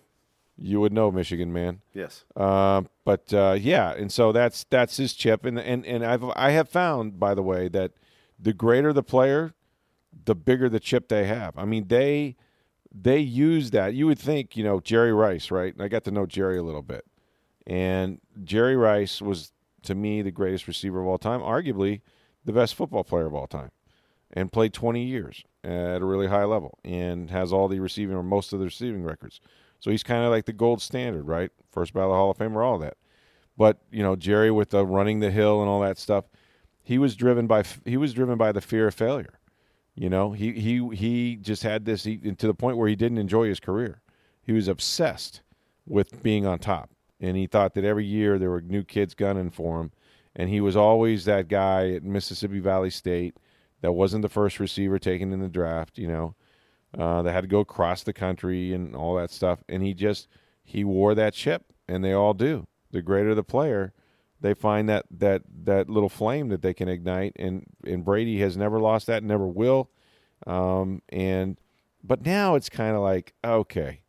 You 0.61 0.81
would 0.81 0.93
know, 0.93 1.11
Michigan 1.11 1.53
man. 1.53 1.81
Yes. 1.95 2.25
Uh, 2.35 2.83
but 3.05 3.33
uh, 3.33 3.57
yeah, 3.59 3.93
and 3.93 4.11
so 4.11 4.33
that's 4.33 4.65
that's 4.71 4.97
his 4.97 5.15
chip, 5.15 5.45
and 5.45 5.59
and 5.59 5.87
and 5.87 6.05
I've 6.05 6.25
I 6.35 6.51
have 6.51 6.69
found, 6.69 7.21
by 7.21 7.35
the 7.35 7.43
way, 7.43 7.69
that 7.69 7.93
the 8.39 8.53
greater 8.53 8.93
the 8.93 9.03
player, 9.03 9.55
the 10.25 10.35
bigger 10.35 10.69
the 10.69 10.81
chip 10.81 11.09
they 11.09 11.27
have. 11.27 11.57
I 11.57 11.65
mean, 11.65 11.89
they 11.89 12.37
they 12.93 13.19
use 13.19 13.71
that. 13.71 13.95
You 13.95 14.07
would 14.07 14.19
think, 14.19 14.57
you 14.57 14.65
know, 14.65 14.81
Jerry 14.81 15.13
Rice, 15.13 15.51
right? 15.51 15.73
And 15.73 15.83
I 15.83 15.89
got 15.89 16.05
to 16.05 16.11
know 16.11 16.27
Jerry 16.27 16.59
a 16.59 16.63
little 16.63 16.83
bit, 16.83 17.05
and 17.67 18.21
Jerry 18.43 18.77
Rice 18.77 19.23
was 19.23 19.53
to 19.83 19.95
me 19.95 20.23
the 20.23 20.31
greatest 20.31 20.67
receiver 20.67 21.01
of 21.01 21.07
all 21.07 21.19
time, 21.19 21.41
arguably 21.41 22.01
the 22.45 22.53
best 22.53 22.75
football 22.75 23.05
player 23.05 23.27
of 23.27 23.35
all 23.35 23.47
time, 23.47 23.71
and 24.33 24.53
played 24.53 24.73
20 24.73 25.05
years 25.05 25.45
at 25.63 26.03
a 26.03 26.05
really 26.05 26.27
high 26.27 26.45
level, 26.45 26.79
and 26.85 27.31
has 27.31 27.53
all 27.53 27.69
the 27.69 27.79
receiving 27.81 28.17
or 28.17 28.23
most 28.23 28.53
of 28.53 28.59
the 28.59 28.65
receiving 28.65 29.05
records. 29.05 29.41
So 29.81 29.91
he's 29.91 30.03
kind 30.03 30.25
of 30.25 30.31
like 30.31 30.47
the 30.47 30.53
gold 30.53 30.83
standard, 30.83 31.27
right? 31.27 31.51
First 31.71 31.95
ballot 31.95 32.17
Hall 32.17 32.31
of 32.31 32.39
Famer, 32.39 32.65
all 32.65 32.79
that. 32.79 32.97
But 33.57 33.79
you 33.91 34.03
know, 34.03 34.17
Jerry 34.17 34.51
with 34.51 34.71
the 34.71 34.87
running 34.87 35.21
the 35.21 35.31
hill 35.31 35.61
and 35.61 35.69
all 35.69 35.81
that 35.81 35.99
stuff, 35.99 36.27
he 36.83 36.99
was 36.99 37.17
driven 37.17 37.47
by 37.47 37.65
he 37.85 37.97
was 37.97 38.15
driven 38.15 38.39
by 38.39 38.53
the 38.53 38.61
fear 38.61 38.89
of 38.89 38.95
failure. 38.95 39.39
You 39.95 40.09
know, 40.09 40.33
he 40.33 40.53
he 40.53 40.89
he 40.95 41.37
just 41.37 41.65
had 41.65 41.85
this 41.85 42.05
he, 42.05 42.19
to 42.19 42.47
the 42.47 42.55
point 42.55 42.77
where 42.77 42.89
he 42.89 42.97
didn't 42.97 43.19
enjoy 43.19 43.49
his 43.49 43.61
career. 43.61 44.01
He 44.43 44.53
was 44.53 44.69
obsessed 44.69 45.43
with 45.87 46.23
being 46.23 46.47
on 46.47 46.61
top, 46.61 46.91
and 47.21 47.37
he 47.37 47.47
thought 47.47 47.75
that 47.75 47.85
every 47.85 48.07
year 48.07 48.39
there 48.39 48.51
were 48.51 48.61
new 48.61 48.85
kids 48.85 49.15
gunning 49.15 49.51
for 49.51 49.81
him, 49.81 49.91
and 50.37 50.49
he 50.49 50.61
was 50.61 50.77
always 50.77 51.25
that 51.25 51.49
guy 51.49 51.91
at 51.91 52.05
Mississippi 52.05 52.61
Valley 52.61 52.91
State 52.91 53.37
that 53.81 53.93
wasn't 53.93 54.23
the 54.23 54.29
first 54.29 54.61
receiver 54.61 54.99
taken 54.99 55.33
in 55.33 55.41
the 55.41 55.49
draft. 55.49 55.99
You 55.99 56.07
know, 56.07 56.35
uh, 56.97 57.23
that 57.23 57.33
had 57.33 57.43
to 57.43 57.49
go 57.49 57.61
across 57.61 58.03
the 58.03 58.13
country 58.13 58.73
and 58.73 58.95
all 58.95 59.17
that 59.17 59.31
stuff, 59.31 59.63
and 59.69 59.83
he 59.83 59.95
just 59.95 60.29
he 60.65 60.85
wore 60.85 61.15
that 61.15 61.35
chip, 61.35 61.65
and 61.89 62.05
they 62.05 62.13
all 62.13 62.35
do. 62.35 62.67
The 62.91 63.03
greater 63.03 63.35
the 63.35 63.45
player, 63.45 63.93
they 64.41 64.55
find 64.55 64.89
that 64.89 65.07
that 65.11 65.43
that 65.65 65.91
little 65.91 66.09
flame 66.09 66.49
that 66.49 66.63
they 66.63 66.75
can 66.75 66.89
ignite, 66.89 67.33
and 67.37 67.67
and 67.85 68.05
Brady 68.05 68.41
has 68.41 68.57
never 68.57 68.79
lost 68.81 69.07
that, 69.09 69.23
never 69.23 69.47
will. 69.47 69.91
Um, 70.47 71.03
and 71.09 71.59
but 72.03 72.25
now 72.25 72.55
it's 72.55 72.69
kind 72.69 72.95
of 72.95 73.03
like 73.03 73.35
okay, 73.45 74.01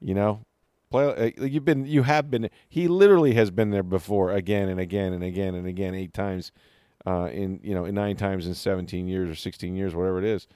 you 0.00 0.14
know, 0.14 0.44
play. 0.90 1.32
Uh, 1.38 1.44
you've 1.44 1.64
been 1.64 1.86
you 1.86 2.02
have 2.02 2.30
been. 2.30 2.50
He 2.68 2.88
literally 2.88 3.34
has 3.34 3.50
been 3.50 3.70
there 3.70 3.82
before, 3.82 4.32
again 4.32 4.68
and 4.68 4.80
again 4.80 5.12
and 5.12 5.24
again 5.24 5.54
and 5.54 5.66
again, 5.66 5.94
eight 5.94 6.12
times, 6.12 6.52
uh, 7.06 7.28
in 7.32 7.60
you 7.62 7.74
know, 7.74 7.84
in 7.84 7.94
nine 7.94 8.16
times 8.16 8.46
in 8.46 8.54
seventeen 8.54 9.08
years 9.08 9.30
or 9.30 9.34
sixteen 9.34 9.74
years, 9.76 9.94
whatever 9.94 10.18
it 10.18 10.24
is. 10.24 10.46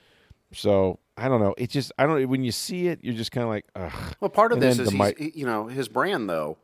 So 0.52 0.98
I 1.16 1.28
don't 1.28 1.40
know. 1.40 1.54
It 1.58 1.70
just 1.70 1.92
I 1.98 2.06
don't. 2.06 2.26
When 2.28 2.42
you 2.44 2.52
see 2.52 2.88
it, 2.88 3.00
you're 3.02 3.14
just 3.14 3.32
kind 3.32 3.44
of 3.44 3.50
like, 3.50 3.66
ugh. 3.74 4.14
Well, 4.20 4.30
part 4.30 4.52
of 4.52 4.56
And 4.56 4.62
this 4.62 4.78
is 4.78 4.90
he's, 4.90 5.36
you 5.36 5.44
know 5.46 5.66
his 5.66 5.88
brand 5.88 6.28
though, 6.30 6.56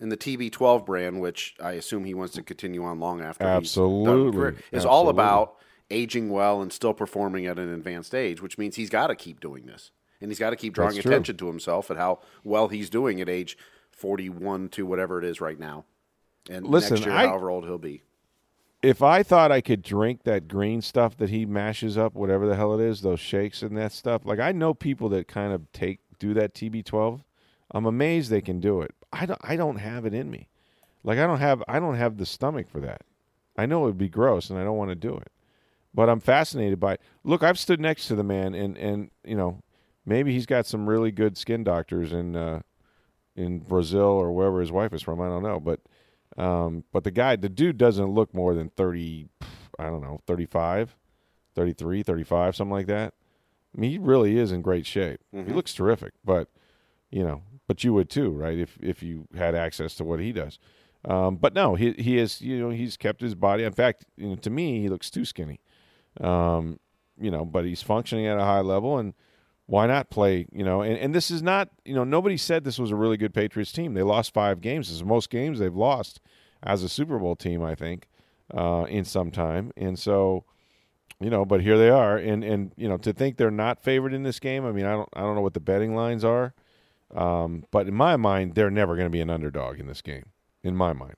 and 0.00 0.10
the 0.10 0.16
TB12 0.16 0.84
brand, 0.84 1.20
which 1.20 1.54
I 1.62 1.72
assume 1.72 2.04
he 2.04 2.14
wants 2.14 2.34
to 2.34 2.42
continue 2.42 2.82
on 2.84 2.98
long 3.00 3.20
after. 3.20 3.44
he's 3.44 3.50
done 3.50 3.56
Absolutely. 3.84 4.32
career, 4.32 4.56
is 4.72 4.84
all 4.84 5.08
about 5.08 5.56
aging 5.90 6.28
well 6.30 6.60
and 6.60 6.72
still 6.72 6.92
performing 6.94 7.46
at 7.46 7.58
an 7.58 7.72
advanced 7.72 8.14
age, 8.14 8.42
which 8.42 8.58
means 8.58 8.76
he's 8.76 8.90
got 8.90 9.06
to 9.06 9.14
keep 9.14 9.40
doing 9.40 9.66
this, 9.66 9.90
and 10.20 10.30
he's 10.30 10.38
got 10.38 10.50
to 10.50 10.56
keep 10.56 10.74
drawing 10.74 10.94
That's 10.94 11.02
true. 11.02 11.12
attention 11.12 11.36
to 11.38 11.46
himself 11.46 11.88
and 11.90 11.98
how 11.98 12.18
well 12.44 12.68
he's 12.68 12.90
doing 12.90 13.20
at 13.20 13.28
age 13.28 13.56
41 13.92 14.68
to 14.70 14.84
whatever 14.86 15.18
it 15.18 15.24
is 15.24 15.40
right 15.40 15.58
now, 15.58 15.84
and 16.50 16.66
Listen, 16.66 16.94
next 16.96 17.06
year, 17.06 17.14
I- 17.14 17.26
however 17.26 17.50
old 17.50 17.64
he'll 17.64 17.78
be. 17.78 18.02
If 18.82 19.02
I 19.02 19.22
thought 19.22 19.50
I 19.50 19.60
could 19.60 19.82
drink 19.82 20.22
that 20.22 20.46
green 20.48 20.82
stuff 20.82 21.16
that 21.16 21.30
he 21.30 21.44
mashes 21.44 21.98
up, 21.98 22.14
whatever 22.14 22.46
the 22.46 22.56
hell 22.56 22.78
it 22.78 22.84
is, 22.84 23.00
those 23.00 23.20
shakes 23.20 23.62
and 23.62 23.76
that 23.76 23.92
stuff, 23.92 24.24
like 24.24 24.38
I 24.38 24.52
know 24.52 24.74
people 24.74 25.08
that 25.10 25.28
kind 25.28 25.52
of 25.52 25.70
take 25.72 26.00
do 26.18 26.34
that 26.34 26.54
TB12. 26.54 27.22
I'm 27.70 27.86
amazed 27.86 28.30
they 28.30 28.40
can 28.40 28.60
do 28.60 28.80
it. 28.80 28.94
I 29.12 29.26
don't. 29.26 29.40
I 29.42 29.56
don't 29.56 29.76
have 29.76 30.04
it 30.04 30.14
in 30.14 30.30
me. 30.30 30.48
Like 31.04 31.18
I 31.18 31.26
don't 31.26 31.40
have. 31.40 31.62
I 31.68 31.80
don't 31.80 31.96
have 31.96 32.16
the 32.16 32.26
stomach 32.26 32.68
for 32.68 32.80
that. 32.80 33.02
I 33.56 33.66
know 33.66 33.84
it 33.84 33.86
would 33.86 33.98
be 33.98 34.08
gross, 34.08 34.50
and 34.50 34.58
I 34.58 34.64
don't 34.64 34.76
want 34.76 34.90
to 34.90 34.94
do 34.94 35.16
it. 35.16 35.32
But 35.92 36.08
I'm 36.08 36.20
fascinated 36.20 36.78
by. 36.78 36.98
Look, 37.24 37.42
I've 37.42 37.58
stood 37.58 37.80
next 37.80 38.08
to 38.08 38.14
the 38.14 38.22
man, 38.22 38.54
and 38.54 38.76
and 38.76 39.10
you 39.24 39.36
know, 39.36 39.62
maybe 40.06 40.32
he's 40.32 40.46
got 40.46 40.66
some 40.66 40.88
really 40.88 41.10
good 41.10 41.36
skin 41.36 41.64
doctors 41.64 42.12
in 42.12 42.36
uh, 42.36 42.60
in 43.36 43.60
Brazil 43.60 44.02
or 44.02 44.32
wherever 44.32 44.60
his 44.60 44.72
wife 44.72 44.92
is 44.92 45.02
from. 45.02 45.20
I 45.20 45.28
don't 45.28 45.42
know, 45.42 45.60
but 45.60 45.80
um, 46.38 46.84
but 46.92 47.04
the 47.04 47.10
guy, 47.10 47.36
the 47.36 47.48
dude 47.48 47.76
doesn't 47.76 48.14
look 48.14 48.32
more 48.32 48.54
than 48.54 48.70
30, 48.70 49.28
I 49.78 49.84
don't 49.84 50.00
know, 50.00 50.20
35, 50.26 50.96
33, 51.54 52.02
35, 52.02 52.56
something 52.56 52.72
like 52.72 52.86
that. 52.86 53.14
I 53.76 53.80
mean, 53.80 53.90
he 53.90 53.98
really 53.98 54.38
is 54.38 54.52
in 54.52 54.62
great 54.62 54.86
shape. 54.86 55.20
He 55.32 55.52
looks 55.52 55.74
terrific, 55.74 56.12
but, 56.24 56.48
you 57.10 57.22
know, 57.22 57.42
but 57.66 57.84
you 57.84 57.92
would 57.92 58.08
too, 58.08 58.30
right? 58.30 58.58
If, 58.58 58.78
if 58.80 59.02
you 59.02 59.26
had 59.36 59.54
access 59.54 59.94
to 59.96 60.04
what 60.04 60.20
he 60.20 60.32
does. 60.32 60.58
Um, 61.04 61.36
but 61.36 61.54
no, 61.54 61.74
he, 61.74 61.92
he 61.92 62.18
is, 62.18 62.40
you 62.40 62.58
know, 62.58 62.70
he's 62.70 62.96
kept 62.96 63.20
his 63.20 63.34
body. 63.34 63.64
In 63.64 63.72
fact, 63.72 64.04
you 64.16 64.28
know, 64.28 64.36
to 64.36 64.50
me, 64.50 64.80
he 64.80 64.88
looks 64.88 65.10
too 65.10 65.24
skinny. 65.24 65.60
Um, 66.20 66.80
you 67.20 67.30
know, 67.30 67.44
but 67.44 67.64
he's 67.64 67.82
functioning 67.82 68.26
at 68.26 68.38
a 68.38 68.44
high 68.44 68.60
level 68.60 68.98
and, 68.98 69.12
why 69.68 69.86
not 69.86 70.08
play? 70.08 70.46
You 70.50 70.64
know, 70.64 70.80
and, 70.80 70.96
and 70.96 71.14
this 71.14 71.30
is 71.30 71.42
not, 71.42 71.68
you 71.84 71.94
know, 71.94 72.02
nobody 72.02 72.38
said 72.38 72.64
this 72.64 72.78
was 72.78 72.90
a 72.90 72.96
really 72.96 73.18
good 73.18 73.34
Patriots 73.34 73.70
team. 73.70 73.92
They 73.92 74.02
lost 74.02 74.32
five 74.32 74.62
games. 74.62 74.88
This 74.88 74.96
is 74.96 75.04
most 75.04 75.28
games 75.28 75.58
they've 75.58 75.74
lost 75.74 76.20
as 76.62 76.82
a 76.82 76.88
Super 76.88 77.18
Bowl 77.18 77.36
team, 77.36 77.62
I 77.62 77.74
think, 77.74 78.08
uh, 78.56 78.86
in 78.88 79.04
some 79.04 79.30
time. 79.30 79.70
And 79.76 79.98
so, 79.98 80.44
you 81.20 81.28
know, 81.28 81.44
but 81.44 81.60
here 81.60 81.76
they 81.76 81.90
are. 81.90 82.16
And 82.16 82.42
and 82.42 82.72
you 82.78 82.88
know, 82.88 82.96
to 82.96 83.12
think 83.12 83.36
they're 83.36 83.50
not 83.50 83.82
favored 83.82 84.14
in 84.14 84.22
this 84.22 84.40
game, 84.40 84.64
I 84.64 84.72
mean, 84.72 84.86
I 84.86 84.92
don't 84.92 85.08
I 85.12 85.20
don't 85.20 85.34
know 85.34 85.42
what 85.42 85.54
the 85.54 85.60
betting 85.60 85.94
lines 85.94 86.24
are, 86.24 86.54
um, 87.14 87.64
but 87.70 87.86
in 87.86 87.94
my 87.94 88.16
mind, 88.16 88.54
they're 88.54 88.70
never 88.70 88.96
going 88.96 89.06
to 89.06 89.10
be 89.10 89.20
an 89.20 89.28
underdog 89.30 89.78
in 89.78 89.86
this 89.86 90.00
game. 90.00 90.30
In 90.62 90.76
my 90.76 90.94
mind, 90.94 91.16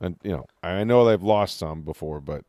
and 0.00 0.16
you 0.22 0.30
know, 0.30 0.46
I 0.62 0.84
know 0.84 1.04
they've 1.04 1.22
lost 1.22 1.58
some 1.58 1.82
before, 1.82 2.20
but. 2.20 2.44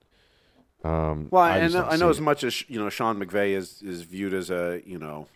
Um, 0.83 1.27
Well, 1.31 1.41
I 1.43 1.59
I, 1.61 1.67
know, 1.67 1.83
I 1.85 1.95
know 1.97 2.09
as 2.09 2.19
it. 2.19 2.21
much 2.21 2.43
as 2.43 2.69
you 2.69 2.79
know, 2.79 2.89
Sean 2.89 3.17
McVay 3.19 3.51
is 3.51 3.81
is 3.81 4.03
viewed 4.03 4.33
as 4.33 4.49
a 4.49 4.81
you 4.85 4.97
know 4.99 5.27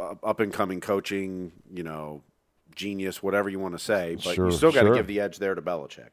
up 0.00 0.40
and 0.40 0.52
coming 0.52 0.80
coaching, 0.80 1.52
you 1.72 1.82
know, 1.82 2.22
genius, 2.74 3.22
whatever 3.22 3.48
you 3.48 3.58
want 3.58 3.74
to 3.74 3.78
say, 3.78 4.14
but 4.24 4.34
Sure, 4.34 4.46
you 4.46 4.52
still 4.56 4.72
got 4.72 4.82
to 4.82 4.86
sure. 4.88 4.94
give 4.96 5.06
the 5.06 5.20
edge 5.20 5.38
there 5.38 5.54
to 5.54 5.60
Belichick. 5.62 6.10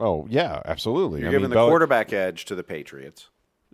Oh 0.00 0.26
yeah, 0.30 0.62
absolutely. 0.64 1.20
You're 1.20 1.28
I 1.30 1.32
giving 1.32 1.44
mean, 1.44 1.50
the 1.50 1.56
Bel- 1.56 1.68
quarterback 1.68 2.12
edge 2.12 2.44
to 2.46 2.54
the 2.54 2.62
Patriots. 2.62 3.30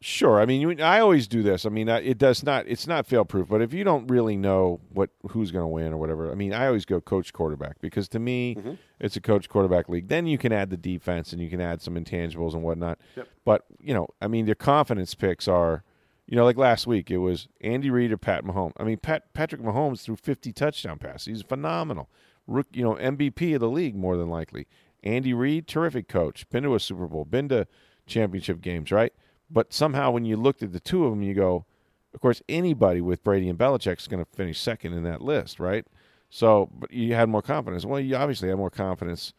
Sure. 0.06 0.38
I 0.38 0.44
mean, 0.44 0.60
you, 0.60 0.82
I 0.84 1.00
always 1.00 1.26
do 1.26 1.42
this. 1.42 1.64
I 1.64 1.70
mean, 1.70 1.88
it 1.88 2.18
does 2.18 2.42
not. 2.42 2.66
It's 2.68 2.86
not 2.86 3.06
fail 3.06 3.24
proof. 3.24 3.48
But 3.48 3.62
if 3.62 3.72
you 3.72 3.84
don't 3.84 4.06
really 4.08 4.36
know 4.36 4.78
what 4.92 5.08
who's 5.30 5.50
going 5.50 5.62
to 5.62 5.66
win 5.66 5.94
or 5.94 5.96
whatever, 5.96 6.30
I 6.30 6.34
mean, 6.34 6.52
I 6.52 6.66
always 6.66 6.84
go 6.84 7.00
coach 7.00 7.32
quarterback 7.32 7.80
because 7.80 8.06
to 8.10 8.18
me, 8.18 8.54
Mm-hmm. 8.56 8.72
it's 9.00 9.16
a 9.16 9.20
coach 9.22 9.48
quarterback 9.48 9.88
league. 9.88 10.08
Then 10.08 10.26
you 10.26 10.36
can 10.36 10.52
add 10.52 10.68
the 10.68 10.76
defense 10.76 11.32
and 11.32 11.40
you 11.40 11.48
can 11.48 11.58
add 11.62 11.80
some 11.80 11.94
intangibles 11.94 12.52
and 12.52 12.62
whatnot. 12.62 12.98
Yep. 13.16 13.28
But 13.46 13.64
you 13.80 13.94
know, 13.94 14.08
I 14.20 14.28
mean, 14.28 14.44
their 14.44 14.54
confidence 14.54 15.14
picks 15.14 15.48
are, 15.48 15.82
you 16.26 16.36
know, 16.36 16.44
like 16.44 16.58
last 16.58 16.86
week 16.86 17.10
it 17.10 17.16
was 17.18 17.48
Andy 17.62 17.88
Reid 17.88 18.12
or 18.12 18.18
Pat 18.18 18.44
Mahomes. 18.44 18.74
I 18.76 18.84
mean, 18.84 18.98
Pat 18.98 19.32
Patrick 19.32 19.62
Mahomes 19.62 20.02
threw 20.02 20.16
50 20.16 20.52
touchdown 20.52 20.98
passes. 20.98 21.24
He's 21.24 21.42
phenomenal. 21.42 22.10
Rook, 22.46 22.66
you 22.74 22.84
know, 22.84 22.96
MVP 22.96 23.54
of 23.54 23.60
the 23.60 23.70
league 23.70 23.96
more 23.96 24.18
than 24.18 24.28
likely. 24.28 24.66
Andy 25.02 25.32
Reid, 25.32 25.66
terrific 25.66 26.08
coach. 26.08 26.46
Been 26.50 26.64
to 26.64 26.74
a 26.74 26.80
Super 26.80 27.06
Bowl. 27.06 27.24
Been 27.24 27.48
to 27.48 27.66
championship 28.06 28.60
games, 28.60 28.92
right? 28.92 29.14
But 29.54 29.72
somehow 29.72 30.10
when 30.10 30.24
you 30.24 30.36
looked 30.36 30.64
at 30.64 30.72
the 30.72 30.80
two 30.80 31.04
of 31.04 31.12
them, 31.12 31.22
you 31.22 31.32
go, 31.32 31.64
of 32.12 32.20
course, 32.20 32.42
anybody 32.48 33.00
with 33.00 33.22
Brady 33.22 33.48
and 33.48 33.58
Belichick 33.58 34.00
is 34.00 34.08
going 34.08 34.22
to 34.22 34.30
finish 34.32 34.60
second 34.60 34.92
in 34.92 35.04
that 35.04 35.22
list, 35.22 35.60
right? 35.60 35.86
So, 36.28 36.68
but 36.74 36.92
you 36.92 37.14
had 37.14 37.28
more 37.28 37.40
confidence. 37.40 37.86
Well, 37.86 38.00
you 38.00 38.16
obviously 38.16 38.48
had 38.48 38.58
more 38.58 38.68
confidence 38.70 39.32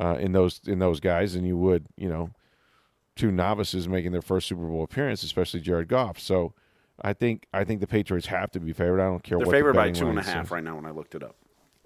uh, 0.00 0.16
in 0.18 0.32
those 0.32 0.62
in 0.66 0.78
those 0.78 0.98
guys 0.98 1.34
than 1.34 1.44
you 1.44 1.58
would, 1.58 1.84
you 1.98 2.08
know, 2.08 2.30
two 3.16 3.30
novices 3.30 3.86
making 3.86 4.12
their 4.12 4.22
first 4.22 4.48
Super 4.48 4.66
Bowl 4.66 4.82
appearance, 4.82 5.22
especially 5.22 5.60
Jared 5.60 5.88
Goff. 5.88 6.18
So, 6.18 6.54
I 7.02 7.12
think 7.12 7.46
I 7.52 7.64
think 7.64 7.80
the 7.80 7.86
Patriots 7.86 8.28
have 8.28 8.50
to 8.52 8.60
be 8.60 8.72
favored. 8.72 9.00
I 9.00 9.06
don't 9.06 9.22
care 9.22 9.36
They're 9.36 9.46
what 9.46 9.52
favored 9.52 9.74
the 9.74 9.78
by 9.78 9.90
two 9.90 10.08
and 10.08 10.18
a 10.18 10.22
half 10.22 10.46
says. 10.46 10.50
right 10.50 10.64
now 10.64 10.76
when 10.76 10.86
I 10.86 10.90
looked 10.90 11.14
it 11.14 11.22
up. 11.22 11.36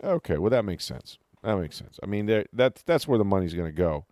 Okay, 0.03 0.39
well 0.39 0.51
that 0.51 0.65
makes 0.65 0.85
sense. 0.85 1.19
That 1.43 1.59
makes 1.59 1.77
sense. 1.77 1.99
I 2.03 2.07
mean, 2.07 2.45
that's 2.53 2.83
that's 2.83 3.09
where 3.09 3.19
the 3.19 3.25
money's 3.25 3.55
going 3.55 3.71
to 3.71 3.77
go, 3.77 4.07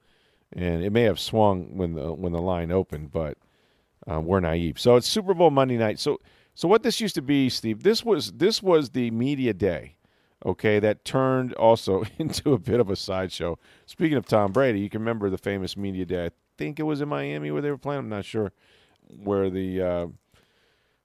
and 0.53 0.83
it 0.83 0.90
may 0.90 1.03
have 1.03 1.20
swung 1.20 1.77
when 1.77 1.94
the 1.94 2.12
when 2.12 2.33
the 2.33 2.42
line 2.42 2.72
opened, 2.72 3.12
but 3.12 3.38
uh, 4.10 4.20
we're 4.20 4.40
naive. 4.40 4.78
So 4.80 4.96
it's 4.96 5.08
Super 5.08 5.34
Bowl 5.34 5.50
Monday 5.50 5.76
night. 5.76 5.98
So 5.98 6.20
so 6.54 6.68
what 6.68 6.82
this 6.82 7.00
used 7.00 7.14
to 7.14 7.22
be, 7.22 7.48
Steve? 7.48 7.82
This 7.82 8.04
was 8.04 8.32
this 8.32 8.62
was 8.62 8.90
the 8.90 9.10
media 9.10 9.54
day, 9.54 9.96
okay? 10.44 10.78
That 10.78 11.04
turned 11.04 11.54
also 11.54 12.04
into 12.18 12.52
a 12.52 12.58
bit 12.58 12.80
of 12.80 12.90
a 12.90 12.96
sideshow. 12.96 13.58
Speaking 13.86 14.18
of 14.18 14.26
Tom 14.26 14.52
Brady, 14.52 14.80
you 14.80 14.90
can 14.90 15.00
remember 15.00 15.30
the 15.30 15.38
famous 15.38 15.76
media 15.76 16.04
day. 16.04 16.26
I 16.26 16.30
think 16.58 16.78
it 16.78 16.84
was 16.84 17.00
in 17.00 17.08
Miami 17.08 17.50
where 17.50 17.62
they 17.62 17.70
were 17.70 17.78
playing. 17.78 18.00
I'm 18.00 18.08
not 18.08 18.24
sure 18.24 18.52
where 19.22 19.50
the. 19.50 19.82
Uh, 19.82 20.06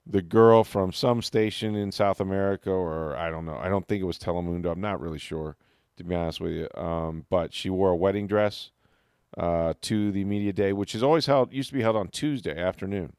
the 0.10 0.22
girl 0.22 0.64
from 0.64 0.94
some 0.94 1.22
station 1.22 1.76
in 1.76 1.92
South 1.92 2.22
America, 2.22 2.72
or 2.72 3.18
I 3.18 3.30
don't 3.30 3.46
know. 3.46 3.58
I 3.58 3.68
don't 3.68 3.86
think 3.86 4.02
it 4.02 4.06
was 4.06 4.18
Telemundo. 4.18 4.72
I'm 4.72 4.80
not 4.80 5.02
really 5.02 5.20
sure, 5.20 5.58
to 5.98 6.04
be 6.06 6.16
honest 6.16 6.40
with 6.40 6.54
you. 6.54 6.70
Um, 6.82 7.26
but 7.30 7.54
she 7.54 7.70
wore 7.70 7.90
a 7.90 7.96
wedding 7.96 8.26
dress 8.26 8.72
uh, 9.36 9.74
to 9.82 10.12
the 10.12 10.24
media 10.24 10.54
day, 10.54 10.74
which 10.74 10.96
is 10.96 11.04
always 11.04 11.26
held. 11.26 11.54
Used 11.54 11.70
to 11.70 11.76
be 11.76 11.82
held 11.82 11.96
on 11.96 12.08
Tuesday 12.10 12.58
afternoon, 12.58 13.14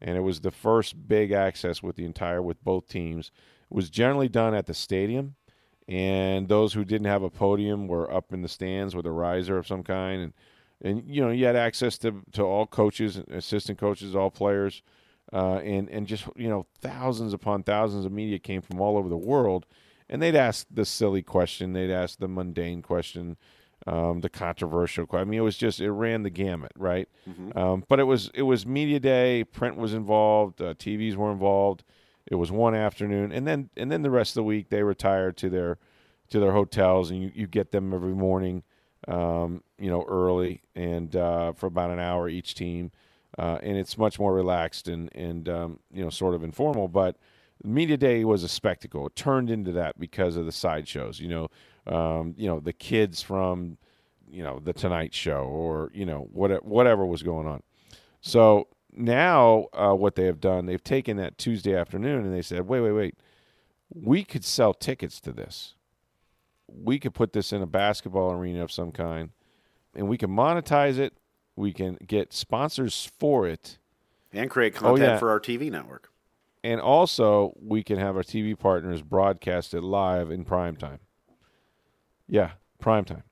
and 0.00 0.16
it 0.16 0.20
was 0.20 0.40
the 0.40 0.50
first 0.50 1.08
big 1.08 1.32
access 1.32 1.82
with 1.82 1.96
the 1.96 2.04
entire 2.04 2.42
with 2.42 2.62
both 2.64 2.88
teams. 2.88 3.30
It 3.70 3.74
was 3.74 3.90
generally 3.90 4.28
done 4.28 4.54
at 4.54 4.66
the 4.66 4.74
stadium, 4.74 5.34
and 5.86 6.48
those 6.48 6.72
who 6.72 6.84
didn't 6.84 7.06
have 7.06 7.22
a 7.22 7.30
podium 7.30 7.88
were 7.88 8.12
up 8.12 8.32
in 8.32 8.42
the 8.42 8.48
stands 8.48 8.94
with 8.94 9.06
a 9.06 9.12
riser 9.12 9.58
of 9.58 9.66
some 9.66 9.82
kind, 9.82 10.22
and 10.22 10.32
and 10.82 11.02
you 11.06 11.20
know 11.22 11.30
you 11.30 11.44
had 11.44 11.56
access 11.56 11.98
to 11.98 12.22
to 12.32 12.42
all 12.42 12.66
coaches, 12.66 13.20
assistant 13.30 13.78
coaches, 13.78 14.14
all 14.14 14.30
players. 14.30 14.82
Uh, 15.32 15.58
and 15.58 15.88
and 15.90 16.08
just 16.08 16.24
you 16.34 16.48
know 16.48 16.66
thousands 16.80 17.32
upon 17.32 17.62
thousands 17.62 18.04
of 18.04 18.10
media 18.10 18.36
came 18.36 18.60
from 18.60 18.80
all 18.80 18.96
over 18.96 19.08
the 19.08 19.16
world, 19.16 19.64
and 20.08 20.20
they'd 20.20 20.34
ask 20.34 20.66
the 20.68 20.84
silly 20.84 21.22
question, 21.22 21.72
they'd 21.72 21.92
ask 21.92 22.18
the 22.18 22.26
mundane 22.26 22.82
question, 22.82 23.36
um, 23.90 24.20
the 24.20 24.28
controversial. 24.28 25.06
I 25.12 25.24
mean, 25.24 25.38
it 25.40 25.42
was 25.42 25.56
just 25.56 25.80
it 25.80 25.90
ran 25.90 26.22
the 26.22 26.30
gamut, 26.30 26.72
right? 26.76 27.08
Um, 27.56 27.84
but 27.88 27.98
it 28.00 28.04
was 28.04 28.30
it 28.34 28.42
was 28.42 28.64
media 28.64 29.00
day. 29.00 29.44
Print 29.44 29.76
was 29.76 29.92
involved. 29.94 30.60
Uh, 30.62 30.74
TVs 30.74 31.16
were 31.16 31.32
involved. 31.32 31.82
It 32.26 32.36
was 32.36 32.50
one 32.52 32.74
afternoon, 32.74 33.32
and 33.32 33.46
then 33.46 33.70
and 33.76 33.90
then 33.90 34.02
the 34.02 34.10
rest 34.10 34.30
of 34.32 34.34
the 34.36 34.44
week 34.44 34.68
they 34.68 34.82
retired 34.82 35.36
to 35.38 35.50
their 35.50 35.78
to 36.30 36.38
their 36.38 36.52
hotels, 36.52 37.10
and 37.10 37.20
you, 37.22 37.32
you 37.34 37.46
get 37.48 37.72
them 37.72 37.92
every 37.92 38.14
morning, 38.14 38.62
um, 39.08 39.62
you 39.78 39.90
know, 39.90 40.04
early 40.08 40.62
and 40.76 41.16
uh, 41.16 41.52
for 41.54 41.66
about 41.66 41.90
an 41.90 41.98
hour 41.98 42.28
each 42.28 42.54
team. 42.54 42.92
uh, 43.38 43.58
and 43.62 43.76
it's 43.76 43.96
much 43.98 44.18
more 44.18 44.32
relaxed 44.34 44.86
and 44.88 45.08
and 45.14 45.48
um, 45.48 45.78
you 45.92 46.02
know 46.04 46.10
sort 46.10 46.34
of 46.34 46.44
informal. 46.44 46.86
But 46.88 47.16
media 47.64 47.96
day 47.96 48.24
was 48.24 48.44
a 48.44 48.48
spectacle. 48.48 49.06
It 49.06 49.16
turned 49.16 49.50
into 49.50 49.72
that 49.72 49.98
because 49.98 50.36
of 50.36 50.46
the 50.46 50.52
sideshows. 50.52 51.18
You 51.20 51.28
know, 51.28 51.48
um, 51.90 52.34
you 52.38 52.48
know 52.48 52.60
the 52.60 52.72
kids 52.72 53.20
from 53.20 53.76
you 54.30 54.42
know 54.42 54.60
the 54.62 54.72
Tonight 54.72 55.12
Show 55.12 55.42
or 55.42 55.90
you 55.92 56.06
know 56.06 56.28
what 56.32 56.64
whatever 56.64 57.04
was 57.04 57.22
going 57.22 57.46
on. 57.46 57.62
So 58.20 58.68
now 58.92 59.66
uh, 59.72 59.92
what 59.94 60.14
they 60.14 60.26
have 60.26 60.40
done, 60.40 60.66
they've 60.66 60.82
taken 60.82 61.16
that 61.18 61.38
Tuesday 61.38 61.74
afternoon 61.74 62.24
and 62.24 62.34
they 62.34 62.42
said, 62.42 62.66
wait, 62.66 62.80
wait, 62.80 62.92
wait, 62.92 63.14
we 63.92 64.24
could 64.24 64.44
sell 64.44 64.74
tickets 64.74 65.20
to 65.22 65.32
this. 65.32 65.74
We 66.68 66.98
could 66.98 67.14
put 67.14 67.32
this 67.32 67.52
in 67.52 67.62
a 67.62 67.66
basketball 67.66 68.32
arena 68.32 68.62
of 68.62 68.70
some 68.70 68.92
kind, 68.92 69.30
and 69.94 70.08
we 70.08 70.16
can 70.16 70.30
monetize 70.30 70.98
it. 70.98 71.14
We 71.56 71.72
can 71.72 71.98
get 72.06 72.32
sponsors 72.32 73.10
for 73.18 73.48
it, 73.48 73.78
and 74.32 74.48
create 74.48 74.76
content 74.76 75.08
oh, 75.08 75.12
yeah. 75.12 75.18
for 75.18 75.30
our 75.30 75.40
TV 75.40 75.70
network. 75.70 76.12
And 76.62 76.80
also, 76.80 77.54
we 77.60 77.82
can 77.82 77.98
have 77.98 78.16
our 78.16 78.22
TV 78.22 78.56
partners 78.56 79.02
broadcast 79.02 79.74
it 79.74 79.82
live 79.82 80.30
in 80.30 80.44
prime 80.44 80.76
time. 80.76 81.00
Yeah, 82.30 82.52
prime 82.78 83.04
time. 83.04 83.24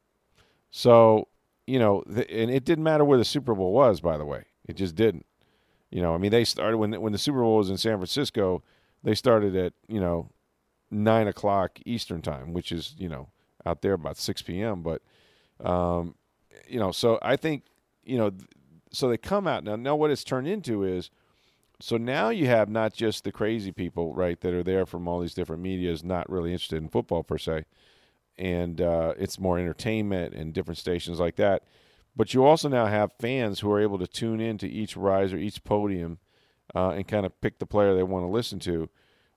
So, 0.70 1.28
you 1.66 1.78
know, 1.78 2.02
the, 2.06 2.28
and 2.30 2.50
it 2.50 2.64
didn't 2.64 2.84
matter 2.84 3.04
where 3.04 3.16
the 3.18 3.24
Super 3.24 3.54
Bowl 3.54 3.72
was, 3.72 4.00
by 4.00 4.18
the 4.18 4.24
way. 4.24 4.44
It 4.66 4.76
just 4.76 4.96
didn't. 4.96 5.24
You 5.90 6.02
know, 6.02 6.14
I 6.14 6.18
mean, 6.18 6.30
they 6.30 6.44
started 6.44 6.76
when 6.76 7.00
when 7.00 7.12
the 7.12 7.18
Super 7.18 7.40
Bowl 7.40 7.56
was 7.56 7.70
in 7.70 7.78
San 7.78 7.96
Francisco. 7.96 8.62
They 9.02 9.14
started 9.14 9.56
at 9.56 9.72
you 9.86 10.00
know 10.00 10.30
nine 10.90 11.28
o'clock 11.28 11.78
Eastern 11.86 12.20
time, 12.20 12.52
which 12.52 12.72
is 12.72 12.94
you 12.98 13.08
know 13.08 13.28
out 13.64 13.80
there 13.80 13.94
about 13.94 14.18
six 14.18 14.42
p.m. 14.42 14.82
But 14.82 15.00
um, 15.64 16.16
you 16.66 16.78
know, 16.78 16.92
so 16.92 17.18
I 17.22 17.36
think 17.36 17.64
you 18.04 18.18
know, 18.18 18.32
so 18.92 19.08
they 19.08 19.16
come 19.16 19.46
out 19.46 19.64
now. 19.64 19.76
Now, 19.76 19.96
what 19.96 20.10
it's 20.10 20.24
turned 20.24 20.48
into 20.48 20.84
is, 20.84 21.10
so 21.80 21.96
now 21.96 22.28
you 22.30 22.46
have 22.46 22.68
not 22.68 22.92
just 22.92 23.24
the 23.24 23.32
crazy 23.32 23.72
people, 23.72 24.14
right, 24.14 24.40
that 24.40 24.52
are 24.52 24.62
there 24.62 24.84
from 24.84 25.08
all 25.08 25.20
these 25.20 25.34
different 25.34 25.62
medias, 25.62 26.04
not 26.04 26.28
really 26.28 26.52
interested 26.52 26.82
in 26.82 26.88
football 26.88 27.22
per 27.22 27.38
se, 27.38 27.64
and 28.38 28.80
uh, 28.80 29.14
it's 29.18 29.38
more 29.38 29.58
entertainment 29.58 30.34
and 30.34 30.52
different 30.52 30.78
stations 30.78 31.18
like 31.18 31.36
that. 31.36 31.64
But 32.16 32.34
you 32.34 32.44
also 32.44 32.68
now 32.68 32.86
have 32.86 33.12
fans 33.20 33.60
who 33.60 33.70
are 33.70 33.80
able 33.80 33.98
to 33.98 34.06
tune 34.06 34.40
in 34.40 34.58
to 34.58 34.68
each 34.68 34.96
riser, 34.96 35.36
each 35.36 35.62
podium, 35.62 36.18
uh, 36.74 36.90
and 36.90 37.06
kind 37.06 37.24
of 37.24 37.40
pick 37.40 37.58
the 37.58 37.66
player 37.66 37.94
they 37.94 38.02
want 38.02 38.24
to 38.24 38.30
listen 38.30 38.58
to. 38.60 38.88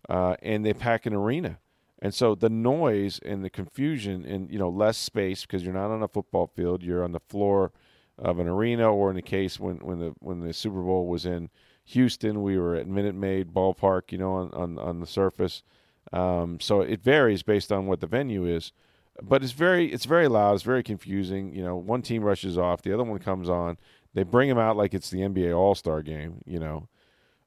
Uh, 0.10 0.36
and 0.42 0.66
they 0.66 0.74
pack 0.74 1.06
an 1.06 1.14
arena. 1.14 1.60
And 2.02 2.14
so 2.14 2.34
the 2.34 2.50
noise 2.50 3.20
and 3.24 3.46
the 3.46 3.50
confusion 3.50 4.26
and 4.26 4.50
you 4.50 4.58
know 4.58 4.70
less 4.70 4.98
space 4.98 5.44
because 5.44 5.64
you're 5.64 5.74
not 5.74 5.92
on 5.92 6.02
a 6.02 6.08
football 6.08 6.48
field, 6.48 6.82
you're 6.82 7.04
on 7.04 7.12
the 7.12 7.20
floor 7.20 7.72
of 8.18 8.40
an 8.40 8.48
arena, 8.48 8.92
or 8.92 9.12
in 9.12 9.16
the 9.16 9.22
case 9.22 9.60
when 9.60 9.78
when 9.78 10.00
the 10.00 10.14
when 10.20 10.40
the 10.40 10.54
Super 10.54 10.82
Bowl 10.82 11.06
was 11.06 11.26
in 11.26 11.52
Houston, 11.86 12.42
we 12.42 12.58
were 12.58 12.76
at 12.76 12.88
Minute 12.88 13.14
Maid 13.14 13.54
Ballpark, 13.54 14.12
you 14.12 14.18
know, 14.18 14.34
on 14.34 14.52
on, 14.54 14.80
on 14.80 15.00
the 15.00 15.06
surface. 15.06 15.62
Um, 16.12 16.60
so 16.60 16.82
it 16.82 17.04
varies 17.04 17.44
based 17.44 17.72
on 17.72 17.86
what 17.86 18.00
the 18.00 18.08
venue 18.08 18.46
is 18.46 18.72
but 19.22 19.44
it's 19.44 19.52
very 19.52 19.92
it's 19.92 20.06
very 20.06 20.28
loud. 20.28 20.54
It's 20.54 20.64
very 20.64 20.84
confusing. 20.84 21.54
You 21.54 21.64
know, 21.64 21.76
one 21.76 22.02
team 22.02 22.24
rushes 22.24 22.58
off, 22.58 22.82
the 22.82 22.94
other 22.94 23.04
one 23.04 23.20
comes 23.20 23.50
on. 23.50 23.78
They 24.14 24.24
bring 24.24 24.50
them 24.50 24.58
out 24.58 24.78
like 24.78 24.94
it's 24.94 25.10
the 25.10 25.20
NBA 25.20 25.56
All 25.58 25.76
Star 25.76 26.02
game. 26.02 26.42
You 26.46 26.60
know, 26.60 26.88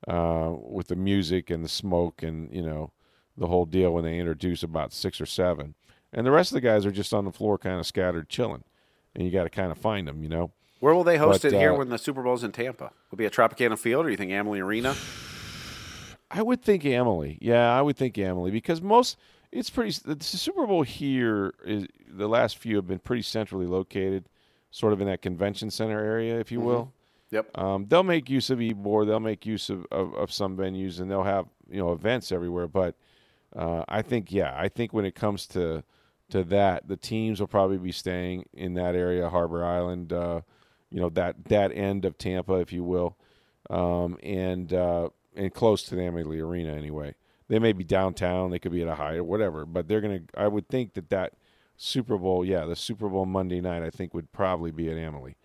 uh, 0.09 0.55
with 0.61 0.89
the 0.89 0.97
music 0.97 1.51
and 1.51 1.65
the 1.65 1.69
smoke 1.69 2.23
and 2.23 2.53
you 2.55 2.63
know 2.63 2.93
the 3.37 3.47
whole 3.47 3.67
deal 3.67 3.93
when 3.93 4.05
they 4.05 4.19
introduce 4.19 4.63
about 4.63 4.93
six 4.93 5.21
or 5.21 5.27
seven, 5.27 5.75
and 6.13 6.27
the 6.27 6.31
rest 6.31 6.53
of 6.53 6.55
the 6.55 6.61
guys 6.61 6.87
are 6.87 6.93
just 6.93 7.15
on 7.15 7.25
the 7.25 7.33
floor, 7.33 7.59
kind 7.59 7.81
of 7.81 7.87
scattered, 7.87 8.29
chilling, 8.29 8.65
and 9.15 9.25
you 9.25 9.31
got 9.31 9.45
to 9.45 9.51
kind 9.51 9.73
of 9.73 9.79
find 9.79 10.07
them. 10.07 10.23
You 10.23 10.29
know. 10.29 10.51
Where 10.81 10.95
will 10.95 11.05
they 11.05 11.17
host 11.17 11.43
but, 11.43 11.55
it 11.55 11.59
here 11.59 11.73
uh, 11.73 11.79
when 11.79 11.89
the 11.89 11.97
Super 11.97 12.23
Bowl's 12.23 12.45
in 12.45 12.53
Tampa? 12.53 12.91
Will 13.11 13.17
be 13.17 13.25
at 13.25 13.33
Tropicana 13.33 13.79
Field, 13.79 14.05
or 14.05 14.11
you 14.11 14.19
think 14.19 14.33
Amalie 14.33 14.61
Arena? 14.61 14.95
I 16.31 16.43
would 16.43 16.63
think 16.63 16.85
Amalie. 16.85 17.39
Yeah, 17.41 17.77
I 17.77 17.81
would 17.81 17.97
think 17.97 18.19
Amalie 18.19 18.51
because 18.51 18.83
most 18.83 19.17
it's 19.55 19.71
pretty. 19.71 19.97
The 20.05 20.23
Super 20.23 20.67
Bowl 20.67 20.83
here 20.83 21.55
is 21.65 21.87
the 22.09 22.29
last 22.29 22.59
few 22.59 22.77
have 22.77 22.89
been 22.89 22.99
pretty 22.99 23.23
centrally 23.23 23.67
located, 23.67 24.29
sort 24.71 24.93
of 24.93 25.01
in 25.01 25.07
that 25.07 25.23
convention 25.23 25.71
center 25.71 25.99
area, 25.99 26.39
if 26.39 26.51
you 26.51 26.59
mm-hmm. 26.59 26.67
will. 26.67 26.93
Yep. 27.31 27.57
Um, 27.57 27.87
they'll 27.89 28.03
make 28.03 28.29
use 28.29 28.51
of 28.51 28.59
Ybor. 28.59 29.07
They'll 29.07 29.21
make 29.21 29.47
use 29.47 29.71
of, 29.71 29.87
of, 29.91 30.15
of, 30.15 30.33
some 30.33 30.57
venues, 30.57 31.01
and 31.01 31.11
they'll 31.11 31.23
have 31.23 31.47
you 31.71 31.79
know 31.79 31.93
events 31.93 32.33
everywhere. 32.33 32.67
But 32.67 32.97
uh, 33.55 33.85
I 33.89 34.03
think 34.03 34.33
yeah, 34.33 34.55
I 34.57 34.69
think 34.69 34.93
when 34.93 35.05
it 35.05 35.15
comes 35.15 35.47
to 35.49 35.85
to 36.31 36.43
that, 36.45 36.89
the 36.89 36.97
teams 36.97 37.39
will 37.39 37.47
probably 37.47 37.79
be 37.79 37.93
staying 37.93 38.47
in 38.53 38.75
that 38.75 38.97
area, 38.97 39.31
Harbor 39.31 39.65
Island, 39.65 40.13
uh, 40.13 40.41
you 40.91 41.01
know 41.01 41.11
that 41.11 41.45
that 41.45 41.71
end 41.73 42.05
of 42.05 42.19
Tampa, 42.19 42.55
if 42.55 42.73
you 42.73 42.83
will, 42.83 43.17
um, 43.71 44.19
and 44.21 44.73
uh, 44.73 45.11
and 45.37 45.55
close 45.55 45.85
to 45.85 45.95
the 45.95 46.05
Amalie 46.05 46.41
Arena 46.41 46.73
anyway. 46.73 47.15
They 47.49 47.59
may 47.59 47.73
be 47.73 47.85
downtown. 47.85 48.51
They 48.51 48.59
could 48.59 48.73
be 48.73 48.83
at 48.83 48.89
a 48.89 48.95
high 48.95 49.17
or 49.17 49.25
whatever. 49.25 49.67
But 49.67 49.89
they're 49.89 50.01
gonna. 50.01 50.21
I 50.37 50.49
would 50.49 50.69
think 50.69 50.95
that 50.95 51.11
that 51.11 51.35
Super 51.77 52.17
Bowl, 52.17 52.45
yeah, 52.45 52.65
the 52.65 52.77
Super 52.77 53.09
Bowl 53.09 53.27
Monday 53.27 53.61
night, 53.61 53.83
I 53.83 53.91
think 53.91 54.15
would 54.15 54.33
probably 54.33 54.71
be 54.71 54.91
at 54.91 54.97
Amalie, 54.97 55.37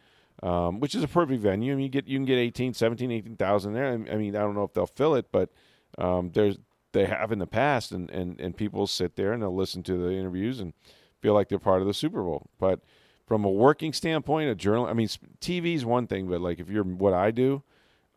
um, 0.43 0.79
which 0.79 0.95
is 0.95 1.03
a 1.03 1.07
perfect 1.07 1.41
venue. 1.41 1.73
I 1.73 1.75
mean, 1.75 1.83
you 1.83 1.89
get 1.89 2.07
you 2.07 2.17
can 2.17 2.25
get 2.25 2.37
18, 2.37 2.73
17, 2.73 3.11
18,000 3.11 3.73
there. 3.73 3.87
I 3.87 3.97
mean, 3.97 4.35
I 4.35 4.39
don't 4.39 4.55
know 4.55 4.63
if 4.63 4.73
they'll 4.73 4.87
fill 4.87 5.15
it, 5.15 5.27
but 5.31 5.49
um, 5.97 6.31
there's 6.33 6.57
they 6.91 7.05
have 7.05 7.31
in 7.31 7.39
the 7.39 7.47
past, 7.47 7.91
and, 7.91 8.09
and 8.09 8.39
and 8.39 8.55
people 8.55 8.87
sit 8.87 9.15
there 9.15 9.33
and 9.33 9.41
they'll 9.41 9.55
listen 9.55 9.83
to 9.83 9.97
the 9.97 10.11
interviews 10.11 10.59
and 10.59 10.73
feel 11.21 11.33
like 11.33 11.49
they're 11.49 11.59
part 11.59 11.81
of 11.81 11.87
the 11.87 11.93
Super 11.93 12.21
Bowl. 12.23 12.49
But 12.59 12.81
from 13.27 13.45
a 13.45 13.49
working 13.49 13.93
standpoint, 13.93 14.49
a 14.49 14.55
journal, 14.55 14.85
I 14.85 14.93
mean, 14.93 15.07
TV 15.39 15.75
is 15.75 15.85
one 15.85 16.07
thing, 16.07 16.27
but 16.27 16.41
like 16.41 16.59
if 16.59 16.69
you're 16.69 16.83
what 16.83 17.13
I 17.13 17.31
do, 17.31 17.63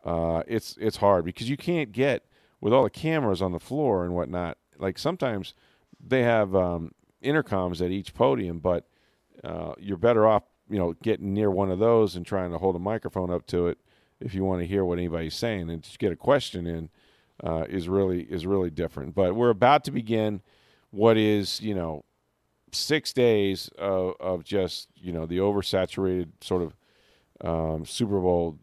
uh, 0.05 0.43
it's 0.47 0.77
it's 0.79 0.97
hard 0.97 1.25
because 1.25 1.49
you 1.49 1.57
can't 1.57 1.91
get 1.91 2.25
with 2.63 2.71
all 2.71 2.85
the 2.85 2.89
cameras 2.89 3.41
on 3.41 3.51
the 3.51 3.59
floor 3.59 4.05
and 4.05 4.15
whatnot, 4.15 4.57
like 4.79 4.97
sometimes 4.97 5.53
they 5.99 6.23
have 6.23 6.55
um, 6.55 6.93
intercoms 7.21 7.83
at 7.83 7.91
each 7.91 8.13
podium, 8.13 8.59
but 8.59 8.87
uh, 9.43 9.73
you're 9.77 9.97
better 9.97 10.25
off, 10.25 10.43
you 10.69 10.79
know, 10.79 10.93
getting 11.03 11.33
near 11.33 11.51
one 11.51 11.69
of 11.69 11.79
those 11.79 12.15
and 12.15 12.25
trying 12.25 12.53
to 12.53 12.57
hold 12.57 12.73
a 12.77 12.79
microphone 12.79 13.29
up 13.29 13.45
to 13.47 13.67
it 13.67 13.79
if 14.21 14.33
you 14.33 14.45
want 14.45 14.61
to 14.61 14.65
hear 14.65 14.85
what 14.85 14.97
anybody's 14.97 15.35
saying 15.35 15.69
and 15.69 15.83
to 15.83 15.97
get 15.97 16.13
a 16.13 16.15
question 16.15 16.65
in 16.65 16.89
uh, 17.43 17.65
is 17.67 17.89
really 17.89 18.21
is 18.23 18.45
really 18.45 18.69
different. 18.69 19.13
But 19.13 19.35
we're 19.35 19.49
about 19.49 19.83
to 19.83 19.91
begin 19.91 20.41
what 20.91 21.17
is 21.17 21.59
you 21.59 21.75
know 21.75 22.05
six 22.71 23.11
days 23.11 23.69
of, 23.77 24.13
of 24.21 24.45
just 24.45 24.87
you 24.95 25.11
know 25.11 25.25
the 25.25 25.39
oversaturated 25.39 26.29
sort 26.39 26.61
of 26.61 26.75
um, 27.41 27.85
Super 27.85 28.21
Bowl 28.21 28.57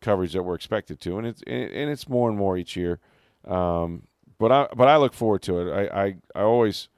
coverage 0.00 0.32
that 0.32 0.42
we're 0.42 0.54
expected 0.54 1.02
to, 1.02 1.18
and 1.18 1.26
it's 1.26 1.42
and 1.46 1.90
it's 1.90 2.08
more 2.08 2.30
and 2.30 2.38
more 2.38 2.56
each 2.56 2.76
year. 2.76 2.98
Um, 3.46 4.04
but 4.38 4.50
I 4.52 4.68
but 4.74 4.88
I 4.88 4.96
look 4.96 5.14
forward 5.14 5.42
to 5.42 5.58
it. 5.58 5.72
I, 5.72 6.02
I, 6.02 6.14
I 6.34 6.42
always 6.42 6.88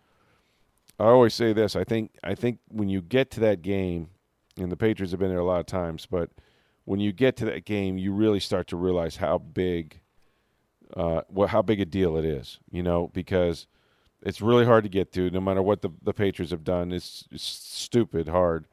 I 0.99 1.05
always 1.05 1.35
say 1.35 1.53
this. 1.53 1.77
I 1.77 1.85
think 1.85 2.13
I 2.23 2.35
think 2.35 2.59
when 2.69 2.89
you 2.89 3.03
get 3.03 3.31
to 3.33 3.41
that 3.41 3.63
game, 3.63 4.11
and 4.57 4.71
the 4.71 4.77
Patriots 4.77 5.11
have 5.13 5.21
been 5.21 5.31
there 5.31 5.39
a 5.39 5.45
lot 5.45 5.61
of 5.61 5.67
times, 5.67 6.07
but 6.07 6.31
when 6.85 7.01
you 7.01 7.13
get 7.13 7.37
to 7.37 7.45
that 7.47 7.65
game, 7.65 7.99
you 7.99 8.13
really 8.13 8.41
start 8.41 8.67
to 8.69 8.77
realize 8.77 9.17
how 9.17 9.39
big, 9.39 10.01
uh, 10.97 11.23
how 11.47 11.63
big 11.63 11.81
a 11.81 11.85
deal 11.85 12.17
it 12.17 12.25
is. 12.25 12.61
You 12.71 12.83
know, 12.83 13.11
because 13.13 13.67
it's 14.23 14.41
really 14.41 14.65
hard 14.65 14.85
to 14.85 14.91
get 14.91 15.13
to. 15.13 15.31
No 15.31 15.41
matter 15.41 15.63
what 15.63 15.83
the 15.83 15.91
the 16.03 16.15
Patriots 16.15 16.51
have 16.51 16.65
done, 16.65 16.93
it's, 16.93 17.27
it's 17.31 17.45
stupid 17.45 18.29
hard 18.29 18.67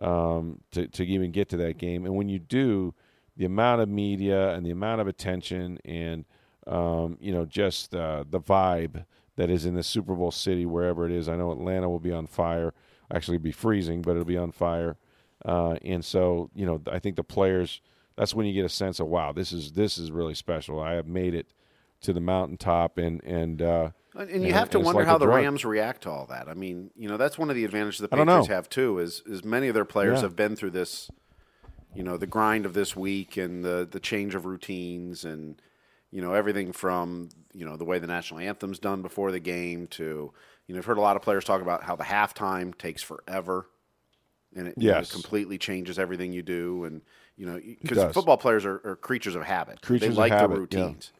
um, 0.00 0.60
to 0.72 0.86
to 0.88 1.04
even 1.04 1.30
get 1.30 1.48
to 1.50 1.56
that 1.58 1.78
game. 1.78 2.04
And 2.04 2.14
when 2.16 2.28
you 2.28 2.38
do, 2.38 2.94
the 3.36 3.44
amount 3.44 3.80
of 3.80 3.88
media 3.88 4.50
and 4.50 4.66
the 4.66 4.70
amount 4.70 5.00
of 5.00 5.06
attention 5.06 5.78
and 5.84 6.24
um, 6.68 7.16
you 7.20 7.32
know, 7.32 7.44
just 7.44 7.94
uh, 7.94 8.24
the 8.28 8.40
vibe 8.40 9.04
that 9.36 9.50
is 9.50 9.64
in 9.64 9.74
the 9.74 9.82
Super 9.82 10.14
Bowl 10.14 10.30
city, 10.30 10.66
wherever 10.66 11.06
it 11.06 11.12
is. 11.12 11.28
I 11.28 11.36
know 11.36 11.52
Atlanta 11.52 11.88
will 11.88 12.00
be 12.00 12.12
on 12.12 12.26
fire. 12.26 12.74
Actually, 13.12 13.38
be 13.38 13.52
freezing, 13.52 14.02
but 14.02 14.12
it'll 14.12 14.24
be 14.24 14.36
on 14.36 14.52
fire. 14.52 14.96
Uh, 15.44 15.76
and 15.82 16.04
so, 16.04 16.50
you 16.54 16.66
know, 16.66 16.80
I 16.90 16.98
think 16.98 17.16
the 17.16 17.24
players. 17.24 17.80
That's 18.16 18.34
when 18.34 18.46
you 18.46 18.52
get 18.52 18.64
a 18.64 18.68
sense 18.68 18.98
of 18.98 19.06
wow, 19.06 19.32
this 19.32 19.52
is 19.52 19.72
this 19.72 19.96
is 19.96 20.10
really 20.10 20.34
special. 20.34 20.80
I 20.80 20.94
have 20.94 21.06
made 21.06 21.34
it 21.34 21.46
to 22.00 22.12
the 22.12 22.20
mountaintop, 22.20 22.98
and 22.98 23.22
and 23.22 23.62
uh, 23.62 23.90
and 24.16 24.44
you 24.44 24.52
have 24.52 24.70
to 24.70 24.80
wonder 24.80 25.02
like 25.02 25.08
how 25.08 25.18
the. 25.18 25.28
Rams 25.28 25.64
react 25.64 26.02
to 26.02 26.10
all 26.10 26.26
that. 26.26 26.48
I 26.48 26.54
mean, 26.54 26.90
you 26.96 27.08
know, 27.08 27.16
that's 27.16 27.38
one 27.38 27.48
of 27.48 27.56
the 27.56 27.64
advantages 27.64 28.00
the 28.00 28.08
Patriots 28.08 28.48
have 28.48 28.68
too. 28.68 28.98
Is 28.98 29.22
is 29.24 29.44
many 29.44 29.68
of 29.68 29.74
their 29.74 29.84
players 29.84 30.16
yeah. 30.16 30.22
have 30.22 30.34
been 30.34 30.56
through 30.56 30.70
this, 30.70 31.10
you 31.94 32.02
know, 32.02 32.16
the 32.16 32.26
grind 32.26 32.66
of 32.66 32.74
this 32.74 32.96
week 32.96 33.36
and 33.36 33.64
the 33.64 33.86
the 33.88 34.00
change 34.00 34.34
of 34.34 34.44
routines 34.44 35.24
and 35.24 35.62
you 36.10 36.22
know 36.22 36.34
everything 36.34 36.72
from 36.72 37.28
you 37.52 37.64
know 37.64 37.76
the 37.76 37.84
way 37.84 37.98
the 37.98 38.06
national 38.06 38.40
anthem's 38.40 38.78
done 38.78 39.02
before 39.02 39.32
the 39.32 39.40
game 39.40 39.86
to 39.88 40.32
you 40.66 40.74
know 40.74 40.78
I've 40.78 40.84
heard 40.84 40.98
a 40.98 41.02
lot 41.02 41.16
of 41.16 41.22
players 41.22 41.44
talk 41.44 41.62
about 41.62 41.82
how 41.82 41.96
the 41.96 42.04
halftime 42.04 42.76
takes 42.76 43.02
forever 43.02 43.68
and 44.56 44.68
it 44.68 44.74
yes. 44.76 44.84
you 44.84 44.92
know, 44.92 45.22
completely 45.22 45.58
changes 45.58 45.98
everything 45.98 46.32
you 46.32 46.42
do 46.42 46.84
and 46.84 47.02
you 47.36 47.46
know 47.46 47.60
because 47.82 48.12
football 48.14 48.36
players 48.36 48.64
are, 48.64 48.80
are, 48.84 48.96
creatures 48.96 49.34
of 49.34 49.42
habit 49.42 49.80
creatures 49.82 50.10
they 50.10 50.14
like 50.14 50.32
habit, 50.32 50.54
the 50.54 50.60
routines 50.60 51.12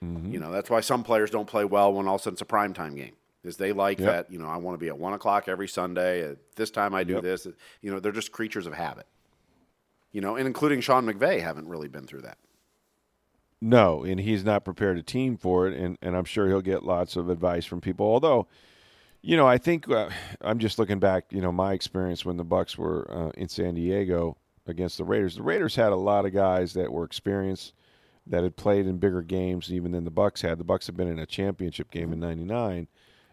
yeah. 0.00 0.08
mm-hmm. 0.08 0.32
you 0.32 0.40
know 0.40 0.50
that's 0.50 0.70
why 0.70 0.80
some 0.80 1.02
players 1.02 1.30
don't 1.30 1.46
play 1.46 1.64
well 1.64 1.92
when 1.92 2.08
all 2.08 2.16
of 2.16 2.20
a 2.20 2.24
sudden 2.24 2.34
it's 2.34 2.42
a 2.42 2.46
prime 2.46 2.72
time 2.72 2.94
game 2.94 3.14
is 3.44 3.56
they 3.58 3.72
like 3.72 3.98
yep. 3.98 4.08
that 4.08 4.32
you 4.32 4.38
know 4.38 4.46
I 4.46 4.56
want 4.56 4.74
to 4.74 4.78
be 4.78 4.88
at 4.88 4.98
one 4.98 5.12
o'clock 5.12 5.48
every 5.48 5.68
Sunday 5.68 6.28
at 6.28 6.38
this 6.56 6.70
time 6.70 6.94
I 6.94 7.04
do 7.04 7.14
yep. 7.14 7.22
this 7.22 7.46
you 7.80 7.90
know 7.90 8.00
they're 8.00 8.12
just 8.12 8.32
creatures 8.32 8.66
of 8.66 8.74
habit 8.74 9.06
you 10.12 10.20
know 10.20 10.36
and 10.36 10.46
including 10.46 10.80
Sean 10.80 11.04
McVay 11.06 11.40
haven't 11.40 11.68
really 11.68 11.88
been 11.88 12.06
through 12.06 12.22
that 12.22 12.38
No, 13.66 14.04
and 14.04 14.20
he's 14.20 14.44
not 14.44 14.62
prepared 14.62 14.98
a 14.98 15.02
team 15.02 15.38
for 15.38 15.66
it, 15.66 15.72
and, 15.74 15.96
and 16.02 16.14
I'm 16.14 16.26
sure 16.26 16.48
he'll 16.48 16.60
get 16.60 16.82
lots 16.82 17.16
of 17.16 17.30
advice 17.30 17.64
from 17.64 17.80
people. 17.80 18.04
Although, 18.04 18.46
you 19.22 19.38
know, 19.38 19.46
I 19.46 19.56
think 19.56 19.88
uh, 19.88 20.10
I'm 20.42 20.58
just 20.58 20.78
looking 20.78 20.98
back. 20.98 21.24
You 21.30 21.40
know, 21.40 21.50
my 21.50 21.72
experience 21.72 22.26
when 22.26 22.36
the 22.36 22.44
Bucks 22.44 22.76
were 22.76 23.10
uh, 23.10 23.30
in 23.38 23.48
San 23.48 23.74
Diego 23.74 24.36
against 24.66 24.98
the 24.98 25.04
Raiders. 25.04 25.36
The 25.36 25.42
Raiders 25.42 25.74
had 25.74 25.92
a 25.92 25.96
lot 25.96 26.26
of 26.26 26.34
guys 26.34 26.74
that 26.74 26.92
were 26.92 27.04
experienced, 27.04 27.72
that 28.26 28.42
had 28.42 28.54
played 28.54 28.86
in 28.86 28.98
bigger 28.98 29.22
games 29.22 29.72
even 29.72 29.92
than 29.92 30.04
the 30.04 30.10
Bucks 30.10 30.42
had. 30.42 30.58
The 30.58 30.64
Bucks 30.64 30.84
had 30.84 30.96
been 30.98 31.08
in 31.08 31.18
a 31.18 31.24
championship 31.24 31.90
game 31.90 32.12
in 32.12 32.20
'99, 32.20 32.86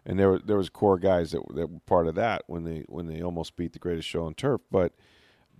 and 0.06 0.18
there 0.18 0.30
were 0.30 0.38
there 0.38 0.56
was 0.56 0.70
core 0.70 0.98
guys 0.98 1.32
that 1.32 1.42
that 1.54 1.70
were 1.70 1.80
part 1.80 2.06
of 2.06 2.14
that 2.14 2.44
when 2.46 2.64
they 2.64 2.86
when 2.88 3.06
they 3.06 3.20
almost 3.20 3.54
beat 3.54 3.74
the 3.74 3.78
greatest 3.78 4.08
show 4.08 4.24
on 4.24 4.32
turf. 4.32 4.62
But 4.70 4.94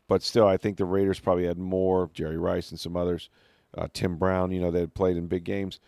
but 0.09 0.23
still, 0.23 0.47
I 0.47 0.57
think 0.57 0.79
the 0.79 0.87
Raiders 0.87 1.21
probably 1.21 1.45
had 1.45 1.59
more. 1.59 2.09
Jerry 2.15 2.39
Rice 2.39 2.71
and 2.71 2.81
some 2.81 2.97
others, 2.97 3.29
uh, 3.77 3.89
Tim 3.93 4.17
Brown, 4.17 4.53
you 4.53 4.61
know, 4.61 4.71
that 4.71 4.81
had 4.81 4.95
played 4.95 5.17
in 5.17 5.27
big 5.27 5.45
games, 5.45 5.81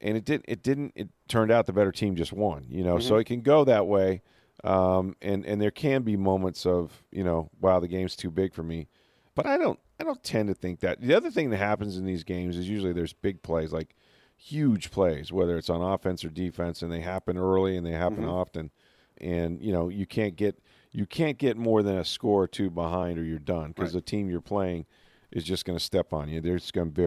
and 0.00 0.16
it 0.16 0.24
didn't. 0.24 0.44
it 0.48 0.62
didn't 0.62 0.92
it 0.94 1.08
turned 1.28 1.50
out 1.50 1.66
the 1.66 1.72
better 1.72 1.92
team 1.92 2.16
just 2.16 2.32
won. 2.32 2.66
You 2.68 2.84
know, 2.84 2.96
mm-hmm. 2.96 3.08
so 3.08 3.16
it 3.16 3.24
can 3.24 3.42
go 3.42 3.64
that 3.64 3.86
way. 3.86 4.22
Um, 4.62 5.16
and 5.22 5.46
and 5.46 5.60
there 5.60 5.70
can 5.70 6.02
be 6.02 6.16
moments 6.16 6.66
of 6.66 7.02
you 7.10 7.24
know, 7.24 7.50
wow, 7.60 7.80
the 7.80 7.88
game's 7.88 8.16
too 8.16 8.30
big 8.30 8.52
for 8.52 8.62
me, 8.62 8.88
but 9.34 9.46
I 9.46 9.56
don't 9.56 9.78
I 9.98 10.04
don't 10.04 10.22
tend 10.22 10.48
to 10.48 10.54
think 10.54 10.80
that. 10.80 11.00
The 11.00 11.14
other 11.14 11.30
thing 11.30 11.50
that 11.50 11.58
happens 11.58 11.96
in 11.96 12.04
these 12.04 12.24
games 12.24 12.56
is 12.56 12.68
usually 12.68 12.92
there's 12.92 13.12
big 13.12 13.42
plays, 13.42 13.72
like 13.72 13.94
huge 14.36 14.90
plays, 14.90 15.32
whether 15.32 15.56
it's 15.58 15.70
on 15.70 15.82
offense 15.82 16.24
or 16.24 16.30
defense, 16.30 16.82
and 16.82 16.90
they 16.90 17.00
happen 17.00 17.36
early 17.36 17.76
and 17.76 17.86
they 17.86 17.92
happen 17.92 18.20
mm-hmm. 18.20 18.30
often. 18.30 18.70
And 19.18 19.62
you 19.62 19.72
know, 19.72 19.88
you 19.88 20.06
can't 20.06 20.36
get 20.36 20.58
you 20.92 21.06
can't 21.06 21.38
get 21.38 21.56
more 21.56 21.82
than 21.82 21.98
a 21.98 22.04
score 22.04 22.42
or 22.42 22.48
two 22.48 22.70
behind 22.70 23.18
or 23.18 23.24
you're 23.24 23.38
done 23.38 23.68
because 23.68 23.94
right. 23.94 24.04
the 24.04 24.10
team 24.10 24.30
you're 24.30 24.40
playing 24.40 24.86
is 25.30 25.44
just 25.44 25.64
going 25.64 25.78
to 25.78 25.84
step 25.84 26.12
on 26.12 26.28
you. 26.28 26.40
They're 26.40 26.58
just 26.58 26.72
going 26.72 26.88
to 26.88 27.02
be. 27.02 27.06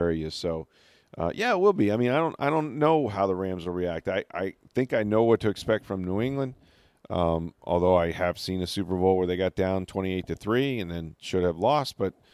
Areas. 0.00 0.34
So, 0.34 0.66
uh, 1.16 1.30
yeah, 1.34 1.52
it 1.52 1.60
will 1.60 1.72
be. 1.72 1.92
I 1.92 1.96
mean, 1.96 2.10
I 2.10 2.18
don't, 2.18 2.36
I 2.38 2.50
don't 2.50 2.78
know 2.78 3.08
how 3.08 3.26
the 3.26 3.34
Rams 3.34 3.66
will 3.66 3.74
react. 3.74 4.08
I, 4.08 4.24
I 4.32 4.54
think 4.74 4.92
I 4.92 5.02
know 5.02 5.22
what 5.22 5.40
to 5.40 5.48
expect 5.48 5.84
from 5.84 6.04
New 6.04 6.20
England. 6.20 6.54
Um, 7.10 7.54
although 7.62 7.96
I 7.96 8.12
have 8.12 8.38
seen 8.38 8.62
a 8.62 8.66
Super 8.66 8.96
Bowl 8.96 9.16
where 9.16 9.26
they 9.26 9.36
got 9.36 9.54
down 9.54 9.86
28 9.86 10.26
to 10.28 10.34
3 10.34 10.80
and 10.80 10.90
then 10.90 11.16
should 11.20 11.44
have 11.44 11.58
lost, 11.58 11.96
but– 11.98 12.14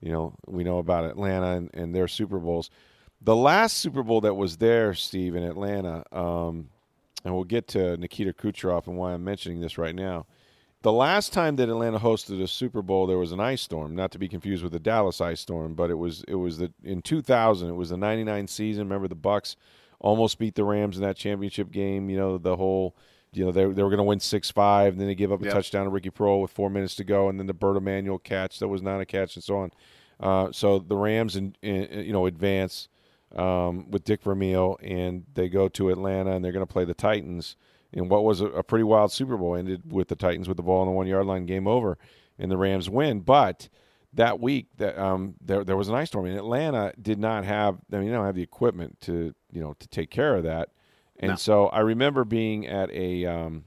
you 0.00 0.12
know, 0.12 0.34
we 0.46 0.64
know 0.64 0.78
about 0.78 1.04
Atlanta 1.04 1.56
and, 1.56 1.70
and 1.74 1.94
their 1.94 2.08
Super 2.08 2.38
Bowls. 2.38 2.70
The 3.20 3.36
last 3.36 3.78
Super 3.78 4.02
Bowl 4.02 4.20
that 4.20 4.34
was 4.34 4.58
there, 4.58 4.94
Steve, 4.94 5.34
in 5.34 5.42
Atlanta, 5.42 6.04
um, 6.12 6.68
and 7.24 7.34
we'll 7.34 7.44
get 7.44 7.66
to 7.68 7.96
Nikita 7.96 8.32
Kucherov 8.32 8.86
and 8.86 8.96
why 8.96 9.12
I'm 9.12 9.24
mentioning 9.24 9.60
this 9.60 9.76
right 9.76 9.94
now. 9.94 10.26
The 10.82 10.92
last 10.92 11.32
time 11.32 11.56
that 11.56 11.68
Atlanta 11.68 11.98
hosted 11.98 12.40
a 12.40 12.46
Super 12.46 12.82
Bowl, 12.82 13.06
there 13.06 13.18
was 13.18 13.32
an 13.32 13.40
ice 13.40 13.62
storm, 13.62 13.96
not 13.96 14.12
to 14.12 14.18
be 14.18 14.28
confused 14.28 14.62
with 14.62 14.72
the 14.72 14.78
Dallas 14.78 15.20
ice 15.20 15.40
storm, 15.40 15.74
but 15.74 15.90
it 15.90 15.96
was 15.96 16.24
it 16.28 16.36
was 16.36 16.58
the 16.58 16.72
in 16.84 17.02
2000. 17.02 17.68
It 17.68 17.72
was 17.72 17.90
the 17.90 17.96
'99 17.96 18.46
season. 18.46 18.84
Remember 18.84 19.08
the 19.08 19.16
Bucks 19.16 19.56
almost 19.98 20.38
beat 20.38 20.54
the 20.54 20.64
Rams 20.64 20.96
in 20.96 21.02
that 21.02 21.16
championship 21.16 21.72
game. 21.72 22.08
You 22.08 22.16
know 22.16 22.38
the 22.38 22.56
whole 22.56 22.94
you 23.32 23.44
know, 23.44 23.52
they, 23.52 23.60
they 23.64 23.82
were 23.82 23.90
going 23.90 23.98
to 23.98 24.04
win 24.04 24.20
6 24.20 24.50
5, 24.50 24.92
and 24.92 25.00
then 25.00 25.06
they 25.06 25.14
give 25.14 25.32
up 25.32 25.42
a 25.42 25.44
yep. 25.44 25.54
touchdown 25.54 25.84
to 25.84 25.90
Ricky 25.90 26.10
Proehl 26.10 26.40
with 26.40 26.50
four 26.50 26.70
minutes 26.70 26.94
to 26.96 27.04
go, 27.04 27.28
and 27.28 27.38
then 27.38 27.46
the 27.46 27.54
Bert 27.54 27.76
Emanuel 27.76 28.18
catch 28.18 28.58
that 28.58 28.68
was 28.68 28.82
not 28.82 29.00
a 29.00 29.06
catch, 29.06 29.36
and 29.36 29.44
so 29.44 29.58
on. 29.58 29.72
Uh, 30.20 30.52
so 30.52 30.78
the 30.78 30.96
Rams, 30.96 31.36
in, 31.36 31.54
in, 31.62 32.04
you 32.06 32.12
know, 32.12 32.26
advance 32.26 32.88
um, 33.36 33.90
with 33.90 34.04
Dick 34.04 34.22
Vermeil, 34.22 34.78
and 34.82 35.24
they 35.34 35.48
go 35.48 35.68
to 35.68 35.90
Atlanta, 35.90 36.32
and 36.32 36.44
they're 36.44 36.52
going 36.52 36.66
to 36.66 36.72
play 36.72 36.84
the 36.84 36.94
Titans 36.94 37.56
in 37.92 38.08
what 38.08 38.24
was 38.24 38.40
a, 38.40 38.46
a, 38.46 38.62
pretty 38.62 38.84
wild 38.84 39.12
Super 39.12 39.36
Bowl. 39.36 39.56
Ended 39.56 39.92
with 39.92 40.08
the 40.08 40.16
Titans 40.16 40.48
with 40.48 40.56
the 40.56 40.62
ball 40.62 40.80
on 40.80 40.86
the 40.86 40.92
one 40.92 41.06
yard 41.06 41.26
line, 41.26 41.46
game 41.46 41.66
over, 41.66 41.98
and 42.38 42.50
the 42.50 42.56
Rams 42.56 42.90
win. 42.90 43.20
But 43.20 43.68
that 44.14 44.40
week, 44.40 44.66
that 44.76 44.98
um, 44.98 45.34
there 45.40 45.64
there 45.64 45.76
was 45.76 45.88
an 45.88 45.94
ice 45.94 46.08
storm, 46.08 46.26
and 46.26 46.36
Atlanta 46.36 46.92
did 47.00 47.18
not 47.18 47.44
have. 47.44 47.78
I 47.92 47.96
mean, 47.96 48.06
they 48.06 48.14
don't 48.14 48.26
have 48.26 48.34
the 48.34 48.42
equipment 48.42 49.00
to 49.02 49.34
you 49.52 49.60
know 49.60 49.74
to 49.78 49.88
take 49.88 50.10
care 50.10 50.36
of 50.36 50.44
that. 50.44 50.70
And 51.20 51.30
no. 51.30 51.36
so 51.36 51.66
I 51.66 51.80
remember 51.80 52.24
being 52.24 52.66
at 52.66 52.90
a 52.90 53.26
um, 53.26 53.64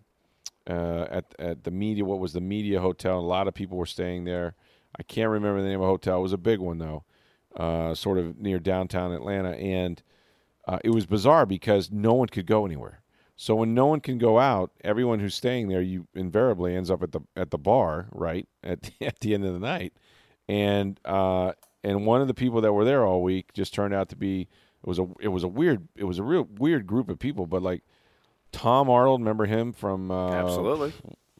uh, 0.69 1.07
at 1.09 1.35
at 1.39 1.63
the 1.63 1.71
media. 1.71 2.05
What 2.05 2.19
was 2.19 2.33
the 2.33 2.41
media 2.41 2.79
hotel? 2.79 3.19
A 3.19 3.21
lot 3.21 3.47
of 3.47 3.53
people 3.53 3.77
were 3.77 3.85
staying 3.85 4.25
there. 4.25 4.55
I 4.97 5.03
can't 5.03 5.29
remember 5.29 5.61
the 5.61 5.67
name 5.67 5.79
of 5.79 5.85
the 5.85 5.91
hotel. 5.91 6.19
It 6.19 6.23
was 6.23 6.33
a 6.33 6.37
big 6.37 6.59
one 6.59 6.77
though, 6.77 7.03
uh, 7.55 7.95
sort 7.95 8.17
of 8.17 8.37
near 8.37 8.59
downtown 8.59 9.13
Atlanta, 9.13 9.51
and 9.51 10.01
uh, 10.67 10.79
it 10.83 10.91
was 10.91 11.05
bizarre 11.05 11.45
because 11.45 11.91
no 11.91 12.13
one 12.13 12.27
could 12.27 12.45
go 12.45 12.65
anywhere. 12.65 13.00
So 13.35 13.55
when 13.55 13.73
no 13.73 13.87
one 13.87 14.01
can 14.01 14.17
go 14.17 14.39
out, 14.39 14.71
everyone 14.83 15.19
who's 15.19 15.33
staying 15.33 15.67
there, 15.67 15.81
you 15.81 16.07
invariably 16.13 16.75
ends 16.75 16.91
up 16.91 17.01
at 17.01 17.11
the 17.11 17.21
at 17.35 17.51
the 17.51 17.57
bar, 17.57 18.07
right 18.11 18.47
at 18.63 18.83
the, 18.83 19.05
at 19.05 19.19
the 19.19 19.33
end 19.33 19.45
of 19.45 19.53
the 19.53 19.59
night, 19.59 19.93
and 20.47 20.99
uh, 21.05 21.53
and 21.83 22.05
one 22.05 22.21
of 22.21 22.27
the 22.27 22.33
people 22.33 22.61
that 22.61 22.73
were 22.73 22.85
there 22.85 23.05
all 23.05 23.23
week 23.23 23.53
just 23.53 23.73
turned 23.73 23.93
out 23.93 24.09
to 24.09 24.15
be 24.15 24.47
it 24.83 24.87
was 24.87 24.99
a 24.99 25.07
it 25.19 25.29
was 25.29 25.43
a 25.43 25.47
weird 25.47 25.87
it 25.95 26.03
was 26.03 26.19
a 26.19 26.23
real 26.23 26.47
weird 26.57 26.87
group 26.87 27.09
of 27.09 27.19
people, 27.19 27.45
but 27.45 27.61
like 27.61 27.83
Tom 28.51 28.89
Arnold, 28.89 29.21
remember 29.21 29.45
him 29.45 29.73
from 29.73 30.11
uh, 30.11 30.31
absolutely, 30.31 30.93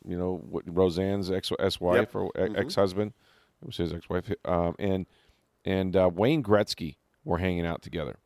you 0.06 0.18
know 0.18 0.42
Roseanne's 0.66 1.32
ex 1.32 1.52
wife 1.52 2.00
yep. 2.00 2.16
or 2.16 2.32
mm-hmm. 2.32 2.56
ex 2.56 2.76
husband, 2.76 3.14
it 3.62 3.68
was 3.68 3.78
his 3.78 3.94
ex 3.94 4.10
wife, 4.10 4.32
um, 4.46 4.76
and 4.80 5.06
and 5.66 5.96
uh, 5.96 6.10
Wayne 6.14 6.44
Gretzky 6.44 6.98
were 7.24 7.38
hanging 7.38 7.66
out 7.66 7.82
together. 7.82 8.18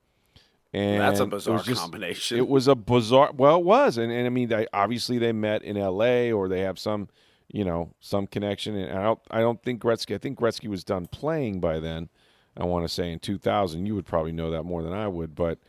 And 0.76 1.00
that's 1.00 1.22
a 1.22 1.26
bizarre 1.26 1.60
it 1.60 1.64
just, 1.64 1.80
combination. 1.80 2.38
It 2.38 2.50
was 2.50 2.68
a 2.68 2.76
bizarre. 2.76 3.32
Well, 3.34 3.60
it 3.60 3.64
was, 3.64 3.98
and, 3.98 4.12
and 4.12 4.26
I 4.26 4.30
mean, 4.30 4.50
they, 4.50 4.68
obviously 4.74 5.18
they 5.18 5.32
met 5.32 5.64
in 5.64 5.78
L.A. 5.78 6.34
or 6.34 6.50
they 6.50 6.62
have 6.62 6.78
some, 6.78 7.08
you 7.48 7.64
know, 7.64 7.94
some 8.02 8.28
connection. 8.28 8.76
And 8.76 9.00
I 9.00 9.04
don't, 9.04 9.20
I 9.32 9.40
don't 9.40 9.64
think 9.64 9.82
Gretzky. 9.82 10.16
I 10.16 10.18
think 10.18 10.38
Gretzky 10.38 10.68
was 10.68 10.84
done 10.84 11.08
playing 11.08 11.62
by 11.62 11.80
then. 11.80 12.10
I 12.58 12.66
want 12.66 12.86
to 12.86 12.94
say 12.94 13.14
in 13.14 13.20
2000. 13.20 13.86
You 13.86 13.96
would 13.96 14.06
probably 14.06 14.34
know 14.34 14.52
that 14.52 14.64
more 14.64 14.84
than 14.84 14.92
I 14.92 15.08
would, 15.08 15.34
but 15.34 15.60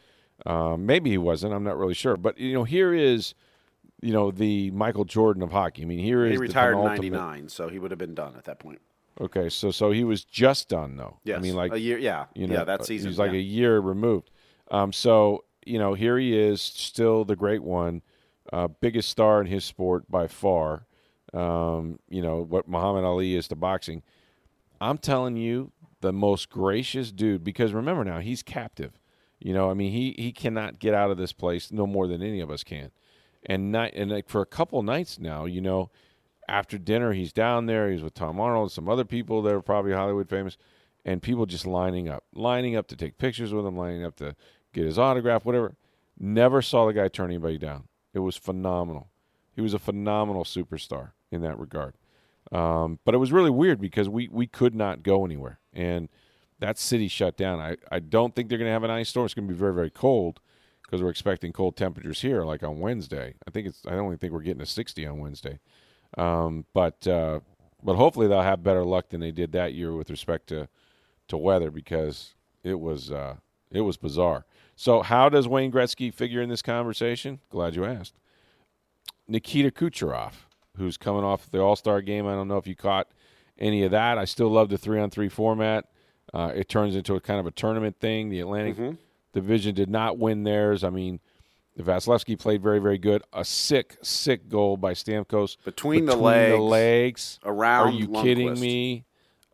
um, 0.45 0.87
maybe 0.87 1.11
he 1.11 1.19
wasn't. 1.19 1.55
I'm 1.55 1.63
not 1.63 1.79
really 1.79 1.95
sure. 1.95 2.17
But 2.17 2.39
you 2.39 2.53
know, 2.53 2.65
here 2.65 2.93
is 2.93 3.35
you 4.03 4.13
know 4.13 4.33
the 4.33 4.73
Michael 4.73 5.05
Jordan 5.05 5.43
of 5.43 5.53
hockey. 5.53 5.83
I 5.83 5.85
mean, 5.85 6.01
here 6.01 6.27
is 6.27 6.33
he 6.33 6.39
retired 6.39 6.79
in 6.79 6.85
'99, 6.85 7.49
so 7.49 7.69
he 7.69 7.79
would 7.79 7.93
have 7.93 7.99
been 7.99 8.15
done 8.15 8.35
at 8.37 8.45
that 8.45 8.59
point. 8.59 8.81
Okay, 9.21 9.49
so 9.49 9.71
so 9.71 9.93
he 9.93 10.03
was 10.03 10.25
just 10.25 10.69
done 10.69 10.97
though. 10.97 11.19
Yes, 11.23 11.39
I 11.39 11.41
mean 11.41 11.55
like 11.55 11.73
a 11.73 11.81
year. 11.81 11.97
Yeah, 11.97 12.27
you 12.35 12.49
know, 12.49 12.55
yeah, 12.57 12.65
that 12.65 12.85
season. 12.85 13.09
He's 13.09 13.19
like 13.19 13.33
yeah. 13.33 13.39
a 13.39 13.43
year 13.43 13.79
removed. 13.79 14.31
Um, 14.71 14.93
so 14.93 15.45
you 15.67 15.79
know, 15.79 15.95
here 15.95 16.17
he 16.17 16.39
is, 16.39 16.63
still 16.63 17.25
the 17.25 17.37
great 17.37 17.63
one, 17.63 18.03
uh, 18.53 18.69
biggest 18.69 19.11
star 19.11 19.41
in 19.41 19.47
his 19.49 19.65
sport 19.65 20.11
by 20.11 20.29
far. 20.29 20.87
Um, 21.35 21.99
you 22.09 22.23
know 22.23 22.43
what 22.43 22.69
Muhammad 22.69 23.05
Ali 23.05 23.35
is 23.35 23.49
to 23.49 23.57
boxing. 23.57 24.03
I'm 24.81 24.99
telling 24.99 25.37
you, 25.37 25.73
the 26.01 26.13
most 26.13 26.51
gracious 26.51 27.11
dude 27.11 27.43
because 27.43 27.73
remember 27.73 28.05
now 28.05 28.21
he's 28.21 28.43
captive. 28.43 28.93
You 29.41 29.53
know, 29.53 29.71
I 29.71 29.75
mean 29.75 29.93
he 29.93 30.15
he 30.17 30.33
cannot 30.33 30.79
get 30.79 30.95
out 30.95 31.11
of 31.11 31.19
this 31.19 31.33
place 31.33 31.73
no 31.73 31.87
more 31.87 32.07
than 32.07 32.23
any 32.23 32.41
of 32.41 32.51
us 32.51 32.65
can. 32.65 32.91
And 33.45 33.73
night 33.73 33.93
and 33.97 34.11
like 34.11 34.29
for 34.29 34.41
a 34.41 34.47
couple 34.47 34.83
nights 34.83 35.19
now, 35.19 35.45
you 35.45 35.61
know, 35.61 35.91
after 36.49 36.79
dinner 36.79 37.13
he's 37.13 37.33
down 37.33 37.67
there, 37.67 37.91
he's 37.91 38.03
with 38.03 38.15
Tom 38.15 38.41
Arnold, 38.41 38.73
some 38.73 38.89
other 38.89 39.05
people 39.05 39.43
that 39.43 39.55
are 39.55 39.63
probably 39.63 39.93
Hollywood 39.93 40.29
famous, 40.29 40.57
and 41.05 41.23
people 41.23 41.45
just 41.47 41.67
lining 41.67 42.09
up, 42.09 42.25
lining 42.35 42.77
up 42.77 42.87
to 42.89 42.97
take 42.97 43.19
pictures 43.19 43.53
with 43.53 43.67
him, 43.67 43.77
lining 43.77 44.05
up 44.05 44.17
to 44.17 44.37
get 44.77 44.87
his 44.87 44.99
autograph, 44.99 45.45
whatever. 45.45 45.75
Never 46.19 46.63
saw 46.63 46.87
the 46.87 46.93
guy 46.93 47.09
turn 47.09 47.31
anybody 47.31 47.59
down. 47.59 47.85
It 48.13 48.21
was 48.21 48.37
phenomenal. 48.37 49.09
He 49.55 49.61
was 49.61 49.75
a 49.75 49.79
phenomenal 49.79 50.45
superstar 50.45 51.13
in 51.31 51.41
that 51.43 51.59
regard. 51.59 51.95
Um, 52.53 52.99
but 53.05 53.15
it 53.15 53.19
was 53.19 53.33
really 53.33 53.51
weird 53.51 53.81
because 53.81 54.09
we, 54.09 54.29
we 54.29 54.47
could 54.47 54.75
not 54.75 55.03
go 55.03 55.25
anywhere. 55.25 55.59
And 55.73 56.09
that 56.59 56.79
city 56.79 57.09
shut 57.09 57.37
down. 57.37 57.59
I, 57.59 57.77
I 57.91 57.99
don't 57.99 58.35
think 58.35 58.49
they're 58.49 58.59
going 58.59 58.69
to 58.69 58.73
have 58.73 58.85
an 58.85 58.91
ice 58.91 59.09
storm. 59.09 59.25
It's 59.25 59.35
going 59.35 59.49
to 59.49 59.53
be 59.53 59.59
very, 59.59 59.75
very 59.75 59.91
cold 59.91 60.41
because 60.83 61.03
we're 61.03 61.11
expecting 61.11 61.53
cold 61.53 61.77
temperatures 61.77 62.21
here, 62.21 62.45
like 62.45 62.63
on 62.63 62.79
Wednesday. 62.79 63.35
I 63.47 63.51
think 63.51 63.67
it's. 63.67 63.83
I 63.87 63.91
don't 63.91 64.17
think 64.19 64.33
we're 64.33 64.41
getting 64.41 64.63
a 64.63 64.67
60 64.67 65.07
on 65.07 65.19
Wednesday. 65.19 65.59
Um, 66.17 66.65
but 66.73 67.07
uh, 67.07 67.41
but 67.83 67.97
hopefully 67.97 68.29
they'll 68.29 68.43
have 68.43 68.63
better 68.63 68.85
luck 68.85 69.09
than 69.11 69.21
they 69.21 69.33
did 69.33 69.53
that 69.53 69.75
year 69.75 69.93
with 69.93 70.09
respect 70.09 70.47
to 70.49 70.69
to 71.29 71.37
weather 71.37 71.71
because 71.71 72.35
it 72.63 72.79
was 72.79 73.11
uh, 73.11 73.37
it 73.71 73.81
was 73.83 73.97
bizarre. 73.97 74.47
So 74.77 75.03
how 75.03 75.29
does 75.29 75.49
Wayne 75.49 75.73
Gretzky 75.73 76.13
figure 76.13 76.43
in 76.43 76.49
this 76.49 76.63
conversation? 76.63 77.41
Glad 77.51 77.75
you 77.75 77.85
asked. 77.85 78.15
Nikita 79.27 79.71
Kucherov 79.71 80.33
who's 80.77 80.97
coming 80.97 81.25
off 81.25 81.51
the 81.51 81.61
All 81.61 81.77
Star 81.77 82.01
game. 82.03 82.27
I 82.27 82.33
don't 82.35 82.49
know 82.49 82.59
if 82.59 82.67
you 82.67 82.77
caught 82.77 83.09
any 83.59 83.83
of 83.85 83.91
that. 83.91 84.19
I 84.19 84.25
still 84.25 84.49
love 84.51 84.69
the 84.69 84.79
three 84.79 85.01
on 85.01 85.11
three 85.11 85.29
format. 85.29 85.87
Uh, 86.33 86.53
it 86.55 86.69
turns 86.69 86.95
into 86.97 87.15
a 87.15 87.21
kind 87.21 87.41
of 87.41 87.47
a 87.47 87.51
tournament 87.51 87.99
thing. 88.01 88.29
The 88.29 88.41
Atlantic 88.41 88.77
Mm-hmm. 88.77 88.95
Division 89.33 89.75
did 89.75 89.91
not 89.91 90.17
win 90.17 90.45
theirs. 90.45 90.83
I 90.83 90.89
mean, 90.89 91.21
Vasilevskiy 91.79 92.39
played 92.39 92.63
very, 92.63 92.79
very 92.79 92.97
good. 92.97 93.23
A 93.35 93.45
sick, 93.45 93.99
sick 94.01 94.49
goal 94.49 94.79
by 94.79 94.95
Stamkos 94.95 95.59
Between 95.63 96.07
the 96.07 96.13
the 96.13 96.19
legs, 96.19 96.53
the 96.57 96.63
legs. 96.63 97.39
around 97.45 97.89
Are 97.89 97.91
you 97.91 98.09
kidding 98.09 98.59
me? 98.59 99.05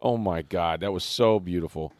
Oh 0.00 0.16
my 0.16 0.42
God, 0.42 0.80
that 0.80 0.92
was 0.92 1.02
so 1.02 1.40
beautiful, 1.40 1.92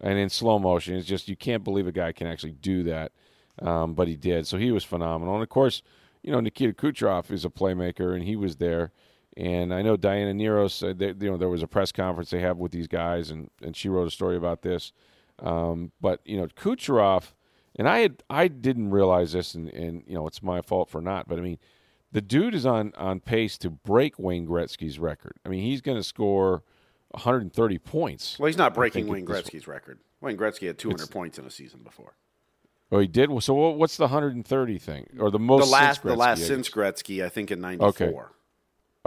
and 0.00 0.18
in 0.18 0.28
slow 0.28 0.58
motion. 0.58 0.96
It's 0.96 1.06
just 1.06 1.28
you 1.28 1.36
can't 1.36 1.64
believe 1.64 1.86
a 1.86 1.92
guy 1.92 2.12
can 2.12 2.26
actually 2.26 2.52
do 2.52 2.82
that, 2.84 3.12
um, 3.60 3.94
but 3.94 4.08
he 4.08 4.16
did. 4.16 4.46
So 4.46 4.58
he 4.58 4.72
was 4.72 4.84
phenomenal. 4.84 5.34
And 5.34 5.42
of 5.42 5.48
course, 5.48 5.82
you 6.22 6.32
know 6.32 6.40
Nikita 6.40 6.72
Kucherov 6.72 7.30
is 7.30 7.44
a 7.44 7.50
playmaker, 7.50 8.14
and 8.14 8.24
he 8.24 8.36
was 8.36 8.56
there. 8.56 8.92
And 9.36 9.72
I 9.72 9.82
know 9.82 9.96
Diana 9.96 10.32
Nearhos. 10.32 10.72
said 10.72 10.98
that, 10.98 11.22
you 11.22 11.30
know, 11.30 11.36
there 11.36 11.48
was 11.48 11.62
a 11.62 11.68
press 11.68 11.92
conference 11.92 12.30
they 12.30 12.40
have 12.40 12.58
with 12.58 12.72
these 12.72 12.88
guys, 12.88 13.30
and, 13.30 13.48
and 13.62 13.76
she 13.76 13.88
wrote 13.88 14.08
a 14.08 14.10
story 14.10 14.36
about 14.36 14.62
this. 14.62 14.92
Um, 15.38 15.92
but 16.00 16.20
you 16.24 16.36
know, 16.36 16.46
Kucherov, 16.46 17.32
and 17.76 17.88
I 17.88 18.00
had 18.00 18.22
I 18.28 18.48
didn't 18.48 18.90
realize 18.90 19.32
this, 19.32 19.54
and, 19.54 19.68
and 19.70 20.02
you 20.06 20.14
know, 20.14 20.26
it's 20.26 20.42
my 20.42 20.60
fault 20.60 20.90
for 20.90 21.00
not. 21.00 21.28
But 21.28 21.38
I 21.38 21.42
mean, 21.42 21.58
the 22.12 22.20
dude 22.20 22.54
is 22.54 22.66
on 22.66 22.92
on 22.96 23.20
pace 23.20 23.56
to 23.58 23.70
break 23.70 24.18
Wayne 24.18 24.46
Gretzky's 24.46 24.98
record. 24.98 25.34
I 25.46 25.48
mean, 25.48 25.62
he's 25.62 25.80
going 25.80 25.96
to 25.96 26.04
score 26.04 26.62
130 27.12 27.78
points. 27.78 28.38
Well, 28.38 28.46
he's 28.46 28.56
not 28.56 28.74
breaking 28.74 29.08
Wayne 29.08 29.26
Gretzky's 29.26 29.66
record. 29.66 29.98
Wayne 30.20 30.36
Gretzky 30.36 30.66
had 30.66 30.78
200 30.78 31.10
points 31.10 31.38
in 31.38 31.44
a 31.46 31.50
season 31.50 31.80
before. 31.82 32.14
Oh, 32.92 32.98
he 32.98 33.06
did. 33.06 33.30
So 33.42 33.54
what's 33.54 33.96
the 33.96 34.04
130 34.04 34.78
thing, 34.78 35.06
or 35.18 35.30
the 35.30 35.38
most? 35.38 35.64
the 35.66 35.70
last, 35.70 36.02
since 36.02 36.12
the 36.12 36.16
last 36.16 36.46
since? 36.46 36.68
Gretzky, 36.68 37.24
I 37.24 37.28
think 37.28 37.50
in 37.50 37.60
'94. 37.60 37.88
Okay. 37.88 38.12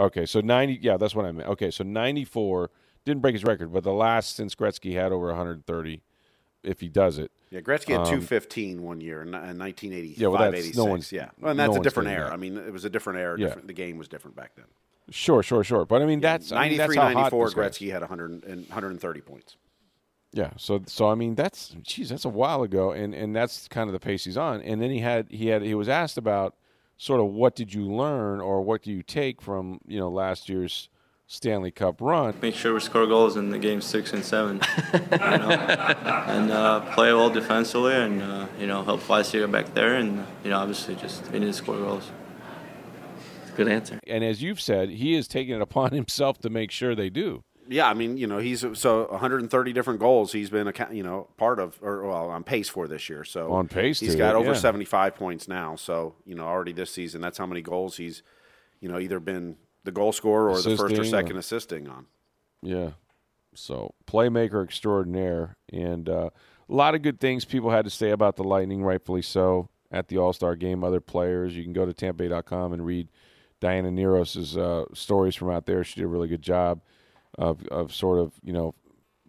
Okay, 0.00 0.26
so 0.26 0.40
90. 0.40 0.78
Yeah, 0.82 0.96
that's 0.96 1.14
what 1.14 1.24
I 1.26 1.32
meant. 1.32 1.48
Okay, 1.50 1.70
so 1.70 1.84
94 1.84 2.70
didn't 3.04 3.20
break 3.22 3.34
his 3.34 3.44
record, 3.44 3.72
but 3.72 3.84
the 3.84 3.92
last 3.92 4.34
since 4.34 4.54
Gretzky 4.54 4.94
had 4.94 5.12
over 5.12 5.26
130. 5.28 6.02
If 6.64 6.80
he 6.80 6.88
does 6.88 7.18
it, 7.18 7.30
Yeah, 7.50 7.60
Gretzky 7.60 7.88
had 7.92 8.06
215 8.06 8.82
one 8.82 9.02
year 9.02 9.20
in, 9.20 9.28
in 9.28 9.58
1985, 9.58 10.16
Um, 10.16 10.22
Yeah, 10.22 10.28
well, 10.28 10.38
that's- 10.40 10.60
86. 10.60 10.76
no 10.78 10.84
one's- 10.86 11.12
yeah, 11.12 11.28
well, 11.38 11.50
and 11.50 11.60
that's 11.60 11.74
no 11.74 11.80
a 11.80 11.84
different 11.84 12.08
era. 12.08 12.24
that. 12.24 12.32
I 12.32 12.36
mean, 12.38 12.56
it 12.56 12.72
was 12.72 12.86
a 12.86 12.90
different 12.90 13.18
era. 13.18 13.38
Yeah. 13.38 13.54
The 13.62 13.74
game 13.74 13.98
was 13.98 14.08
different 14.08 14.34
back 14.34 14.56
then. 14.56 14.64
Sure, 15.10 15.42
sure, 15.42 15.64
sure. 15.64 15.84
But 15.84 16.02
I 16.02 16.06
mean, 16.06 16.20
that's 16.20 16.52
I 16.52 16.68
mean, 16.68 16.78
93, 16.78 16.96
that's 16.96 16.96
how 16.96 17.02
hot 17.14 17.32
94, 17.32 17.44
this 17.46 17.54
guy. 17.54 17.60
Gretzky 17.60 17.92
had 17.92 18.00
100 18.02 18.44
and 18.44 18.66
130 18.66 19.20
points. 19.20 19.56
Yeah, 20.32 20.50
so 20.56 20.82
so 20.86 21.08
I 21.08 21.14
mean 21.14 21.36
that's 21.36 21.76
geez, 21.82 22.08
that's 22.08 22.24
a 22.24 22.28
while 22.28 22.62
ago, 22.62 22.90
and 22.90 23.14
and 23.14 23.36
that's 23.36 23.68
kind 23.68 23.88
of 23.88 23.92
the 23.92 24.00
pace 24.00 24.24
he's 24.24 24.36
on. 24.36 24.60
And 24.62 24.82
then 24.82 24.90
he 24.90 24.98
had 24.98 25.28
he 25.30 25.46
had 25.46 25.62
he 25.62 25.74
was 25.74 25.88
asked 25.88 26.18
about 26.18 26.56
sort 26.96 27.20
of 27.20 27.26
what 27.26 27.54
did 27.54 27.72
you 27.72 27.84
learn 27.84 28.40
or 28.40 28.62
what 28.62 28.82
do 28.82 28.90
you 28.90 29.02
take 29.02 29.40
from 29.40 29.80
you 29.86 29.98
know 29.98 30.10
last 30.10 30.48
year's 30.48 30.88
Stanley 31.26 31.70
Cup 31.70 32.00
run. 32.00 32.34
make 32.42 32.54
sure 32.54 32.74
we 32.74 32.80
score 32.80 33.06
goals 33.06 33.36
in 33.36 33.50
the 33.50 33.58
game 33.58 33.80
six 33.80 34.12
and 34.12 34.24
seven, 34.24 34.60
you 34.92 35.00
know, 35.00 35.08
and 36.28 36.50
uh, 36.50 36.80
play 36.94 37.12
well 37.14 37.30
defensively, 37.30 37.94
and 37.94 38.22
uh, 38.22 38.46
you 38.58 38.66
know 38.66 38.82
help 38.82 39.00
Weisiger 39.02 39.50
back 39.50 39.72
there, 39.74 39.94
and 39.94 40.26
you 40.42 40.50
know 40.50 40.58
obviously 40.58 40.94
just 40.96 41.30
we 41.30 41.38
need 41.38 41.46
to 41.46 41.52
score 41.52 41.76
goals. 41.76 42.10
Good 43.56 43.68
answer. 43.68 44.00
And 44.06 44.24
as 44.24 44.42
you've 44.42 44.60
said, 44.60 44.90
he 44.90 45.14
is 45.14 45.28
taking 45.28 45.54
it 45.54 45.60
upon 45.60 45.92
himself 45.92 46.38
to 46.38 46.50
make 46.50 46.70
sure 46.70 46.94
they 46.94 47.10
do. 47.10 47.44
Yeah, 47.66 47.88
I 47.88 47.94
mean, 47.94 48.18
you 48.18 48.26
know, 48.26 48.38
he's 48.38 48.60
so 48.74 49.06
130 49.10 49.72
different 49.72 49.98
goals 49.98 50.32
he's 50.32 50.50
been, 50.50 50.68
a, 50.68 50.72
you 50.92 51.02
know, 51.02 51.28
part 51.38 51.58
of, 51.58 51.78
or 51.80 52.06
well, 52.06 52.28
on 52.28 52.44
pace 52.44 52.68
for 52.68 52.86
this 52.86 53.08
year. 53.08 53.24
So 53.24 53.52
On 53.52 53.68
pace 53.68 54.00
he's 54.00 54.12
to 54.12 54.18
got 54.18 54.34
it, 54.34 54.38
over 54.38 54.48
yeah. 54.52 54.58
75 54.58 55.14
points 55.14 55.48
now. 55.48 55.74
So 55.76 56.14
you 56.26 56.34
know, 56.34 56.44
already 56.44 56.72
this 56.72 56.90
season, 56.90 57.22
that's 57.22 57.38
how 57.38 57.46
many 57.46 57.62
goals 57.62 57.96
he's, 57.96 58.22
you 58.80 58.88
know, 58.90 58.98
either 58.98 59.18
been 59.18 59.56
the 59.84 59.92
goal 59.92 60.12
scorer 60.12 60.50
or 60.50 60.56
the 60.60 60.62
first 60.76 60.80
or 60.82 60.86
Assisting 60.86 61.00
or- 61.00 61.04
second 61.04 61.36
assisting 61.38 61.88
on. 61.88 62.06
Yeah. 62.62 62.90
So 63.54 63.94
playmaker 64.06 64.62
extraordinaire, 64.62 65.56
and 65.72 66.08
uh, 66.08 66.30
a 66.68 66.74
lot 66.74 66.94
of 66.94 67.00
good 67.02 67.18
things 67.20 67.44
people 67.46 67.70
had 67.70 67.84
to 67.86 67.90
say 67.90 68.10
about 68.10 68.36
the 68.36 68.44
Lightning, 68.44 68.82
rightfully 68.82 69.22
so, 69.22 69.68
at 69.90 70.08
the 70.08 70.18
All 70.18 70.32
Star 70.34 70.54
game. 70.56 70.84
Other 70.84 71.00
players, 71.00 71.56
you 71.56 71.62
can 71.62 71.72
go 71.72 71.86
to 71.86 71.94
TampaBay.com 71.94 72.72
and 72.74 72.84
read 72.84 73.08
Diana 73.64 73.90
Nearhos's 73.90 74.58
uh, 74.58 74.84
stories 74.92 75.34
from 75.34 75.48
out 75.48 75.64
there. 75.64 75.82
She 75.84 75.94
did 75.94 76.04
a 76.04 76.08
really 76.08 76.28
good 76.28 76.42
job 76.42 76.82
of 77.38 77.66
of 77.68 77.94
sort 77.94 78.18
of 78.18 78.34
you 78.42 78.52
know 78.52 78.74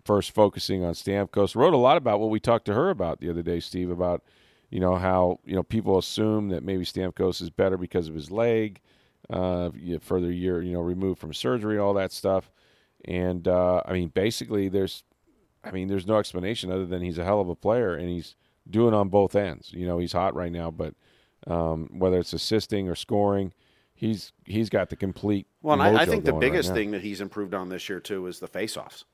first 0.04 0.32
focusing 0.32 0.84
on 0.84 0.94
Stamkos. 0.94 1.56
Wrote 1.56 1.74
a 1.74 1.78
lot 1.78 1.96
about 1.96 2.20
what 2.20 2.30
we 2.30 2.42
talked 2.42 2.66
to 2.66 2.74
her 2.74 2.90
about 2.90 3.22
the 3.22 3.30
other 3.30 3.42
day, 3.42 3.62
Steve, 3.62 3.90
about 3.90 4.24
you 4.70 4.82
know 4.82 4.98
how 4.98 5.40
you 5.46 5.56
know 5.56 5.64
people 5.64 5.98
assume 5.98 6.50
that 6.50 6.64
maybe 6.64 6.84
Stamkos 6.84 7.42
is 7.42 7.50
better 7.50 7.78
because 7.78 8.10
of 8.10 8.14
his 8.14 8.30
leg, 8.30 8.82
uh, 9.30 9.70
further 10.02 10.30
year 10.30 10.62
you 10.62 10.74
know 10.74 10.82
removed 10.82 11.22
from 11.22 11.34
surgery, 11.34 11.78
all 11.78 11.94
that 11.94 12.12
stuff. 12.12 12.52
And 13.06 13.48
uh, 13.48 13.84
I 13.86 13.94
mean, 13.94 14.10
basically, 14.10 14.68
there's, 14.68 15.06
I 15.64 15.72
mean, 15.72 15.88
there's 15.88 16.08
no 16.08 16.18
explanation 16.18 16.74
other 16.74 16.86
than 16.86 17.02
he's 17.02 17.20
a 17.20 17.24
hell 17.24 17.40
of 17.40 17.48
a 17.48 17.56
player 17.56 17.96
and 17.96 18.10
he's 18.10 18.36
doing 18.70 18.94
on 18.94 19.08
both 19.08 19.34
ends. 19.34 19.72
You 19.72 19.88
know, 19.88 19.98
he's 19.98 20.12
hot 20.12 20.36
right 20.36 20.52
now, 20.52 20.72
but 20.72 20.94
um, 21.48 21.88
whether 21.94 22.20
it's 22.20 22.34
assisting 22.34 22.90
or 22.90 22.96
scoring, 22.96 23.54
he's 23.96 24.32
he's 24.46 24.70
got 24.70 24.90
the 24.90 24.96
complete. 24.96 25.48
Well, 25.62 25.82
and 25.82 25.98
I, 25.98 26.04
I 26.04 26.06
think 26.06 26.26
the 26.26 26.32
going 26.32 26.42
right 26.42 26.52
biggest 26.52 26.74
thing 26.74 26.92
that 26.92 27.02
he's 27.02 27.22
improved 27.22 27.54
on 27.54 27.70
this 27.70 27.90
year 27.90 28.00
too 28.00 28.28
is 28.28 28.40
the 28.40 28.48
faceoffs. 28.48 29.06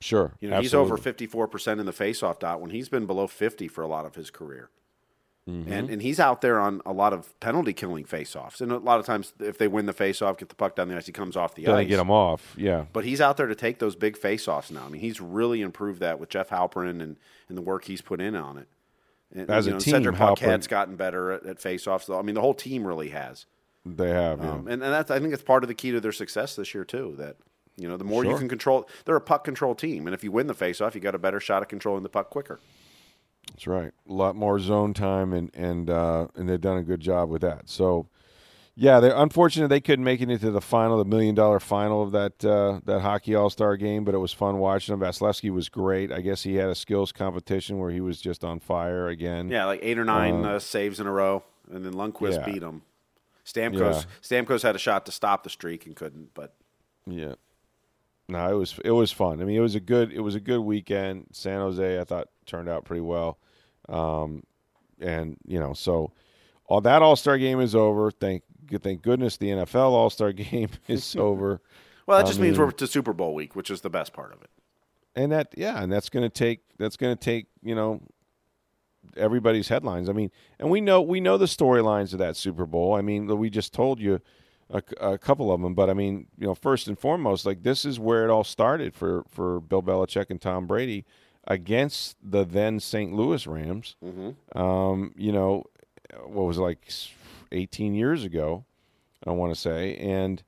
sure, 0.00 0.32
You 0.40 0.48
know, 0.48 0.60
he's 0.60 0.74
over 0.74 0.96
54% 0.96 1.80
in 1.80 1.86
the 1.86 1.92
faceoff 1.92 2.38
dot 2.38 2.60
when 2.60 2.70
he's 2.70 2.88
been 2.88 3.06
below 3.06 3.26
50 3.26 3.68
for 3.68 3.82
a 3.82 3.88
lot 3.88 4.06
of 4.06 4.14
his 4.14 4.30
career. 4.30 4.70
Mm-hmm. 5.48 5.72
And 5.72 5.90
and 5.90 6.02
he's 6.02 6.18
out 6.18 6.40
there 6.40 6.58
on 6.58 6.82
a 6.84 6.92
lot 6.92 7.12
of 7.12 7.38
penalty 7.38 7.72
killing 7.72 8.04
faceoffs. 8.04 8.60
And 8.60 8.72
a 8.72 8.78
lot 8.78 8.98
of 8.98 9.06
times 9.06 9.32
if 9.38 9.58
they 9.58 9.68
win 9.68 9.86
the 9.86 9.94
faceoff, 9.94 10.38
get 10.38 10.48
the 10.48 10.56
puck 10.56 10.74
down 10.74 10.88
the 10.88 10.96
ice, 10.96 11.06
he 11.06 11.12
comes 11.12 11.36
off 11.36 11.54
the 11.54 11.64
Then 11.64 11.76
ice. 11.76 11.88
Get 11.88 12.00
him 12.00 12.10
off. 12.10 12.54
Yeah, 12.56 12.86
But 12.92 13.04
he's 13.04 13.20
out 13.20 13.36
there 13.36 13.46
to 13.46 13.54
take 13.54 13.78
those 13.78 13.94
big 13.94 14.18
faceoffs 14.18 14.72
now. 14.72 14.86
I 14.86 14.88
mean, 14.88 15.00
he's 15.00 15.20
really 15.20 15.60
improved 15.60 16.00
that 16.00 16.18
with 16.18 16.30
Jeff 16.30 16.48
Halpern 16.48 16.90
and, 16.90 17.16
and 17.48 17.56
the 17.56 17.62
work 17.62 17.84
he's 17.84 18.02
put 18.02 18.20
in 18.20 18.34
on 18.34 18.58
it. 18.58 18.68
And, 19.32 19.48
As 19.48 19.66
a 19.66 19.70
you 19.70 19.74
know, 19.74 19.80
team, 19.80 19.92
Cedric 19.92 20.16
Paquette's 20.16 20.66
gotten 20.66 20.96
better 20.96 21.30
at, 21.32 21.46
at 21.46 21.58
faceoffs. 21.58 22.06
Though 22.06 22.18
I 22.18 22.22
mean, 22.22 22.34
the 22.34 22.40
whole 22.40 22.54
team 22.54 22.84
really 22.84 23.10
has. 23.10 23.46
They 23.94 24.10
have. 24.10 24.40
Yeah. 24.40 24.50
Um, 24.50 24.66
and, 24.66 24.82
and 24.82 24.92
that's, 24.92 25.10
I 25.10 25.20
think 25.20 25.32
it's 25.32 25.42
part 25.42 25.62
of 25.62 25.68
the 25.68 25.74
key 25.74 25.92
to 25.92 26.00
their 26.00 26.12
success 26.12 26.56
this 26.56 26.74
year 26.74 26.84
too. 26.84 27.14
That 27.18 27.36
you 27.76 27.88
know, 27.88 27.96
the 27.96 28.04
more 28.04 28.24
you 28.24 28.36
can 28.36 28.48
control, 28.48 28.88
they're 29.04 29.16
a 29.16 29.20
puck 29.20 29.44
control 29.44 29.74
team, 29.74 30.06
and 30.06 30.14
if 30.14 30.24
you 30.24 30.32
win 30.32 30.46
the 30.46 30.54
faceoff, 30.54 30.94
you 30.94 31.00
got 31.00 31.14
a 31.14 31.18
better 31.18 31.40
shot 31.40 31.62
at 31.62 31.68
controlling 31.68 32.02
the 32.02 32.08
puck 32.08 32.30
quicker. 32.30 32.58
That's 33.50 33.66
right. 33.66 33.92
A 34.08 34.12
lot 34.12 34.34
more 34.34 34.58
zone 34.58 34.94
time, 34.94 35.32
and 35.32 35.54
and 35.54 35.88
uh, 35.88 36.28
and 36.34 36.48
they've 36.48 36.60
done 36.60 36.78
a 36.78 36.82
good 36.82 37.00
job 37.00 37.28
with 37.28 37.42
that. 37.42 37.68
So, 37.68 38.08
yeah, 38.74 38.98
they're 38.98 39.14
unfortunate 39.14 39.68
they 39.68 39.80
couldn't 39.80 40.04
make 40.04 40.20
it 40.20 40.30
into 40.30 40.50
the 40.50 40.60
final, 40.60 40.98
the 40.98 41.04
million 41.04 41.34
dollar 41.34 41.60
final 41.60 42.02
of 42.02 42.12
that 42.12 42.44
uh, 42.44 42.80
that 42.86 43.00
hockey 43.00 43.34
All 43.34 43.50
Star 43.50 43.76
game. 43.76 44.04
But 44.04 44.14
it 44.14 44.18
was 44.18 44.32
fun 44.32 44.58
watching 44.58 44.98
them. 44.98 45.06
Vasilevskiy 45.06 45.52
was 45.52 45.68
great. 45.68 46.10
I 46.10 46.22
guess 46.22 46.42
he 46.42 46.56
had 46.56 46.70
a 46.70 46.74
skills 46.74 47.12
competition 47.12 47.78
where 47.78 47.90
he 47.90 48.00
was 48.00 48.20
just 48.20 48.42
on 48.42 48.58
fire 48.58 49.08
again. 49.08 49.48
Yeah, 49.48 49.66
like 49.66 49.80
eight 49.82 49.98
or 49.98 50.04
nine 50.04 50.44
uh, 50.44 50.58
saves 50.58 50.98
in 50.98 51.06
a 51.06 51.12
row, 51.12 51.44
and 51.70 51.84
then 51.84 51.92
Lundqvist 51.92 52.38
yeah. 52.38 52.44
beat 52.44 52.62
him. 52.62 52.82
Stamkos 53.46 54.06
Stamkos 54.22 54.62
had 54.62 54.74
a 54.74 54.78
shot 54.78 55.06
to 55.06 55.12
stop 55.12 55.44
the 55.44 55.50
streak 55.50 55.86
and 55.86 55.94
couldn't, 55.96 56.34
but 56.34 56.54
Yeah. 57.06 57.34
No, 58.28 58.50
it 58.50 58.54
was 58.58 58.80
it 58.84 58.90
was 58.90 59.12
fun. 59.12 59.40
I 59.40 59.44
mean, 59.44 59.56
it 59.56 59.60
was 59.60 59.76
a 59.76 59.80
good 59.80 60.12
it 60.12 60.20
was 60.20 60.34
a 60.34 60.40
good 60.40 60.60
weekend. 60.60 61.26
San 61.32 61.60
Jose, 61.60 62.00
I 62.00 62.02
thought, 62.04 62.28
turned 62.44 62.68
out 62.68 62.84
pretty 62.84 63.02
well, 63.02 63.38
um, 63.88 64.42
and 65.00 65.36
you 65.46 65.60
know, 65.60 65.74
so 65.74 66.10
all 66.66 66.80
that 66.80 67.02
All 67.02 67.14
Star 67.14 67.38
game 67.38 67.60
is 67.60 67.74
over. 67.76 68.10
Thank 68.10 68.42
thank 68.82 69.02
goodness 69.02 69.36
the 69.36 69.50
NFL 69.50 69.92
All 69.92 70.10
Star 70.10 70.32
game 70.32 70.70
is 70.88 71.14
over. 71.14 71.60
well, 72.06 72.18
that 72.18 72.24
I 72.24 72.28
just 72.28 72.40
means 72.40 72.58
we're 72.58 72.72
to 72.72 72.86
Super 72.88 73.12
Bowl 73.12 73.32
week, 73.32 73.54
which 73.54 73.70
is 73.70 73.82
the 73.82 73.90
best 73.90 74.12
part 74.12 74.32
of 74.32 74.42
it. 74.42 74.50
and 75.14 75.30
that 75.30 75.54
yeah, 75.56 75.80
and 75.80 75.92
that's 75.92 76.08
going 76.08 76.24
to 76.24 76.28
take 76.28 76.62
that's 76.78 76.96
going 76.96 77.16
to 77.16 77.24
take 77.24 77.46
you 77.62 77.76
know 77.76 78.00
everybody's 79.16 79.68
headlines. 79.68 80.08
I 80.08 80.12
mean, 80.12 80.30
and 80.58 80.70
we 80.70 80.80
know 80.80 81.00
we 81.02 81.20
know 81.20 81.38
the 81.38 81.46
storylines 81.46 82.12
of 82.12 82.18
that 82.18 82.36
Super 82.36 82.66
Bowl. 82.66 82.94
I 82.94 83.00
mean, 83.00 83.26
we 83.38 83.50
just 83.50 83.72
told 83.72 84.00
you 84.00 84.20
a, 84.70 84.82
a 85.00 85.18
couple 85.18 85.52
of 85.52 85.60
them, 85.60 85.74
but 85.74 85.88
I 85.90 85.94
mean, 85.94 86.26
you 86.38 86.46
know, 86.46 86.54
first 86.54 86.88
and 86.88 86.98
foremost, 86.98 87.46
like 87.46 87.62
this 87.62 87.84
is 87.84 87.98
where 88.00 88.24
it 88.24 88.30
all 88.30 88.44
started 88.44 88.94
for 88.94 89.24
for 89.28 89.60
Bill 89.60 89.82
Belichick 89.82 90.30
and 90.30 90.40
Tom 90.40 90.66
Brady 90.66 91.04
against 91.46 92.16
the 92.22 92.44
then 92.44 92.80
St. 92.80 93.12
Louis 93.12 93.46
Rams. 93.46 93.96
Um, 94.58 95.12
you 95.16 95.32
know, 95.32 95.64
what 96.24 96.44
was 96.46 96.58
it, 96.58 96.62
like 96.62 96.88
18 97.52 97.94
years 97.94 98.24
ago, 98.24 98.64
I 99.26 99.30
want 99.30 99.54
to 99.54 99.60
say, 99.60 99.96
and 99.96 100.42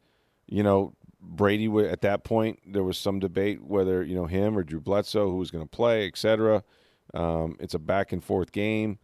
you 0.47 0.63
know, 0.63 0.95
Brady 1.21 1.67
at 1.87 2.01
that 2.03 2.25
point 2.25 2.61
there 2.67 2.85
was 2.85 2.97
some 2.97 3.19
debate 3.19 3.63
whether 3.63 4.03
you 4.03 4.15
know 4.15 4.27
him 4.27 4.57
or 4.57 4.63
Drew 4.63 4.81
Bledsoe 4.81 5.31
who 5.31 5.37
was 5.37 5.51
going 5.51 5.65
to 5.65 5.71
play, 5.71 6.07
etc. 6.07 6.65
Um, 7.15 7.57
it's 7.61 7.75
a 7.75 7.79
back 7.79 8.13
and 8.13 8.23
forth 8.23 8.53
game. 8.53 8.99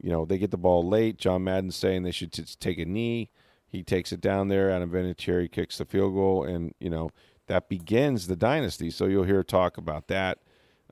You 0.00 0.10
know, 0.10 0.24
they 0.24 0.38
get 0.38 0.50
the 0.50 0.56
ball 0.56 0.86
late. 0.86 1.16
John 1.16 1.44
Madden's 1.44 1.76
saying 1.76 2.02
they 2.02 2.10
should 2.10 2.32
t- 2.32 2.44
take 2.60 2.78
a 2.78 2.84
knee. 2.84 3.30
He 3.68 3.82
takes 3.82 4.12
it 4.12 4.20
down 4.20 4.48
there. 4.48 4.70
Adam 4.70 4.90
Vinatieri 4.90 5.50
kicks 5.50 5.78
the 5.78 5.84
field 5.84 6.14
goal, 6.14 6.44
and 6.44 6.74
you 6.78 6.88
know 6.88 7.10
that 7.48 7.68
begins 7.68 8.26
the 8.26 8.36
dynasty. 8.36 8.90
So 8.90 9.06
you'll 9.06 9.24
hear 9.24 9.42
talk 9.42 9.76
about 9.76 10.06
that. 10.08 10.38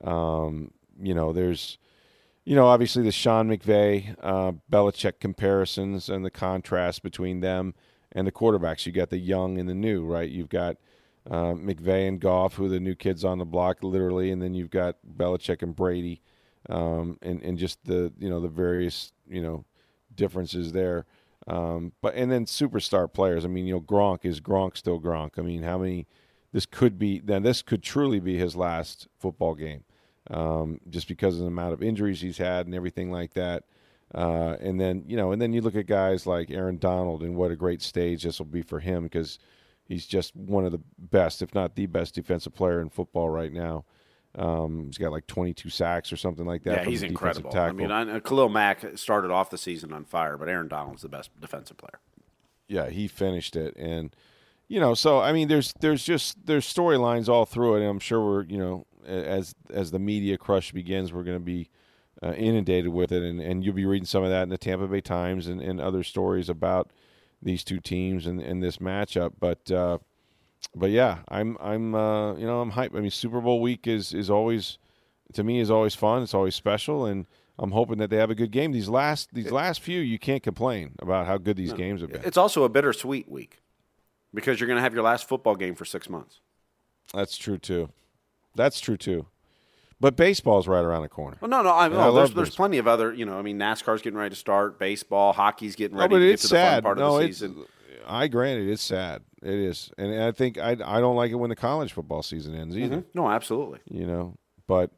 Um, 0.03 0.71
you 0.99 1.13
know, 1.13 1.31
there's, 1.31 1.77
you 2.43 2.55
know, 2.55 2.67
obviously 2.67 3.03
the 3.03 3.11
Sean 3.11 3.47
McVay, 3.49 4.15
uh, 4.21 4.53
Belichick 4.71 5.19
comparisons 5.19 6.09
and 6.09 6.25
the 6.25 6.31
contrast 6.31 7.03
between 7.03 7.39
them 7.39 7.73
and 8.11 8.27
the 8.27 8.31
quarterbacks. 8.31 8.85
You 8.85 8.91
got 8.91 9.09
the 9.09 9.17
young 9.17 9.57
and 9.57 9.69
the 9.69 9.75
new, 9.75 10.05
right? 10.05 10.29
You've 10.29 10.49
got 10.49 10.77
uh, 11.29 11.53
McVay 11.53 12.07
and 12.07 12.19
Goff, 12.19 12.55
who 12.55 12.65
are 12.65 12.69
the 12.69 12.79
new 12.79 12.95
kids 12.95 13.23
on 13.23 13.37
the 13.37 13.45
block, 13.45 13.83
literally, 13.83 14.31
and 14.31 14.41
then 14.41 14.53
you've 14.53 14.69
got 14.69 14.97
Belichick 15.17 15.61
and 15.61 15.75
Brady, 15.75 16.21
um, 16.69 17.17
and 17.21 17.41
and 17.41 17.57
just 17.57 17.83
the 17.85 18.11
you 18.17 18.29
know 18.29 18.39
the 18.39 18.47
various 18.47 19.11
you 19.27 19.41
know 19.41 19.65
differences 20.15 20.71
there. 20.71 21.05
Um, 21.47 21.93
but 22.01 22.15
and 22.15 22.31
then 22.31 22.45
superstar 22.45 23.11
players. 23.11 23.45
I 23.45 23.47
mean, 23.47 23.65
you 23.65 23.75
know, 23.75 23.81
Gronk 23.81 24.25
is 24.25 24.41
Gronk 24.41 24.75
still 24.75 24.99
Gronk. 24.99 25.31
I 25.37 25.41
mean, 25.41 25.63
how 25.63 25.77
many? 25.77 26.07
This 26.51 26.65
could 26.65 26.97
be 26.97 27.19
then. 27.19 27.43
This 27.43 27.61
could 27.61 27.83
truly 27.83 28.19
be 28.19 28.37
his 28.37 28.55
last 28.55 29.07
football 29.19 29.55
game, 29.55 29.83
um, 30.31 30.79
just 30.89 31.07
because 31.07 31.35
of 31.35 31.41
the 31.41 31.47
amount 31.47 31.73
of 31.73 31.83
injuries 31.83 32.21
he's 32.21 32.37
had 32.37 32.65
and 32.65 32.75
everything 32.75 33.11
like 33.11 33.33
that. 33.33 33.63
Uh, 34.15 34.55
and 34.61 34.79
then 34.79 35.03
you 35.07 35.17
know, 35.17 35.31
and 35.31 35.41
then 35.41 35.53
you 35.53 35.61
look 35.61 35.75
at 35.75 35.85
guys 35.85 36.25
like 36.25 36.49
Aaron 36.49 36.77
Donald 36.77 37.21
and 37.23 37.35
what 37.35 37.51
a 37.51 37.55
great 37.55 37.81
stage 37.81 38.23
this 38.23 38.39
will 38.39 38.45
be 38.45 38.61
for 38.61 38.79
him 38.79 39.03
because 39.03 39.39
he's 39.85 40.05
just 40.05 40.35
one 40.35 40.65
of 40.65 40.71
the 40.71 40.81
best, 40.97 41.41
if 41.41 41.53
not 41.53 41.75
the 41.75 41.85
best, 41.85 42.15
defensive 42.15 42.53
player 42.53 42.81
in 42.81 42.89
football 42.89 43.29
right 43.29 43.53
now. 43.53 43.85
Um, 44.37 44.85
he's 44.85 44.99
got 44.99 45.11
like 45.11 45.25
22 45.25 45.69
sacks 45.69 46.13
or 46.13 46.17
something 46.17 46.45
like 46.45 46.63
that. 46.63 46.83
Yeah, 46.83 46.89
he's 46.89 47.01
incredible. 47.01 47.51
Tackle. 47.51 47.69
I 47.69 47.71
mean, 47.71 47.91
I, 47.91 48.19
Khalil 48.19 48.49
Mack 48.49 48.97
started 48.97 49.31
off 49.31 49.49
the 49.49 49.57
season 49.57 49.91
on 49.91 50.05
fire, 50.05 50.37
but 50.37 50.47
Aaron 50.47 50.67
Donald's 50.67 51.01
the 51.01 51.09
best 51.09 51.31
defensive 51.41 51.77
player. 51.77 51.99
Yeah, 52.67 52.89
he 52.89 53.07
finished 53.07 53.55
it, 53.55 53.75
and 53.77 54.15
you 54.67 54.79
know, 54.79 54.93
so 54.93 55.19
I 55.19 55.33
mean, 55.33 55.47
there's 55.47 55.73
there's 55.79 56.03
just 56.03 56.45
there's 56.45 56.71
storylines 56.71 57.29
all 57.29 57.45
through 57.45 57.75
it, 57.75 57.79
and 57.79 57.89
I'm 57.89 57.99
sure 57.99 58.23
we're 58.23 58.43
you 58.43 58.57
know 58.57 58.85
as 59.05 59.55
as 59.71 59.91
the 59.91 59.99
media 59.99 60.37
crush 60.37 60.71
begins, 60.71 61.11
we're 61.11 61.23
going 61.23 61.39
to 61.39 61.43
be 61.43 61.69
uh, 62.21 62.33
inundated 62.33 62.91
with 62.91 63.11
it, 63.11 63.23
and, 63.23 63.39
and 63.39 63.63
you'll 63.63 63.73
be 63.73 63.85
reading 63.85 64.05
some 64.05 64.23
of 64.23 64.29
that 64.29 64.43
in 64.43 64.49
the 64.49 64.57
Tampa 64.57 64.87
Bay 64.87 65.01
Times 65.01 65.47
and, 65.47 65.61
and 65.61 65.79
other 65.79 66.03
stories 66.03 66.49
about 66.49 66.91
these 67.41 67.63
two 67.63 67.79
teams 67.79 68.25
and, 68.25 68.41
and 68.41 68.61
this 68.61 68.77
matchup. 68.77 69.33
But 69.39 69.69
uh, 69.71 69.99
but 70.75 70.91
yeah, 70.91 71.19
I'm 71.27 71.57
I'm 71.59 71.95
uh, 71.95 72.35
you 72.35 72.45
know 72.45 72.61
I'm 72.61 72.71
hyped. 72.71 72.95
I 72.95 73.01
mean, 73.01 73.11
Super 73.11 73.41
Bowl 73.41 73.61
week 73.61 73.87
is 73.87 74.13
is 74.13 74.29
always 74.29 74.77
to 75.33 75.43
me 75.43 75.59
is 75.59 75.71
always 75.71 75.95
fun. 75.95 76.23
It's 76.23 76.33
always 76.33 76.55
special, 76.55 77.05
and 77.05 77.25
I'm 77.59 77.71
hoping 77.71 77.97
that 77.97 78.09
they 78.09 78.17
have 78.17 78.29
a 78.29 78.35
good 78.35 78.51
game. 78.51 78.71
These 78.71 78.89
last 78.89 79.33
these 79.33 79.51
last 79.51 79.81
few, 79.81 79.99
you 79.99 80.19
can't 80.19 80.43
complain 80.43 80.93
about 80.99 81.25
how 81.25 81.37
good 81.37 81.57
these 81.57 81.71
no, 81.71 81.77
games 81.77 82.01
have 82.01 82.11
been. 82.11 82.21
It's 82.23 82.37
also 82.37 82.63
a 82.63 82.69
bittersweet 82.69 83.29
week 83.29 83.61
because 84.33 84.59
you're 84.59 84.67
going 84.67 84.77
to 84.77 84.83
have 84.83 84.93
your 84.93 85.03
last 85.03 85.27
football 85.27 85.55
game 85.55 85.75
for 85.75 85.85
six 85.85 86.09
months. 86.09 86.41
That's 87.13 87.37
true 87.37 87.57
too. 87.57 87.89
That's 88.55 88.79
true 88.79 88.97
too. 88.97 89.27
But 89.99 90.15
baseball's 90.15 90.67
right 90.67 90.83
around 90.83 91.01
the 91.01 91.09
corner. 91.09 91.37
Well, 91.41 91.49
no, 91.49 91.63
no, 91.63 91.73
I, 91.73 91.87
no 91.87 92.13
there's, 92.13 92.31
there's 92.31 92.55
plenty 92.55 92.77
of 92.77 92.87
other, 92.87 93.11
you 93.11 93.25
know, 93.25 93.39
I 93.39 93.41
mean, 93.41 93.57
NASCAR's 93.57 94.03
getting 94.03 94.19
ready 94.19 94.29
to 94.29 94.35
start, 94.39 94.77
baseball, 94.77 95.33
hockey's 95.33 95.75
getting 95.75 95.97
ready 95.97 96.09
no, 96.09 96.15
but 96.17 96.19
to 96.19 96.31
it's 96.31 96.43
get 96.43 96.49
to 96.49 96.55
sad. 96.55 96.67
the 96.67 96.75
fun 96.75 96.83
part 96.83 96.97
no, 96.99 97.15
of 97.15 97.21
the 97.21 97.27
season. 97.27 97.65
I 98.07 98.27
grant 98.27 98.61
it, 98.61 98.71
it's 98.71 98.83
sad. 98.83 99.23
It 99.41 99.53
is, 99.53 99.91
and 99.97 100.21
I 100.21 100.31
think 100.31 100.57
I 100.57 100.71
I 100.83 100.99
don't 100.99 101.15
like 101.15 101.31
it 101.31 101.35
when 101.35 101.49
the 101.49 101.55
college 101.55 101.93
football 101.93 102.23
season 102.23 102.55
ends 102.55 102.77
either. 102.77 102.97
Mm-hmm. 102.97 103.09
No, 103.13 103.29
absolutely. 103.29 103.79
You 103.89 104.07
know, 104.07 104.35
but 104.65 104.91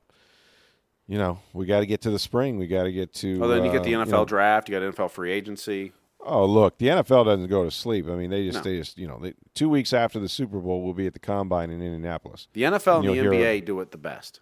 you 1.08 1.18
know 1.18 1.40
we 1.54 1.66
got 1.66 1.82
to 1.82 1.86
get 1.86 2.02
to 2.02 2.12
the 2.12 2.20
spring. 2.20 2.58
We 2.58 2.68
got 2.68 2.84
to 2.84 2.92
get 2.92 3.14
to. 3.16 3.44
Oh, 3.44 3.48
then 3.48 3.66
you 3.66 3.72
get 3.72 3.84
the 3.84 3.96
uh, 3.96 4.06
NFL 4.06 4.08
you 4.08 4.12
know, 4.12 4.26
draft. 4.26 4.70
You 4.70 4.80
got 4.80 4.96
NFL 4.96 5.12
free 5.12 5.32
agency. 5.32 5.92
Oh, 6.22 6.46
look, 6.46 6.78
the 6.78 6.88
NFL 6.88 7.26
doesn't 7.26 7.48
go 7.48 7.64
to 7.64 7.72
sleep. 7.72 8.08
I 8.08 8.16
mean, 8.16 8.30
they 8.30 8.46
just, 8.46 8.58
no. 8.58 8.70
they 8.70 8.78
just, 8.78 8.98
you 8.98 9.08
know, 9.08 9.20
they, 9.22 9.34
two 9.54 9.70
weeks 9.70 9.94
after 9.94 10.20
the 10.20 10.28
Super 10.28 10.60
Bowl, 10.60 10.84
we'll 10.84 10.94
be 10.94 11.08
at 11.08 11.14
the 11.14 11.20
combine 11.20 11.70
in 11.70 11.82
Indianapolis. 11.82 12.50
The 12.52 12.64
NFL 12.64 13.00
and, 13.00 13.10
and 13.10 13.32
the 13.32 13.38
NBA 13.38 13.66
do 13.66 13.80
it 13.80 13.92
the 13.92 13.98
best. 13.98 14.42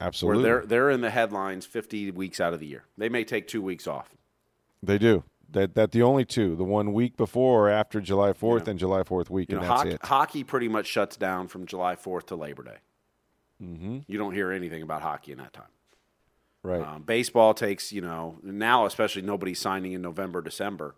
Absolutely. 0.00 0.42
Where 0.42 0.60
they're 0.60 0.66
they're 0.66 0.90
in 0.90 1.00
the 1.00 1.10
headlines 1.10 1.66
50 1.66 2.10
weeks 2.12 2.40
out 2.40 2.54
of 2.54 2.60
the 2.60 2.66
year. 2.66 2.84
They 2.96 3.08
may 3.08 3.24
take 3.24 3.48
2 3.48 3.60
weeks 3.62 3.86
off. 3.86 4.14
They 4.82 4.98
do. 4.98 5.24
That 5.52 5.74
that 5.74 5.92
the 5.92 6.02
only 6.02 6.24
two, 6.24 6.54
the 6.54 6.64
one 6.64 6.92
week 6.92 7.16
before 7.16 7.66
or 7.66 7.70
after 7.70 8.00
July 8.00 8.32
4th 8.32 8.68
and 8.68 8.78
July 8.78 9.02
4th 9.02 9.30
week, 9.30 9.50
you 9.50 9.58
and 9.58 9.66
know, 9.66 9.68
that's 9.68 9.82
hockey, 9.82 9.94
it. 9.94 10.04
Hockey 10.04 10.44
pretty 10.44 10.68
much 10.68 10.86
shuts 10.86 11.16
down 11.16 11.48
from 11.48 11.66
July 11.66 11.96
4th 11.96 12.26
to 12.26 12.36
Labor 12.36 12.62
Day. 12.62 12.76
Mm-hmm. 13.62 13.98
You 14.06 14.18
don't 14.18 14.32
hear 14.32 14.52
anything 14.52 14.82
about 14.82 15.02
hockey 15.02 15.32
in 15.32 15.38
that 15.38 15.52
time. 15.52 15.64
Right. 16.62 16.82
Um, 16.82 17.02
baseball 17.02 17.54
takes, 17.54 17.92
you 17.92 18.00
know, 18.00 18.38
now 18.42 18.86
especially 18.86 19.22
nobody's 19.22 19.58
signing 19.58 19.92
in 19.92 20.02
November, 20.02 20.42
December. 20.42 20.94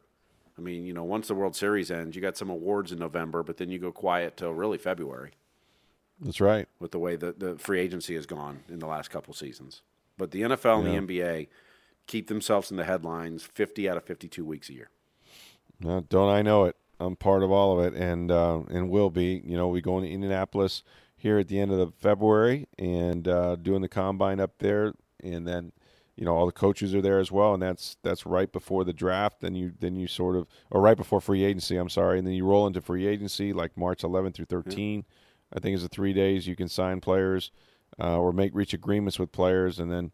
I 0.59 0.61
mean, 0.61 0.85
you 0.85 0.93
know, 0.93 1.05
once 1.05 1.29
the 1.29 1.35
World 1.35 1.57
Series 1.57 1.91
ends, 1.91 2.15
you 2.15 2.23
got 2.23 2.37
some 2.37 2.51
awards 2.51 2.93
in 2.93 2.99
November, 2.99 3.43
but 3.43 3.57
then 3.57 3.71
you 3.71 3.79
go 3.79 3.93
quiet 3.93 4.37
till 4.37 4.53
really 4.53 4.79
February. 4.79 5.33
That's 6.21 6.41
right. 6.41 6.69
With 6.79 6.91
the 6.91 6.99
way 6.99 7.17
the, 7.17 7.33
the 7.33 7.57
free 7.57 7.81
agency 7.81 8.15
has 8.15 8.27
gone 8.27 8.61
in 8.69 8.79
the 8.79 8.87
last 8.87 9.11
couple 9.11 9.35
seasons. 9.35 9.83
But 10.19 10.31
the 10.31 10.43
NFL 10.43 10.85
yeah. 10.85 10.91
and 10.91 11.09
the 11.09 11.21
NBA 11.21 11.49
keep 12.07 12.29
themselves 12.29 12.71
in 12.71 12.77
the 12.77 12.85
headlines 12.85 13.43
50 13.43 13.89
out 13.89 13.97
of 13.97 14.05
52 14.05 14.45
weeks 14.45 14.69
a 14.69 14.75
year. 14.75 14.91
don't 15.81 16.29
I 16.29 16.43
know 16.43 16.65
it? 16.65 16.77
I'm 17.01 17.17
part 17.17 17.43
of 17.43 17.51
all 17.51 17.79
of 17.79 17.85
it, 17.85 18.01
and 18.01 18.31
uh, 18.31 18.61
and 18.71 18.89
will 18.89 19.11
be. 19.11 19.43
You 19.45 19.57
know, 19.57 19.69
we 19.69 19.81
go 19.81 19.99
into 19.99 20.11
Indianapolis 20.11 20.83
here 21.17 21.39
at 21.39 21.49
the 21.49 21.59
end 21.59 21.73
of 21.73 21.79
the 21.79 21.93
February 21.99 22.69
and 22.79 23.27
uh, 23.27 23.57
doing 23.57 23.83
the 23.83 23.89
combine 23.89 24.41
up 24.41 24.59
there, 24.59 24.95
and 25.23 25.47
then 25.47 25.73
you 26.17 26.25
know 26.25 26.37
all 26.37 26.47
the 26.47 26.53
coaches 26.53 26.95
are 26.95 27.03
there 27.03 27.19
as 27.19 27.33
well, 27.33 27.55
and 27.55 27.63
that's 27.63 27.97
that's 28.03 28.25
right 28.25 28.53
before 28.53 28.85
the 28.85 28.93
draft. 28.93 29.41
Then 29.41 29.55
you 29.55 29.73
then 29.81 29.97
you 29.97 30.07
sort 30.07 30.37
of 30.37 30.47
or 30.71 30.81
right 30.81 30.97
before 30.97 31.21
free 31.21 31.45
agency. 31.45 31.77
I'm 31.77 31.89
sorry, 31.89 32.19
and 32.19 32.27
then 32.27 32.35
you 32.35 32.47
roll 32.47 32.67
into 32.67 32.81
free 32.81 33.07
agency 33.07 33.53
like 33.53 33.77
March 33.77 34.05
11 34.05 34.33
through 34.33 34.47
13. 34.47 34.97
Yeah. 34.97 35.03
I 35.55 35.61
think 35.61 35.75
it's 35.75 35.83
the 35.83 35.89
three 35.89 36.13
days 36.13 36.47
you 36.47 36.57
can 36.57 36.69
sign 36.69 37.01
players 37.01 37.51
uh, 38.01 38.19
or 38.19 38.33
make 38.33 38.55
reach 38.55 38.73
agreements 38.73 39.19
with 39.19 39.33
players, 39.33 39.79
and 39.79 39.91
then 39.91 40.13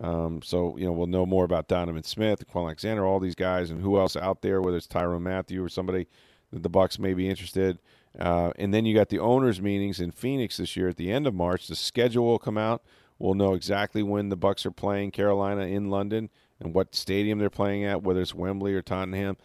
um, 0.00 0.40
so 0.42 0.76
you 0.76 0.84
know 0.84 0.92
we'll 0.92 1.06
know 1.06 1.26
more 1.26 1.44
about 1.44 1.68
Donovan 1.68 2.02
Smith, 2.02 2.46
Kwon 2.48 2.64
Alexander, 2.64 3.06
all 3.06 3.20
these 3.20 3.34
guys, 3.34 3.70
and 3.70 3.82
who 3.82 3.98
else 3.98 4.16
out 4.16 4.42
there, 4.42 4.60
whether 4.60 4.76
it's 4.76 4.86
Tyrann 4.86 5.22
Mathieu 5.22 5.64
or 5.64 5.68
somebody 5.68 6.06
that 6.52 6.62
the 6.62 6.70
Bucs 6.70 6.98
may 6.98 7.14
be 7.14 7.28
interested. 7.28 7.78
Uh, 8.18 8.52
and 8.56 8.74
then 8.74 8.84
you 8.84 8.94
got 8.94 9.08
the 9.08 9.20
owners' 9.20 9.60
meetings 9.60 10.00
in 10.00 10.10
Phoenix 10.10 10.56
this 10.56 10.76
year 10.76 10.88
at 10.88 10.96
the 10.96 11.12
end 11.12 11.26
of 11.26 11.34
March. 11.34 11.68
The 11.68 11.76
schedule 11.76 12.24
will 12.24 12.38
come 12.38 12.58
out. 12.58 12.82
We'll 13.18 13.34
know 13.34 13.54
exactly 13.54 14.02
when 14.02 14.30
the 14.30 14.36
Bucs 14.36 14.66
are 14.66 14.70
playing 14.70 15.12
Carolina 15.12 15.62
in 15.62 15.90
London 15.90 16.30
and 16.58 16.74
what 16.74 16.94
stadium 16.94 17.38
they're 17.38 17.50
playing 17.50 17.84
at, 17.84 18.02
whether 18.02 18.20
it's 18.20 18.34
Wembley 18.34 18.74
or 18.74 18.82
Tottenham. 18.82 19.36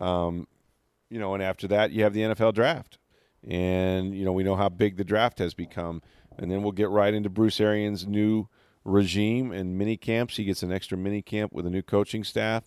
Um, 0.00 0.46
you 1.10 1.18
know, 1.18 1.34
and 1.34 1.42
after 1.42 1.66
that, 1.68 1.90
you 1.90 2.04
have 2.04 2.14
the 2.14 2.20
NFL 2.20 2.54
draft, 2.54 2.98
and 3.46 4.14
you 4.14 4.24
know 4.24 4.32
we 4.32 4.44
know 4.44 4.56
how 4.56 4.68
big 4.68 4.96
the 4.96 5.04
draft 5.04 5.38
has 5.38 5.52
become 5.52 6.00
and 6.38 6.50
then 6.50 6.62
we'll 6.62 6.72
get 6.72 6.90
right 6.90 7.14
into 7.14 7.30
Bruce 7.30 7.60
Arians' 7.60 8.06
new 8.06 8.48
regime 8.84 9.52
and 9.52 9.78
mini 9.78 9.96
camps. 9.96 10.36
He 10.36 10.44
gets 10.44 10.62
an 10.62 10.72
extra 10.72 10.98
mini 10.98 11.22
camp 11.22 11.52
with 11.52 11.66
a 11.66 11.70
new 11.70 11.82
coaching 11.82 12.24
staff. 12.24 12.64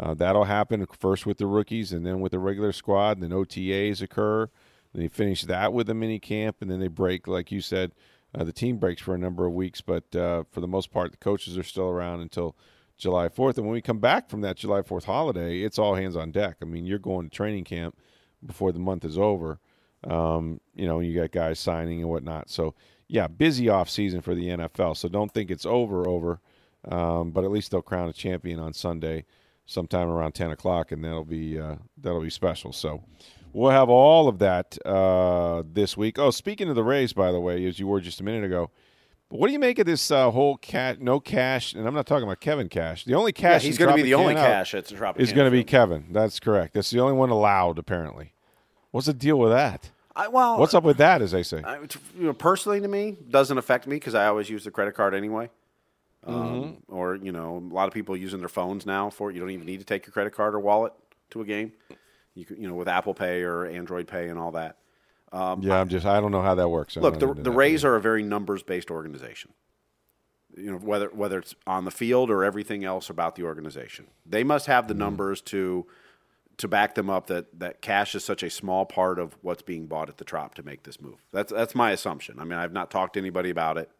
Uh, 0.00 0.14
that'll 0.14 0.44
happen 0.44 0.86
first 0.98 1.26
with 1.26 1.38
the 1.38 1.46
rookies, 1.46 1.92
and 1.92 2.06
then 2.06 2.20
with 2.20 2.32
the 2.32 2.38
regular 2.38 2.72
squad. 2.72 3.18
And 3.18 3.22
then 3.22 3.38
OTAs 3.38 4.00
occur. 4.00 4.48
Then 4.92 5.02
you 5.02 5.08
finish 5.08 5.42
that 5.42 5.72
with 5.72 5.90
a 5.90 5.94
mini 5.94 6.18
camp, 6.18 6.56
and 6.60 6.70
then 6.70 6.80
they 6.80 6.88
break, 6.88 7.26
like 7.26 7.50
you 7.50 7.60
said. 7.60 7.92
Uh, 8.34 8.44
the 8.44 8.52
team 8.52 8.76
breaks 8.76 9.00
for 9.00 9.14
a 9.14 9.18
number 9.18 9.46
of 9.46 9.54
weeks, 9.54 9.80
but 9.80 10.14
uh, 10.14 10.44
for 10.50 10.60
the 10.60 10.68
most 10.68 10.92
part, 10.92 11.10
the 11.10 11.16
coaches 11.16 11.56
are 11.56 11.62
still 11.62 11.88
around 11.88 12.20
until 12.20 12.54
July 12.98 13.28
4th. 13.28 13.56
And 13.56 13.66
when 13.66 13.72
we 13.72 13.80
come 13.80 14.00
back 14.00 14.28
from 14.28 14.42
that 14.42 14.56
July 14.56 14.82
4th 14.82 15.04
holiday, 15.04 15.62
it's 15.62 15.78
all 15.78 15.94
hands 15.94 16.16
on 16.16 16.30
deck. 16.30 16.56
I 16.60 16.66
mean, 16.66 16.84
you're 16.84 16.98
going 16.98 17.30
to 17.30 17.34
training 17.34 17.64
camp 17.64 17.96
before 18.44 18.70
the 18.70 18.78
month 18.78 19.04
is 19.04 19.16
over. 19.16 19.60
Um, 20.04 20.60
you 20.74 20.86
know, 20.86 21.00
you 21.00 21.18
got 21.18 21.32
guys 21.32 21.58
signing 21.58 22.00
and 22.00 22.10
whatnot. 22.10 22.50
So 22.50 22.74
yeah, 23.08 23.26
busy 23.26 23.68
off 23.68 23.88
season 23.88 24.20
for 24.20 24.34
the 24.34 24.48
NFL. 24.48 24.96
So 24.96 25.08
don't 25.08 25.32
think 25.32 25.50
it's 25.50 25.66
over, 25.66 26.06
over. 26.06 26.40
Um, 26.86 27.32
but 27.32 27.44
at 27.44 27.50
least 27.50 27.70
they'll 27.70 27.82
crown 27.82 28.08
a 28.08 28.12
champion 28.12 28.60
on 28.60 28.72
Sunday, 28.72 29.24
sometime 29.66 30.08
around 30.08 30.32
ten 30.32 30.50
o'clock, 30.50 30.92
and 30.92 31.04
that'll 31.04 31.24
be 31.24 31.58
uh, 31.58 31.76
that'll 32.00 32.20
be 32.20 32.30
special. 32.30 32.72
So 32.72 33.02
we'll 33.52 33.72
have 33.72 33.88
all 33.88 34.28
of 34.28 34.38
that 34.38 34.78
uh, 34.86 35.64
this 35.70 35.96
week. 35.96 36.18
Oh, 36.18 36.30
speaking 36.30 36.68
of 36.68 36.76
the 36.76 36.84
Rays, 36.84 37.12
by 37.12 37.32
the 37.32 37.40
way, 37.40 37.66
as 37.66 37.78
you 37.78 37.86
were 37.86 38.00
just 38.00 38.20
a 38.20 38.24
minute 38.24 38.44
ago. 38.44 38.70
What 39.30 39.48
do 39.48 39.52
you 39.52 39.58
make 39.58 39.78
of 39.78 39.84
this 39.84 40.10
uh, 40.10 40.30
whole 40.30 40.56
cat 40.56 41.02
no 41.02 41.20
cash? 41.20 41.74
And 41.74 41.86
I'm 41.86 41.92
not 41.92 42.06
talking 42.06 42.22
about 42.22 42.40
Kevin 42.40 42.70
Cash. 42.70 43.04
The 43.04 43.12
only 43.12 43.32
cash 43.32 43.62
yeah, 43.62 43.66
he's 43.66 43.76
going 43.76 43.90
to 43.90 43.96
be 43.96 44.00
the 44.00 44.14
only 44.14 44.34
cash 44.34 44.72
that's 44.72 44.90
Tropicana 44.90 45.20
is 45.20 45.34
going 45.34 45.44
to 45.44 45.50
be 45.50 45.64
Kevin. 45.64 46.06
That's 46.12 46.40
correct. 46.40 46.72
That's 46.72 46.88
the 46.88 47.00
only 47.00 47.12
one 47.12 47.28
allowed 47.28 47.78
apparently. 47.78 48.32
What's 48.90 49.06
the 49.06 49.12
deal 49.12 49.38
with 49.38 49.50
that? 49.50 49.90
I, 50.18 50.26
well, 50.28 50.58
what's 50.58 50.74
up 50.74 50.82
with 50.82 50.96
that, 50.96 51.22
as 51.22 51.30
they 51.30 51.44
say? 51.44 51.62
I, 51.64 51.78
you 51.78 52.26
know, 52.26 52.32
personally, 52.32 52.80
to 52.80 52.88
me, 52.88 53.16
doesn't 53.30 53.56
affect 53.56 53.86
me 53.86 53.96
because 53.96 54.16
I 54.16 54.26
always 54.26 54.50
use 54.50 54.64
the 54.64 54.72
credit 54.72 54.96
card 54.96 55.14
anyway. 55.14 55.48
Um, 56.26 56.34
mm-hmm. 56.34 56.92
Or 56.94 57.14
you 57.14 57.30
know, 57.30 57.64
a 57.70 57.74
lot 57.74 57.86
of 57.86 57.94
people 57.94 58.16
using 58.16 58.40
their 58.40 58.48
phones 58.48 58.84
now 58.84 59.10
for 59.10 59.30
it. 59.30 59.34
You 59.34 59.40
don't 59.40 59.50
even 59.50 59.66
need 59.66 59.78
to 59.78 59.86
take 59.86 60.06
your 60.06 60.12
credit 60.12 60.34
card 60.34 60.54
or 60.54 60.60
wallet 60.60 60.92
to 61.30 61.40
a 61.40 61.44
game. 61.44 61.72
You 62.34 62.46
you 62.50 62.68
know, 62.68 62.74
with 62.74 62.88
Apple 62.88 63.14
Pay 63.14 63.42
or 63.42 63.64
Android 63.64 64.08
Pay 64.08 64.28
and 64.28 64.38
all 64.38 64.50
that. 64.52 64.78
Um, 65.30 65.62
yeah, 65.62 65.80
I'm 65.80 65.88
just 65.88 66.04
I 66.04 66.20
don't 66.20 66.32
know 66.32 66.42
how 66.42 66.56
that 66.56 66.68
works. 66.68 66.96
look, 66.96 67.20
the, 67.20 67.32
the 67.32 67.52
Rays 67.52 67.84
are 67.84 67.94
a 67.94 68.00
very 68.00 68.24
numbers 68.24 68.64
based 68.64 68.90
organization. 68.90 69.52
You 70.56 70.72
know, 70.72 70.78
whether 70.78 71.08
whether 71.10 71.38
it's 71.38 71.54
on 71.64 71.84
the 71.84 71.92
field 71.92 72.28
or 72.28 72.42
everything 72.42 72.84
else 72.84 73.08
about 73.08 73.36
the 73.36 73.44
organization, 73.44 74.08
they 74.26 74.42
must 74.42 74.66
have 74.66 74.88
the 74.88 74.94
mm-hmm. 74.94 75.00
numbers 75.00 75.40
to 75.42 75.86
to 76.58 76.68
back 76.68 76.94
them 76.94 77.08
up 77.08 77.28
that 77.28 77.58
that 77.58 77.80
cash 77.80 78.14
is 78.14 78.24
such 78.24 78.42
a 78.42 78.50
small 78.50 78.84
part 78.84 79.18
of 79.18 79.36
what's 79.42 79.62
being 79.62 79.86
bought 79.86 80.08
at 80.08 80.18
the 80.18 80.24
Trop 80.24 80.54
to 80.56 80.62
make 80.62 80.82
this 80.82 81.00
move. 81.00 81.24
That's 81.32 81.52
that's 81.52 81.74
my 81.74 81.92
assumption. 81.92 82.38
I 82.38 82.44
mean, 82.44 82.58
I've 82.58 82.72
not 82.72 82.90
talked 82.90 83.14
to 83.14 83.20
anybody 83.20 83.50
about 83.50 83.78
it. 83.78 83.90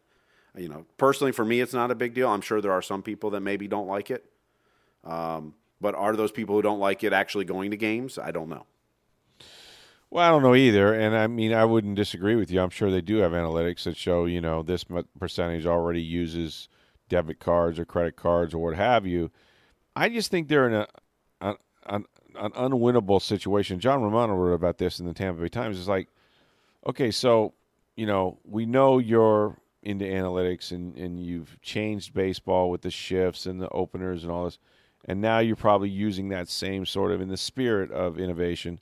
You 0.55 0.67
know, 0.67 0.85
personally, 0.97 1.31
for 1.31 1.45
me, 1.45 1.61
it's 1.61 1.73
not 1.73 1.91
a 1.91 1.95
big 1.95 2.13
deal. 2.13 2.27
I'm 2.29 2.41
sure 2.41 2.61
there 2.61 2.71
are 2.71 2.81
some 2.81 3.01
people 3.01 3.29
that 3.31 3.41
maybe 3.41 3.67
don't 3.67 3.87
like 3.87 4.11
it. 4.11 4.25
Um, 5.03 5.53
but 5.79 5.95
are 5.95 6.15
those 6.15 6.31
people 6.31 6.55
who 6.55 6.61
don't 6.61 6.79
like 6.79 7.03
it 7.03 7.13
actually 7.13 7.45
going 7.45 7.71
to 7.71 7.77
games? 7.77 8.17
I 8.17 8.31
don't 8.31 8.49
know. 8.49 8.65
Well, 10.11 10.27
I 10.27 10.29
don't 10.29 10.41
know 10.41 10.55
either, 10.55 10.91
and 10.93 11.15
I 11.15 11.27
mean, 11.27 11.53
I 11.53 11.65
wouldn't 11.65 11.95
disagree 11.95 12.35
with 12.35 12.49
you. 12.49 12.59
I'm 12.59 12.71
sure 12.71 12.89
they 12.89 12.99
do 12.99 13.17
have 13.17 13.31
analytics 13.31 13.83
that 13.83 13.95
show, 13.95 14.25
you 14.25 14.41
know, 14.41 14.63
this 14.63 14.83
percentage 15.19 15.67
already 15.67 16.01
uses 16.01 16.67
debit 17.09 17.39
cards 17.39 17.77
or 17.77 17.85
credit 17.85 18.15
cards 18.15 18.55
or 18.55 18.57
what 18.57 18.75
have 18.75 19.05
you. 19.05 19.29
I 19.95 20.09
just 20.09 20.31
think 20.31 20.47
they're 20.47 20.67
in 20.67 20.73
a, 20.73 20.87
a 21.85 22.01
an 22.39 22.51
unwinnable 22.51 23.21
situation. 23.21 23.79
John 23.79 24.01
Romano 24.01 24.35
wrote 24.35 24.53
about 24.53 24.77
this 24.77 24.99
in 24.99 25.05
the 25.05 25.13
Tampa 25.13 25.41
Bay 25.41 25.49
Times. 25.49 25.77
It's 25.77 25.87
like, 25.87 26.07
okay, 26.85 27.11
so 27.11 27.53
you 27.95 28.05
know, 28.05 28.39
we 28.45 28.65
know 28.65 28.97
you're 28.97 29.57
into 29.83 30.05
analytics 30.05 30.71
and 30.71 30.95
and 30.97 31.19
you've 31.19 31.59
changed 31.61 32.13
baseball 32.13 32.69
with 32.69 32.81
the 32.81 32.91
shifts 32.91 33.45
and 33.45 33.61
the 33.61 33.69
openers 33.69 34.23
and 34.23 34.31
all 34.31 34.45
this, 34.45 34.59
and 35.05 35.21
now 35.21 35.39
you're 35.39 35.55
probably 35.55 35.89
using 35.89 36.29
that 36.29 36.49
same 36.49 36.85
sort 36.85 37.11
of 37.11 37.21
in 37.21 37.29
the 37.29 37.37
spirit 37.37 37.91
of 37.91 38.19
innovation 38.19 38.79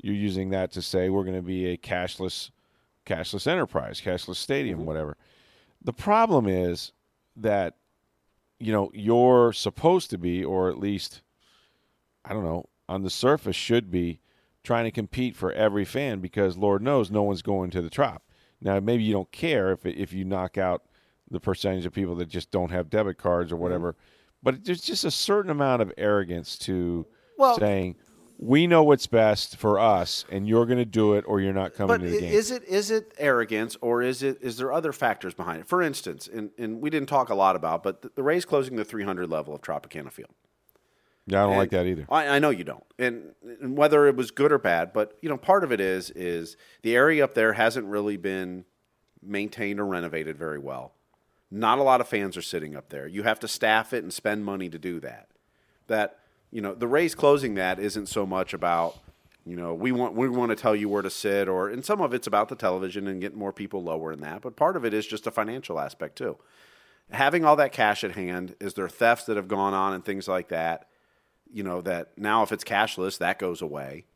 you're 0.00 0.14
using 0.14 0.50
that 0.50 0.72
to 0.72 0.82
say 0.82 1.08
we're 1.08 1.24
going 1.24 1.36
to 1.36 1.42
be 1.42 1.66
a 1.66 1.76
cashless 1.76 2.50
cashless 3.06 3.46
enterprise, 3.46 4.00
cashless 4.00 4.36
stadium, 4.36 4.80
mm-hmm. 4.80 4.86
whatever. 4.86 5.16
The 5.82 5.92
problem 5.92 6.46
is 6.46 6.92
that 7.36 7.76
you 8.58 8.72
know 8.72 8.90
you're 8.94 9.52
supposed 9.52 10.10
to 10.10 10.18
be, 10.18 10.44
or 10.44 10.68
at 10.68 10.78
least 10.78 11.22
I 12.24 12.32
don't 12.32 12.44
know, 12.44 12.66
on 12.88 13.02
the 13.02 13.10
surface 13.10 13.56
should 13.56 13.90
be 13.90 14.20
trying 14.64 14.84
to 14.84 14.90
compete 14.90 15.36
for 15.36 15.52
every 15.52 15.84
fan 15.84 16.20
because 16.20 16.56
Lord 16.56 16.82
knows 16.82 17.10
no 17.10 17.22
one's 17.22 17.42
going 17.42 17.70
to 17.70 17.82
the 17.82 17.90
Trop. 17.90 18.22
Now 18.60 18.80
maybe 18.80 19.02
you 19.02 19.12
don't 19.12 19.30
care 19.30 19.72
if 19.72 19.86
if 19.86 20.12
you 20.12 20.24
knock 20.24 20.58
out 20.58 20.84
the 21.30 21.40
percentage 21.40 21.86
of 21.86 21.92
people 21.92 22.14
that 22.16 22.28
just 22.28 22.50
don't 22.50 22.70
have 22.70 22.90
debit 22.90 23.18
cards 23.18 23.52
or 23.52 23.56
whatever, 23.56 23.96
but 24.42 24.64
there's 24.64 24.80
just 24.80 25.04
a 25.04 25.10
certain 25.10 25.50
amount 25.50 25.82
of 25.82 25.92
arrogance 25.96 26.58
to 26.58 27.06
well, 27.36 27.58
saying 27.58 27.96
we 28.38 28.68
know 28.68 28.84
what's 28.84 29.08
best 29.08 29.56
for 29.56 29.80
us, 29.80 30.24
and 30.30 30.48
you're 30.48 30.64
going 30.64 30.78
to 30.78 30.84
do 30.84 31.14
it, 31.14 31.24
or 31.26 31.40
you're 31.40 31.52
not 31.52 31.74
coming 31.74 31.98
but 31.98 32.04
to 32.04 32.10
the 32.10 32.20
game. 32.20 32.32
Is 32.32 32.52
it 32.52 32.62
is 32.64 32.90
it 32.90 33.12
arrogance, 33.18 33.76
or 33.80 34.00
is 34.00 34.22
it 34.22 34.38
is 34.40 34.56
there 34.56 34.72
other 34.72 34.92
factors 34.92 35.34
behind 35.34 35.60
it? 35.60 35.68
For 35.68 35.82
instance, 35.82 36.28
and, 36.32 36.50
and 36.56 36.80
we 36.80 36.88
didn't 36.88 37.08
talk 37.08 37.30
a 37.30 37.34
lot 37.34 37.56
about, 37.56 37.82
but 37.82 38.02
the, 38.02 38.10
the 38.14 38.22
Rays 38.22 38.44
closing 38.44 38.76
the 38.76 38.84
300 38.84 39.28
level 39.28 39.54
of 39.54 39.60
Tropicana 39.60 40.12
Field. 40.12 40.30
Yeah, 41.28 41.40
I 41.40 41.42
don't 41.42 41.50
and 41.52 41.58
like 41.58 41.70
that 41.70 41.86
either. 41.86 42.06
I, 42.10 42.28
I 42.28 42.38
know 42.38 42.50
you 42.50 42.64
don't, 42.64 42.84
and, 42.98 43.34
and, 43.60 43.76
whether 43.76 44.06
it 44.06 44.16
was 44.16 44.30
good 44.30 44.50
or 44.50 44.58
bad, 44.58 44.92
but 44.92 45.18
you 45.20 45.28
know, 45.28 45.36
part 45.36 45.62
of 45.62 45.72
it 45.72 45.80
is 45.80 46.10
is 46.10 46.56
the 46.82 46.96
area 46.96 47.22
up 47.22 47.34
there 47.34 47.52
hasn't 47.52 47.86
really 47.86 48.16
been 48.16 48.64
maintained 49.22 49.78
or 49.78 49.86
renovated 49.86 50.38
very 50.38 50.58
well. 50.58 50.94
Not 51.50 51.78
a 51.78 51.82
lot 51.82 52.00
of 52.00 52.08
fans 52.08 52.36
are 52.36 52.42
sitting 52.42 52.74
up 52.74 52.88
there. 52.88 53.06
You 53.06 53.24
have 53.24 53.40
to 53.40 53.48
staff 53.48 53.92
it 53.92 54.02
and 54.02 54.12
spend 54.12 54.44
money 54.44 54.68
to 54.70 54.78
do 54.78 55.00
that. 55.00 55.28
That 55.86 56.18
you 56.50 56.62
know, 56.62 56.74
the 56.74 56.88
Rays 56.88 57.14
closing 57.14 57.54
that 57.54 57.78
isn't 57.78 58.06
so 58.06 58.24
much 58.24 58.54
about, 58.54 58.96
you 59.44 59.56
know, 59.56 59.74
we 59.74 59.92
want 59.92 60.14
we 60.14 60.28
want 60.30 60.50
to 60.50 60.56
tell 60.56 60.74
you 60.74 60.88
where 60.88 61.02
to 61.02 61.10
sit, 61.10 61.46
or 61.46 61.68
and 61.68 61.84
some 61.84 62.00
of 62.00 62.14
it's 62.14 62.26
about 62.26 62.48
the 62.48 62.56
television 62.56 63.06
and 63.06 63.20
getting 63.20 63.38
more 63.38 63.52
people 63.52 63.82
lower 63.82 64.12
in 64.12 64.20
that, 64.20 64.40
but 64.40 64.56
part 64.56 64.76
of 64.76 64.84
it 64.84 64.94
is 64.94 65.06
just 65.06 65.26
a 65.26 65.30
financial 65.30 65.78
aspect 65.78 66.16
too. 66.16 66.38
Having 67.10 67.44
all 67.44 67.56
that 67.56 67.72
cash 67.72 68.04
at 68.04 68.12
hand, 68.12 68.54
is 68.60 68.74
there 68.74 68.88
thefts 68.88 69.24
that 69.24 69.36
have 69.36 69.48
gone 69.48 69.74
on 69.74 69.94
and 69.94 70.04
things 70.04 70.28
like 70.28 70.48
that? 70.48 70.88
You 71.52 71.62
know 71.62 71.80
that 71.82 72.16
now 72.16 72.42
if 72.42 72.52
it's 72.52 72.64
cashless, 72.64 73.18
that 73.18 73.38
goes 73.38 73.62
away. 73.62 74.06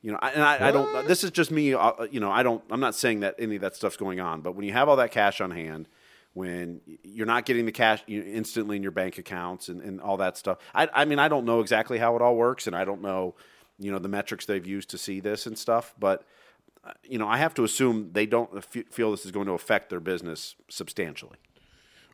You 0.00 0.12
know, 0.12 0.18
and 0.20 0.42
I, 0.42 0.68
I 0.68 0.70
don't. 0.72 1.06
This 1.06 1.22
is 1.22 1.30
just 1.30 1.50
me. 1.50 1.74
Uh, 1.74 1.92
you 2.10 2.18
know, 2.18 2.30
I 2.30 2.42
don't. 2.42 2.62
I'm 2.70 2.80
not 2.80 2.94
saying 2.94 3.20
that 3.20 3.36
any 3.38 3.56
of 3.56 3.62
that 3.62 3.76
stuff's 3.76 3.96
going 3.96 4.20
on, 4.20 4.40
but 4.40 4.56
when 4.56 4.64
you 4.64 4.72
have 4.72 4.88
all 4.88 4.96
that 4.96 5.12
cash 5.12 5.40
on 5.40 5.50
hand 5.52 5.88
when 6.34 6.80
you're 7.02 7.26
not 7.26 7.44
getting 7.44 7.66
the 7.66 7.72
cash 7.72 8.02
instantly 8.08 8.76
in 8.76 8.82
your 8.82 8.92
bank 8.92 9.18
accounts 9.18 9.68
and, 9.68 9.80
and 9.82 10.00
all 10.00 10.16
that 10.16 10.36
stuff. 10.36 10.58
I, 10.74 10.88
I 10.92 11.04
mean, 11.04 11.18
I 11.18 11.28
don't 11.28 11.44
know 11.44 11.60
exactly 11.60 11.98
how 11.98 12.16
it 12.16 12.22
all 12.22 12.36
works, 12.36 12.66
and 12.66 12.74
I 12.74 12.84
don't 12.84 13.02
know, 13.02 13.34
you 13.78 13.92
know, 13.92 13.98
the 13.98 14.08
metrics 14.08 14.46
they've 14.46 14.66
used 14.66 14.90
to 14.90 14.98
see 14.98 15.20
this 15.20 15.46
and 15.46 15.58
stuff. 15.58 15.94
But 15.98 16.24
uh, 16.84 16.92
you 17.04 17.18
know, 17.18 17.28
I 17.28 17.36
have 17.36 17.54
to 17.54 17.64
assume 17.64 18.10
they 18.12 18.26
don't 18.26 18.64
feel 18.64 19.10
this 19.10 19.24
is 19.24 19.30
going 19.30 19.46
to 19.46 19.52
affect 19.52 19.90
their 19.90 20.00
business 20.00 20.56
substantially. 20.68 21.36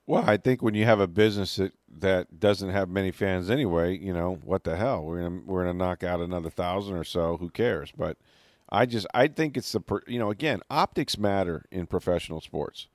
Well, 0.08 0.24
I 0.26 0.38
think 0.38 0.62
when 0.62 0.72
you 0.72 0.86
have 0.86 1.00
a 1.00 1.06
business 1.06 1.56
that, 1.56 1.74
that 1.98 2.40
doesn't 2.40 2.70
have 2.70 2.88
many 2.88 3.10
fans 3.10 3.50
anyway, 3.50 3.98
you 3.98 4.14
know, 4.14 4.38
what 4.42 4.64
the 4.64 4.74
hell? 4.74 5.04
We're 5.04 5.22
gonna 5.22 5.42
we're 5.44 5.64
gonna 5.64 5.76
knock 5.76 6.02
out 6.02 6.20
another 6.20 6.48
thousand 6.48 6.96
or 6.96 7.04
so. 7.04 7.36
Who 7.36 7.50
cares? 7.50 7.92
But 7.94 8.16
I 8.70 8.86
just 8.86 9.06
I 9.12 9.28
think 9.28 9.58
it's 9.58 9.70
the 9.70 9.82
you 10.06 10.18
know 10.18 10.30
again 10.30 10.62
optics 10.70 11.18
matter 11.18 11.66
in 11.70 11.86
professional 11.86 12.40
sports. 12.40 12.88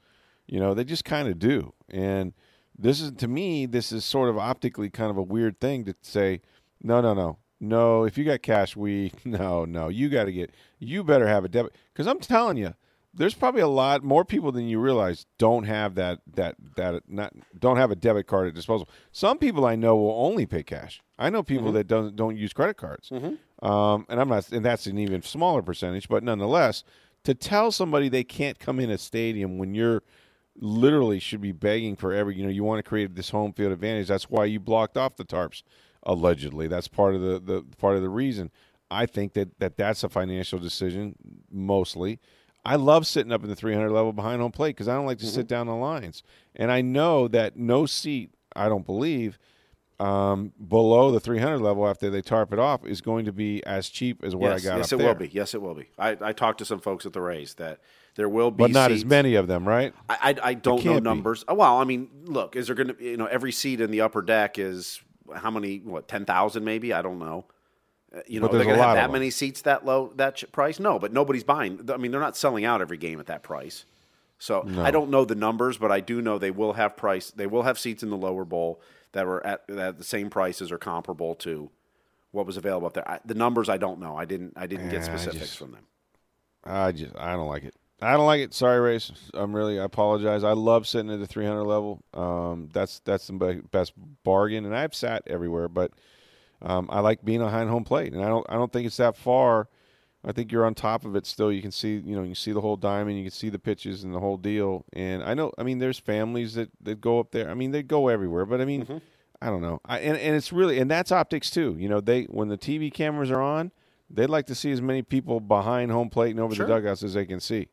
You 0.48 0.60
know, 0.60 0.74
they 0.74 0.84
just 0.84 1.06
kind 1.06 1.28
of 1.28 1.38
do. 1.38 1.74
And 1.88 2.34
this 2.76 3.00
is 3.00 3.12
to 3.12 3.28
me, 3.28 3.68
this 3.68 3.92
is 3.92 4.04
sort 4.04 4.30
of 4.30 4.40
optically 4.40 4.90
kind 4.90 5.12
of 5.12 5.18
a 5.18 5.22
weird 5.22 5.60
thing 5.60 5.86
to 5.86 5.94
say, 6.02 6.42
no, 6.82 7.00
no, 7.00 7.14
no. 7.14 7.38
No, 7.60 8.06
if 8.06 8.18
you 8.18 8.26
got 8.26 8.42
cash, 8.42 8.76
we 8.76 9.12
no, 9.24 9.66
no. 9.66 9.88
You 9.88 10.10
got 10.10 10.24
to 10.24 10.32
get. 10.32 10.50
You 10.80 11.04
better 11.04 11.28
have 11.28 11.46
a 11.46 11.48
debit 11.48 11.76
because 11.94 12.08
I'm 12.08 12.20
telling 12.20 12.58
you, 12.58 12.74
there's 13.14 13.34
probably 13.34 13.62
a 13.62 13.68
lot 13.68 14.04
more 14.04 14.26
people 14.26 14.52
than 14.52 14.68
you 14.68 14.80
realize 14.80 15.26
don't 15.38 15.66
have 15.66 15.96
that 15.96 16.20
that 16.34 16.56
that 16.76 17.04
not 17.08 17.34
don't 17.58 17.78
have 17.78 17.92
a 17.92 17.96
debit 17.96 18.28
card 18.28 18.48
at 18.48 18.54
disposal. 18.54 18.90
Some 19.12 19.38
people 19.38 19.66
I 19.66 19.76
know 19.76 19.96
will 19.96 20.26
only 20.26 20.46
pay 20.46 20.64
cash. 20.64 21.02
I 21.20 21.30
know 21.30 21.44
people 21.44 21.68
mm-hmm. 21.68 21.76
that 21.76 21.88
don't 21.88 22.16
don't 22.16 22.36
use 22.38 22.54
credit 22.54 22.78
cards, 22.78 23.10
mm-hmm. 23.10 23.66
um, 23.66 24.06
and 24.10 24.20
I'm 24.20 24.30
not, 24.30 24.52
and 24.52 24.66
that's 24.66 24.88
an 24.88 24.98
even 24.98 25.22
smaller 25.22 25.62
percentage. 25.62 26.10
But 26.10 26.24
nonetheless, 26.24 26.84
to 27.24 27.34
tell 27.34 27.72
somebody 27.72 28.10
they 28.10 28.24
can't 28.24 28.60
come 28.60 28.80
in 28.80 28.90
a 28.90 28.98
stadium 28.98 29.58
when 29.58 29.76
you're 29.76 30.04
literally 30.56 31.20
should 31.20 31.42
be 31.42 31.52
begging 31.52 31.96
for 31.96 32.14
every 32.14 32.36
you 32.36 32.44
know 32.44 32.50
you 32.50 32.64
want 32.64 32.78
to 32.78 32.88
create 32.88 33.16
this 33.16 33.32
home 33.32 33.52
field 33.54 33.72
advantage 33.72 34.08
that's 34.08 34.30
why 34.30 34.46
you 34.46 34.60
blocked 34.60 34.98
off 34.98 35.16
the 35.16 35.26
tarps 35.26 35.64
allegedly 36.04 36.68
that's 36.68 36.88
part 36.88 37.16
of 37.16 37.22
the, 37.22 37.40
the 37.40 37.66
part 37.78 37.96
of 37.96 38.04
the 38.04 38.10
reason 38.10 38.52
i 38.92 39.04
think 39.04 39.34
that, 39.34 39.58
that 39.60 39.78
that's 39.78 40.04
a 40.04 40.10
financial 40.10 40.60
decision 40.60 41.16
mostly 41.50 42.20
i 42.66 42.76
love 42.76 43.06
sitting 43.06 43.32
up 43.32 43.44
in 43.44 43.50
the 43.50 43.56
300 43.56 43.90
level 43.92 44.14
behind 44.14 44.42
home 44.42 44.52
plate 44.52 44.76
because 44.76 44.88
i 44.88 44.96
don't 44.96 45.06
like 45.06 45.18
to 45.18 45.26
mm-hmm. 45.26 45.36
sit 45.36 45.48
down 45.48 45.68
the 45.68 45.76
lines 45.76 46.24
and 46.56 46.72
i 46.72 46.82
know 46.82 47.28
that 47.28 47.58
no 47.58 47.86
seat 47.86 48.32
i 48.56 48.68
don't 48.68 48.86
believe 48.86 49.38
um, 50.00 50.52
below 50.68 51.12
the 51.12 51.20
300 51.20 51.60
level 51.60 51.88
after 51.88 52.10
they 52.10 52.22
tarp 52.22 52.52
it 52.52 52.60
off 52.60 52.86
is 52.86 53.00
going 53.00 53.26
to 53.26 53.32
be 53.32 53.64
as 53.66 53.90
cheap 53.90 54.24
as 54.24 54.36
what 54.36 54.50
yes, 54.50 54.66
I 54.66 54.70
got. 54.70 54.78
Yes, 54.78 54.92
it 54.92 54.98
there. 54.98 55.08
will 55.08 55.16
be. 55.16 55.30
Yes, 55.30 55.54
it 55.54 55.62
will 55.62 55.76
be. 55.76 55.88
I, 55.98 56.18
I 56.20 56.34
talked 56.34 56.58
to 56.60 56.66
some 56.66 56.80
folks 56.80 57.06
at 57.06 57.14
the 57.14 57.22
Rays 57.22 57.54
that 57.56 57.80
there 58.16 58.28
will 58.28 58.52
be, 58.52 58.64
but 58.64 58.72
not 58.72 58.90
seats. 58.90 59.04
as 59.04 59.06
many 59.06 59.36
of 59.36 59.48
them, 59.48 59.68
right? 59.68 59.94
I 60.10 60.18
I, 60.32 60.50
I 60.50 60.54
don't 60.56 60.84
know 60.84 61.00
numbers. 61.00 61.44
Be. 61.44 61.54
Well, 61.54 61.78
I 61.78 61.84
mean, 61.84 62.10
look, 62.26 62.56
is 62.56 62.68
there 62.68 62.76
going 62.76 62.94
to 62.94 63.04
you 63.04 63.18
know 63.18 63.28
every 63.28 63.52
seat 63.52 63.82
in 63.82 63.92
the 63.92 64.02
upper 64.02 64.22
deck 64.22 64.58
is 64.60 65.02
how 65.34 65.52
many? 65.52 65.78
What 65.78 66.08
ten 66.08 66.26
thousand 66.26 66.66
maybe? 66.66 66.92
I 66.92 67.02
don't 67.02 67.20
know. 67.20 67.46
Uh, 68.14 68.20
you 68.28 68.40
know, 68.40 68.48
they're 68.48 68.64
going 68.64 68.78
to 68.78 68.84
have 68.84 68.96
that 68.96 69.12
many 69.12 69.30
seats 69.30 69.62
that 69.64 69.86
low 69.86 70.12
that 70.16 70.44
price? 70.52 70.80
No, 70.80 71.00
but 71.00 71.14
nobody's 71.14 71.44
buying. 71.44 71.90
I 71.92 71.98
mean, 71.98 72.12
they're 72.12 72.22
not 72.22 72.38
selling 72.38 72.66
out 72.66 72.82
every 72.82 72.98
game 72.98 73.20
at 73.20 73.28
that 73.28 73.44
price. 73.44 73.86
So 74.40 74.62
no. 74.62 74.84
I 74.84 74.92
don't 74.92 75.10
know 75.10 75.26
the 75.26 75.36
numbers, 75.36 75.78
but 75.78 75.92
I 75.92 76.02
do 76.02 76.22
know 76.22 76.38
they 76.38 76.52
will 76.52 76.74
have 76.74 76.98
price. 76.98 77.32
They 77.32 77.48
will 77.48 77.64
have 77.64 77.80
seats 77.80 78.04
in 78.04 78.10
the 78.10 78.18
lower 78.18 78.44
bowl 78.44 78.82
that 79.14 79.26
were 79.26 79.46
at, 79.46 79.70
at 79.70 79.98
the 79.98 80.04
same 80.04 80.30
prices 80.30 80.72
or 80.72 80.78
comparable 80.78 81.36
to 81.36 81.70
what 82.32 82.46
was 82.46 82.58
available 82.58 82.88
up 82.88 82.94
there. 82.94 83.10
I, 83.10 83.20
the 83.24 83.36
numbers 83.36 83.70
I 83.70 83.78
don't 83.78 84.00
know. 84.00 84.18
I 84.18 84.26
didn't. 84.26 84.54
I 84.58 84.68
didn't 84.68 84.88
yeah, 84.88 84.98
get 84.98 85.06
specifics 85.06 85.40
just, 85.40 85.58
from 85.58 85.72
them. 85.72 85.88
I 86.64 86.92
just 86.92 87.16
I 87.18 87.34
don't 87.34 87.48
like 87.48 87.64
it. 87.64 87.76
I 88.02 88.12
don't 88.14 88.26
like 88.26 88.42
it. 88.42 88.54
Sorry, 88.54 88.80
race. 88.80 89.12
I'm 89.34 89.56
really. 89.56 89.80
I 89.80 89.86
apologize. 89.86 90.44
I 90.44 90.52
love 90.52 90.88
sitting 90.88 91.12
at 91.12 91.20
the 91.20 91.28
300 91.28 91.64
level. 91.64 92.04
Um, 92.14 92.70
that's 92.74 93.00
that's 93.06 93.28
the 93.28 93.64
best 93.72 93.94
bargain, 94.24 94.66
and 94.66 94.76
I've 94.76 94.94
sat 94.94 95.24
everywhere, 95.28 95.70
but 95.70 95.92
um, 96.64 96.88
I 96.92 97.02
like 97.02 97.24
being 97.24 97.40
behind 97.40 97.70
home 97.70 97.84
plate, 97.84 98.14
and 98.14 98.24
I 98.24 98.28
don't. 98.28 98.46
I 98.50 98.56
don't 98.56 98.72
think 98.72 98.88
it's 98.88 98.98
that 98.98 99.16
far. 99.16 99.70
I 100.26 100.32
think 100.32 100.52
you're 100.52 100.66
on 100.66 100.74
top 100.74 101.04
of 101.04 101.16
it 101.16 101.26
still. 101.26 101.52
You 101.52 101.62
can 101.62 101.72
see, 101.72 101.96
you 101.98 102.16
know, 102.16 102.24
you 102.24 102.34
see 102.34 102.54
the 102.54 102.62
whole 102.62 102.78
diamond, 102.78 103.18
you 103.18 103.26
can 103.26 103.32
see 103.32 103.50
the 103.50 103.60
pitches 103.60 104.06
and 104.06 104.16
the 104.16 104.22
whole 104.22 104.38
deal. 104.38 104.86
And 104.94 105.22
I 105.22 105.34
know, 105.34 105.52
I 105.58 105.64
mean, 105.64 105.80
there's 105.80 106.00
families 106.00 106.54
that, 106.54 106.70
that 106.80 107.02
go 107.02 107.20
up 107.20 107.32
there. 107.32 107.50
I 107.50 107.56
mean, 107.56 107.72
they 107.72 107.84
go 107.84 108.08
everywhere, 108.08 108.46
but 108.46 108.62
I 108.62 108.66
mean, 108.66 108.86
mm-hmm. 108.86 108.98
I 109.42 109.48
don't 109.48 109.62
know. 109.62 109.82
I, 109.84 110.00
and 110.00 110.18
and 110.18 110.34
it's 110.34 110.54
really 110.54 110.80
and 110.80 110.90
that's 110.90 111.12
optics 111.12 111.50
too. 111.50 111.76
You 111.78 111.90
know, 111.90 112.00
they 112.00 112.24
when 112.24 112.48
the 112.48 112.58
TV 112.58 112.94
cameras 112.94 113.32
are 113.32 113.42
on, 113.42 113.72
they'd 114.10 114.28
like 114.28 114.46
to 114.46 114.56
see 114.56 114.72
as 114.72 114.82
many 114.82 115.02
people 115.02 115.42
behind 115.42 115.92
home 115.92 116.10
plate 116.10 116.32
and 116.32 116.40
over 116.40 116.56
sure. 116.56 116.68
the 116.68 116.74
dugouts 116.74 117.04
as 117.04 117.16
they 117.16 117.26
can 117.26 117.42
see 117.42 117.68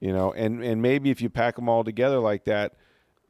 you 0.00 0.12
know, 0.12 0.32
and 0.32 0.62
and 0.64 0.80
maybe 0.80 1.10
if 1.10 1.20
you 1.20 1.30
pack 1.30 1.56
them 1.56 1.68
all 1.68 1.84
together 1.84 2.18
like 2.18 2.44
that, 2.44 2.74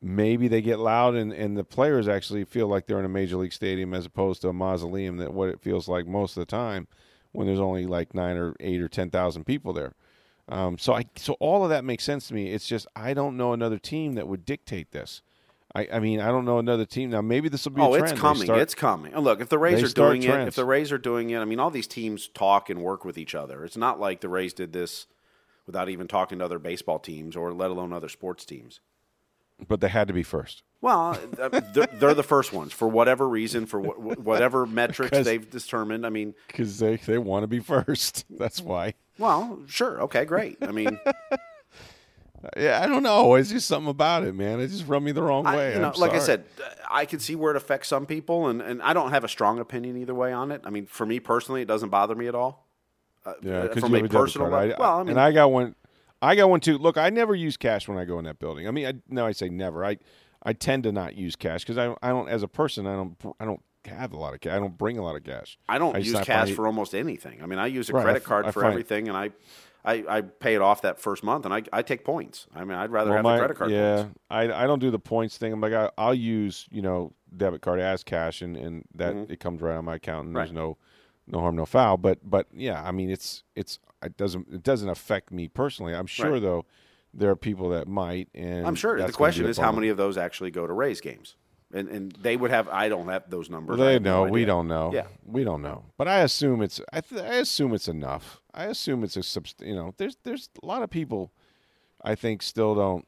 maybe 0.02 0.48
they 0.48 0.60
get 0.60 0.80
loud 0.80 1.14
and, 1.14 1.32
and 1.32 1.56
the 1.56 1.64
players 1.64 2.08
actually 2.08 2.44
feel 2.44 2.66
like 2.66 2.86
they're 2.86 2.98
in 2.98 3.04
a 3.04 3.08
major 3.08 3.36
league 3.36 3.52
stadium 3.52 3.94
as 3.94 4.04
opposed 4.04 4.42
to 4.42 4.48
a 4.48 4.52
mausoleum 4.52 5.16
that 5.18 5.32
what 5.32 5.48
it 5.48 5.60
feels 5.60 5.88
like 5.88 6.06
most 6.06 6.36
of 6.36 6.40
the 6.40 6.46
time 6.46 6.88
when 7.30 7.46
there's 7.46 7.60
only 7.60 7.86
like 7.86 8.14
nine 8.14 8.36
or 8.36 8.54
eight 8.60 8.80
or 8.80 8.88
ten 8.88 9.10
thousand 9.10 9.44
people 9.44 9.72
there. 9.72 9.94
Um, 10.48 10.76
so 10.76 10.92
I 10.92 11.04
so 11.16 11.34
all 11.34 11.62
of 11.62 11.70
that 11.70 11.84
makes 11.84 12.04
sense 12.04 12.28
to 12.28 12.34
me. 12.34 12.50
It's 12.50 12.66
just 12.66 12.86
I 12.96 13.14
don't 13.14 13.36
know 13.36 13.52
another 13.52 13.78
team 13.78 14.14
that 14.14 14.26
would 14.26 14.44
dictate 14.44 14.90
this. 14.90 15.22
I, 15.74 15.88
I 15.92 16.00
mean 16.00 16.20
I 16.20 16.26
don't 16.28 16.44
know 16.44 16.58
another 16.58 16.84
team 16.84 17.10
now. 17.10 17.22
Maybe 17.22 17.48
this 17.48 17.64
will 17.64 17.72
be. 17.72 17.80
Oh, 17.80 17.94
it's 17.94 18.12
coming. 18.12 18.44
Start, 18.44 18.60
it's 18.60 18.74
coming. 18.74 19.14
look, 19.16 19.40
if 19.40 19.48
the 19.48 19.58
Rays 19.58 19.82
are 19.82 19.94
doing 19.94 20.22
trends. 20.22 20.42
it, 20.42 20.48
if 20.48 20.54
the 20.56 20.64
Rays 20.64 20.90
are 20.90 20.98
doing 20.98 21.30
it, 21.30 21.38
I 21.38 21.44
mean 21.44 21.60
all 21.60 21.70
these 21.70 21.86
teams 21.86 22.28
talk 22.28 22.68
and 22.68 22.82
work 22.82 23.04
with 23.04 23.16
each 23.16 23.36
other. 23.36 23.64
It's 23.64 23.76
not 23.76 24.00
like 24.00 24.20
the 24.20 24.28
Rays 24.28 24.52
did 24.52 24.72
this 24.72 25.06
without 25.64 25.88
even 25.88 26.08
talking 26.08 26.40
to 26.40 26.44
other 26.44 26.58
baseball 26.58 26.98
teams 26.98 27.36
or 27.36 27.52
let 27.52 27.70
alone 27.70 27.92
other 27.92 28.08
sports 28.08 28.44
teams. 28.44 28.80
But 29.68 29.80
they 29.80 29.88
had 29.88 30.08
to 30.08 30.14
be 30.14 30.22
first. 30.22 30.62
Well, 30.80 31.16
uh, 31.38 31.60
they're, 31.72 31.86
they're 31.86 32.14
the 32.14 32.22
first 32.24 32.52
ones 32.52 32.72
for 32.72 32.88
whatever 32.88 33.28
reason, 33.28 33.66
for 33.66 33.80
wh- 33.80 34.18
whatever 34.24 34.66
metrics 34.66 35.18
they've 35.20 35.48
determined. 35.48 36.04
I 36.04 36.08
mean, 36.10 36.34
because 36.48 36.78
they 36.78 36.96
they 36.96 37.18
want 37.18 37.44
to 37.44 37.46
be 37.46 37.60
first. 37.60 38.24
That's 38.38 38.60
why. 38.60 38.94
well, 39.18 39.60
sure, 39.68 40.02
okay, 40.02 40.24
great. 40.24 40.58
I 40.62 40.72
mean, 40.72 40.98
Yeah, 42.56 42.80
I 42.82 42.88
don't 42.88 43.04
know. 43.04 43.36
It's 43.36 43.50
just 43.50 43.68
something 43.68 43.88
about 43.90 44.24
it, 44.24 44.34
man. 44.34 44.58
It 44.58 44.66
just 44.66 44.88
rubbed 44.88 45.04
me 45.04 45.12
the 45.12 45.22
wrong 45.22 45.46
I- 45.46 45.56
way. 45.56 45.74
you 45.74 45.78
know, 45.80 45.92
like 45.96 46.10
I 46.10 46.18
said, 46.18 46.44
uh, 46.60 46.68
I 46.90 47.04
can 47.04 47.20
see 47.20 47.36
where 47.36 47.52
it 47.52 47.56
affects 47.56 47.86
some 47.86 48.04
people, 48.04 48.48
and, 48.48 48.60
and 48.60 48.82
I 48.82 48.94
don't 48.94 49.10
have 49.12 49.22
a 49.22 49.28
strong 49.28 49.60
opinion 49.60 49.96
either 49.98 50.14
way 50.14 50.32
on 50.32 50.50
it. 50.50 50.60
I 50.64 50.70
mean, 50.70 50.86
for 50.86 51.06
me 51.06 51.20
personally, 51.20 51.62
it 51.62 51.68
doesn't 51.68 51.90
bother 51.90 52.16
me 52.16 52.26
at 52.26 52.34
all. 52.34 52.66
Uh, 53.24 53.34
yeah, 53.42 53.58
uh, 53.58 53.62
because 53.68 53.82
from 53.84 53.92
you 53.92 53.98
a 53.98 54.00
have 54.00 54.04
a 54.06 54.08
debit 54.08 54.20
personal 54.24 54.48
level. 54.48 54.74
I, 54.74 54.76
well, 54.80 54.98
I 54.98 55.02
mean, 55.04 55.10
and 55.10 55.20
I 55.20 55.30
got 55.30 55.52
one. 55.52 55.76
I 56.22 56.34
got 56.36 56.48
one 56.48 56.60
too. 56.60 56.78
Look, 56.78 56.96
I 56.96 57.10
never 57.10 57.34
use 57.34 57.56
cash 57.56 57.88
when 57.88 57.98
I 57.98 58.04
go 58.04 58.18
in 58.18 58.24
that 58.24 58.38
building. 58.38 58.66
I 58.68 58.70
mean, 58.70 58.86
I 58.86 58.94
no, 59.08 59.26
I 59.26 59.32
say 59.32 59.48
never. 59.48 59.84
I 59.84 59.98
I 60.42 60.52
tend 60.54 60.84
to 60.84 60.92
not 60.92 61.16
use 61.16 61.36
cash 61.36 61.64
because 61.64 61.76
I 61.78 61.94
I 62.02 62.10
don't 62.10 62.28
as 62.28 62.42
a 62.42 62.48
person 62.48 62.86
I 62.86 62.94
don't 62.94 63.16
I 63.40 63.44
don't 63.44 63.60
have 63.86 64.12
a 64.12 64.16
lot 64.16 64.32
of 64.32 64.40
cash. 64.40 64.52
I 64.52 64.58
don't 64.60 64.78
bring 64.78 64.96
a 64.98 65.02
lot 65.02 65.16
of 65.16 65.24
cash. 65.24 65.58
I 65.68 65.78
don't 65.78 65.96
I 65.96 65.98
use 65.98 66.18
cash 66.20 66.52
for 66.52 66.66
almost 66.66 66.94
anything. 66.94 67.42
I 67.42 67.46
mean, 67.46 67.58
I 67.58 67.66
use 67.66 67.90
a 67.90 67.92
Right, 67.92 68.04
credit 68.04 68.24
card 68.24 68.46
I 68.46 68.52
for 68.52 68.60
find- 68.60 68.72
everything, 68.72 69.08
and 69.08 69.16
I, 69.16 69.30
I, 69.84 70.04
I 70.08 70.20
pay 70.20 70.54
it 70.54 70.62
off 70.62 70.82
that 70.82 71.00
first 71.00 71.24
month, 71.24 71.44
and 71.44 71.52
I, 71.52 71.62
I 71.72 71.82
take 71.82 72.04
points. 72.04 72.46
I 72.54 72.62
mean, 72.64 72.78
I'd 72.78 72.92
rather 72.92 73.10
Well, 73.10 73.16
have 73.18 73.24
my- 73.24 73.32
the 73.34 73.40
credit 73.40 73.56
card. 73.56 73.70
Yeah, 73.72 74.02
points. 74.04 74.18
I 74.30 74.42
I 74.62 74.66
don't 74.68 74.78
do 74.78 74.92
the 74.92 75.00
points 75.00 75.36
thing. 75.38 75.52
I'm 75.52 75.60
like 75.60 75.72
I, 75.72 75.90
I'll 75.98 76.14
use 76.14 76.68
you 76.70 76.82
know 76.82 77.12
debit 77.36 77.62
card 77.62 77.80
as 77.80 78.04
cash, 78.04 78.42
and 78.42 78.56
and 78.56 78.84
that 78.94 79.16
it 79.28 79.40
comes 79.40 79.60
right 79.60 79.74
on 79.76 79.84
my 79.84 79.96
account, 79.96 80.28
and 80.28 80.36
there's 80.36 80.48
Mm-hmm. 80.50 80.56
No 80.58 80.76
no 81.26 81.40
harm, 81.40 81.56
no 81.56 81.66
foul. 81.66 81.96
But 81.96 82.18
but 82.22 82.46
yeah, 82.52 82.80
I 82.82 82.92
mean 82.92 83.10
it's 83.10 83.42
it's 83.56 83.80
it 84.02 84.16
doesn't 84.16 84.48
it 84.52 84.62
doesn't 84.62 84.88
affect 84.88 85.30
me 85.30 85.48
personally. 85.48 85.94
I'm 85.94 86.06
sure 86.06 86.32
Right. 86.32 86.42
though 86.42 86.64
there 87.14 87.30
are 87.30 87.36
people 87.36 87.68
that 87.70 87.86
might, 87.88 88.28
and 88.34 88.66
I'm 88.66 88.74
sure. 88.74 89.00
The 89.00 89.12
question 89.12 89.46
is 89.46 89.58
how 89.58 89.72
many 89.72 89.88
of 89.88 89.96
those 89.96 90.16
actually 90.16 90.50
go 90.50 90.66
to 90.66 90.72
Rays 90.72 91.00
games, 91.00 91.36
and 91.72 91.88
and 91.88 92.12
they 92.12 92.36
would 92.36 92.50
have. 92.50 92.68
I 92.68 92.88
don't 92.88 93.08
have 93.08 93.28
those 93.28 93.50
numbers. 93.50 93.76
Well, 93.78 93.86
they 93.86 93.94
have 93.94 94.02
no 94.02 94.24
know. 94.24 94.30
we 94.32 94.44
don't 94.44 94.66
know. 94.68 94.90
Yeah. 94.94 95.06
we 95.26 95.44
don't 95.44 95.62
know. 95.62 95.84
But 95.98 96.08
I 96.08 96.20
assume 96.20 96.62
it's. 96.62 96.80
I, 96.92 97.00
th- 97.02 97.20
I 97.20 97.34
assume 97.34 97.74
it's 97.74 97.88
enough. 97.88 98.40
I 98.54 98.64
assume 98.64 99.04
it's 99.04 99.16
a. 99.16 99.20
Subst- 99.20 99.66
you 99.66 99.74
know, 99.74 99.94
there's 99.98 100.16
there's 100.24 100.48
a 100.62 100.66
lot 100.66 100.82
of 100.82 100.90
people. 100.90 101.32
I 102.04 102.14
think 102.14 102.42
still 102.42 102.74
don't 102.74 103.06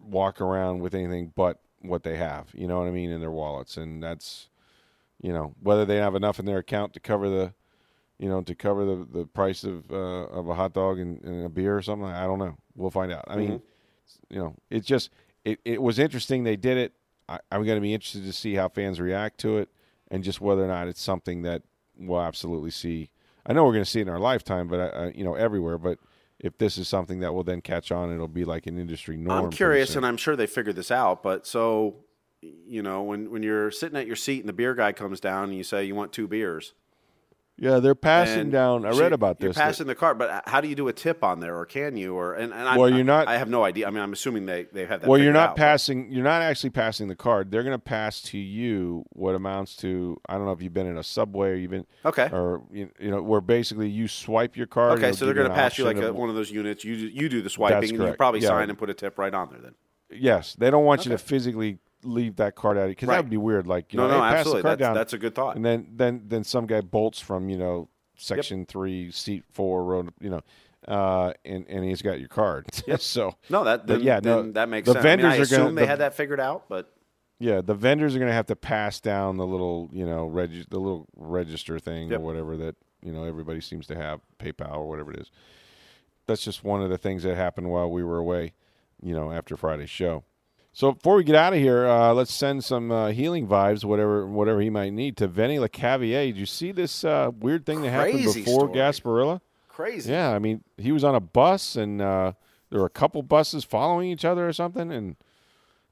walk 0.00 0.40
around 0.40 0.80
with 0.80 0.94
anything 0.94 1.32
but 1.34 1.60
what 1.82 2.02
they 2.02 2.16
have. 2.16 2.48
You 2.52 2.66
know 2.66 2.78
what 2.78 2.88
I 2.88 2.90
mean 2.90 3.10
in 3.10 3.20
their 3.20 3.30
wallets, 3.30 3.76
and 3.76 4.02
that's, 4.02 4.48
you 5.22 5.32
know, 5.32 5.54
whether 5.62 5.84
they 5.84 5.96
have 5.96 6.14
enough 6.14 6.38
in 6.38 6.44
their 6.46 6.58
account 6.58 6.92
to 6.94 7.00
cover 7.00 7.28
the, 7.28 7.54
you 8.18 8.28
know, 8.28 8.40
to 8.42 8.54
cover 8.54 8.84
the 8.84 9.06
the 9.10 9.26
price 9.26 9.64
of 9.64 9.90
uh, 9.90 9.94
of 9.94 10.48
a 10.48 10.54
hot 10.54 10.72
dog 10.72 10.98
and, 10.98 11.22
and 11.22 11.46
a 11.46 11.48
beer 11.48 11.76
or 11.76 11.82
something. 11.82 12.08
I 12.08 12.24
don't 12.24 12.38
know. 12.38 12.56
We'll 12.74 12.90
find 12.90 13.12
out. 13.12 13.24
I 13.28 13.36
mean, 13.36 13.62
you 14.30 14.38
know, 14.38 14.54
it's 14.70 14.86
just 14.86 15.10
it, 15.44 15.60
it 15.64 15.80
was 15.80 15.98
interesting 15.98 16.44
they 16.44 16.56
did 16.56 16.76
it. 16.76 16.92
I, 17.28 17.38
I'm 17.50 17.64
going 17.64 17.76
to 17.76 17.82
be 17.82 17.94
interested 17.94 18.24
to 18.24 18.32
see 18.32 18.54
how 18.54 18.68
fans 18.68 19.00
react 19.00 19.38
to 19.38 19.58
it 19.58 19.68
and 20.10 20.22
just 20.22 20.40
whether 20.40 20.64
or 20.64 20.68
not 20.68 20.88
it's 20.88 21.00
something 21.00 21.42
that 21.42 21.62
we'll 21.98 22.20
absolutely 22.20 22.70
see. 22.70 23.10
I 23.44 23.52
know 23.52 23.64
we're 23.64 23.72
going 23.72 23.84
to 23.84 23.90
see 23.90 24.00
it 24.00 24.02
in 24.02 24.08
our 24.08 24.18
lifetime, 24.18 24.68
but 24.68 24.94
uh, 24.94 25.10
you 25.14 25.24
know, 25.24 25.34
everywhere. 25.34 25.78
But 25.78 25.98
if 26.38 26.58
this 26.58 26.78
is 26.78 26.88
something 26.88 27.20
that 27.20 27.32
will 27.32 27.44
then 27.44 27.60
catch 27.60 27.92
on, 27.92 28.12
it'll 28.12 28.28
be 28.28 28.44
like 28.44 28.66
an 28.66 28.78
industry 28.78 29.16
norm. 29.16 29.46
I'm 29.46 29.50
curious, 29.50 29.96
and 29.96 30.04
I'm 30.04 30.16
sure 30.16 30.36
they 30.36 30.46
figured 30.46 30.76
this 30.76 30.90
out. 30.90 31.22
But 31.22 31.46
so, 31.46 31.96
you 32.40 32.82
know, 32.82 33.02
when 33.02 33.30
when 33.30 33.42
you're 33.42 33.70
sitting 33.70 33.98
at 33.98 34.06
your 34.06 34.16
seat 34.16 34.40
and 34.40 34.48
the 34.48 34.52
beer 34.52 34.74
guy 34.74 34.92
comes 34.92 35.20
down 35.20 35.44
and 35.44 35.56
you 35.56 35.64
say 35.64 35.84
you 35.84 35.94
want 35.94 36.12
two 36.12 36.26
beers, 36.26 36.74
yeah, 37.58 37.78
they're 37.78 37.94
passing 37.94 38.40
and 38.40 38.52
down. 38.52 38.84
I 38.84 38.92
so 38.92 39.00
read 39.00 39.12
about 39.12 39.38
this. 39.38 39.44
You're 39.44 39.48
this. 39.50 39.56
that- 39.56 39.62
passing 39.64 39.86
the 39.86 39.94
card, 39.94 40.18
but 40.18 40.42
how 40.46 40.60
do 40.60 40.68
you 40.68 40.74
do 40.74 40.88
a 40.88 40.92
tip 40.92 41.24
on 41.24 41.40
there, 41.40 41.56
or 41.56 41.64
can 41.64 41.96
you? 41.96 42.14
Or 42.14 42.34
and, 42.34 42.52
and 42.52 42.68
I, 42.68 42.76
Well, 42.76 42.90
you're 42.90 43.04
not- 43.04 43.28
I 43.28 43.38
have 43.38 43.48
no 43.48 43.64
idea. 43.64 43.86
I 43.86 43.90
mean, 43.90 44.02
I'm 44.02 44.12
assuming 44.12 44.46
they 44.46 44.64
they 44.72 44.84
have 44.86 45.00
that. 45.00 45.08
well, 45.08 45.18
you're 45.20 45.32
not 45.32 45.50
out, 45.50 45.56
but- 45.56 45.62
passing. 45.62 46.12
You're 46.12 46.24
not 46.24 46.42
actually 46.42 46.70
passing 46.70 47.08
the 47.08 47.16
card. 47.16 47.50
They're 47.50 47.62
going 47.62 47.72
to 47.74 47.78
pass 47.78 48.20
to 48.22 48.38
you 48.38 49.04
what 49.10 49.34
amounts 49.34 49.74
to. 49.76 50.20
I 50.28 50.34
don't 50.34 50.44
know 50.44 50.52
if 50.52 50.60
you've 50.60 50.74
been 50.74 50.86
in 50.86 50.98
a 50.98 51.02
subway 51.04 51.50
or 51.50 51.54
you've 51.54 51.70
been 51.70 51.86
Okay. 52.04 52.28
or 52.32 52.62
you, 52.70 52.90
you 53.00 53.10
know 53.10 53.22
where 53.22 53.40
basically 53.40 53.88
you 53.88 54.08
swipe 54.08 54.56
your 54.56 54.66
card. 54.66 54.98
Okay, 54.98 55.12
so 55.12 55.24
they're 55.24 55.34
going 55.34 55.48
to 55.48 55.54
pass 55.54 55.78
you 55.78 55.84
like 55.84 55.96
a, 55.96 56.12
one 56.12 56.28
of 56.28 56.34
those 56.34 56.50
units. 56.50 56.84
You 56.84 56.96
do, 56.96 57.06
you 57.08 57.28
do 57.28 57.42
the 57.42 57.50
swiping, 57.50 57.90
and 57.94 58.08
you 58.08 58.14
probably 58.14 58.40
Yeah. 58.40 58.48
sign 58.48 58.68
and 58.70 58.78
put 58.78 58.90
a 58.90 58.94
tip 58.94 59.18
right 59.18 59.32
on 59.32 59.48
there. 59.50 59.60
Then 59.60 59.74
Yes, 60.08 60.54
they 60.54 60.70
don't 60.70 60.84
want 60.84 61.04
you 61.04 61.10
to 61.10 61.18
physically 61.18 61.78
leave 62.06 62.36
that 62.36 62.54
card 62.54 62.78
out 62.78 62.88
because 62.88 63.08
Right. 63.08 63.16
that 63.16 63.24
would 63.24 63.30
be 63.30 63.36
weird. 63.36 63.66
Like 63.66 63.92
you 63.92 63.98
no, 63.98 64.08
know, 64.08 64.18
no, 64.18 64.22
hey, 64.24 64.30
pass 64.30 64.38
absolutely. 64.40 64.62
the 64.62 64.68
card 64.68 64.78
That's, 64.78 64.86
down, 64.88 64.94
that's 64.94 65.12
a 65.12 65.18
good 65.18 65.34
thought. 65.34 65.56
and 65.56 65.64
then 65.64 65.86
then 65.94 66.22
then 66.26 66.44
some 66.44 66.66
guy 66.66 66.80
bolts 66.80 67.20
from 67.20 67.48
you 67.48 67.58
know 67.58 67.88
section 68.16 68.64
three, 68.66 69.10
seat 69.10 69.44
four, 69.52 69.84
row. 69.84 70.08
you 70.20 70.30
know, 70.30 70.40
uh, 70.88 71.32
and 71.44 71.66
and 71.68 71.84
he's 71.84 72.02
got 72.02 72.18
your 72.18 72.28
card. 72.28 72.66
so 72.98 73.34
no, 73.50 73.64
that 73.64 73.86
then, 73.86 74.00
yeah, 74.02 74.20
no, 74.22 74.50
that 74.52 74.68
makes 74.68 74.86
the 74.86 74.94
sense. 74.94 75.04
I, 75.04 75.16
mean, 75.16 75.26
I 75.26 75.30
vendors 75.30 75.52
are 75.52 75.56
gonna- 75.56 75.64
assume 75.68 75.74
they 75.74 75.82
the- 75.82 75.88
had 75.88 75.98
that 75.98 76.14
figured 76.14 76.40
out, 76.40 76.64
but 76.68 76.92
yeah, 77.38 77.60
the 77.60 77.74
vendors 77.74 78.16
are 78.16 78.18
going 78.18 78.30
to 78.30 78.34
have 78.34 78.46
to 78.46 78.56
pass 78.56 78.98
down 78.98 79.36
the 79.36 79.46
little 79.46 79.90
you 79.92 80.06
know 80.06 80.24
reg- 80.26 80.70
the 80.70 80.78
little 80.78 81.06
register 81.16 81.78
thing 81.78 82.10
Yep. 82.10 82.20
or 82.20 82.22
whatever 82.22 82.56
that 82.56 82.76
you 83.02 83.12
know 83.12 83.24
everybody 83.24 83.60
seems 83.60 83.86
to 83.88 83.94
have 83.94 84.20
PayPal 84.38 84.76
or 84.76 84.88
whatever 84.88 85.12
it 85.12 85.18
is. 85.20 85.30
That's 86.26 86.42
just 86.42 86.64
one 86.64 86.82
of 86.82 86.88
the 86.90 86.98
things 86.98 87.22
that 87.24 87.36
happened 87.36 87.70
while 87.70 87.90
we 87.90 88.02
were 88.02 88.18
away, 88.18 88.54
you 89.02 89.14
know, 89.14 89.30
after 89.30 89.56
Friday's 89.56 89.90
show. 89.90 90.24
So 90.76 90.92
before 90.92 91.16
we 91.16 91.24
get 91.24 91.36
out 91.36 91.54
of 91.54 91.58
here, 91.58 91.86
uh, 91.86 92.12
let's 92.12 92.34
send 92.34 92.62
some 92.62 92.92
uh, 92.92 93.08
healing 93.08 93.46
vibes, 93.46 93.82
whatever 93.82 94.26
whatever 94.26 94.60
he 94.60 94.68
might 94.68 94.92
need, 94.92 95.16
to 95.16 95.26
Vinny 95.26 95.56
Lecavalier. 95.56 96.26
Did 96.26 96.36
you 96.36 96.44
see 96.44 96.70
this 96.70 97.02
uh, 97.02 97.30
weird 97.40 97.64
thing 97.64 97.80
that 97.80 97.88
happened 97.88 98.24
Crazy 98.24 98.40
before 98.42 98.68
story. 98.68 98.74
Gasparilla? 98.74 99.40
crazy. 99.68 100.12
Yeah, 100.12 100.32
I 100.32 100.38
mean, 100.38 100.62
he 100.76 100.92
was 100.92 101.02
on 101.02 101.14
a 101.14 101.20
bus, 101.20 101.76
and 101.76 102.02
uh, 102.02 102.32
there 102.68 102.80
were 102.80 102.86
a 102.86 102.90
couple 102.90 103.22
buses 103.22 103.64
following 103.64 104.10
each 104.10 104.26
other 104.26 104.46
or 104.46 104.52
something, 104.52 104.92
and 104.92 105.16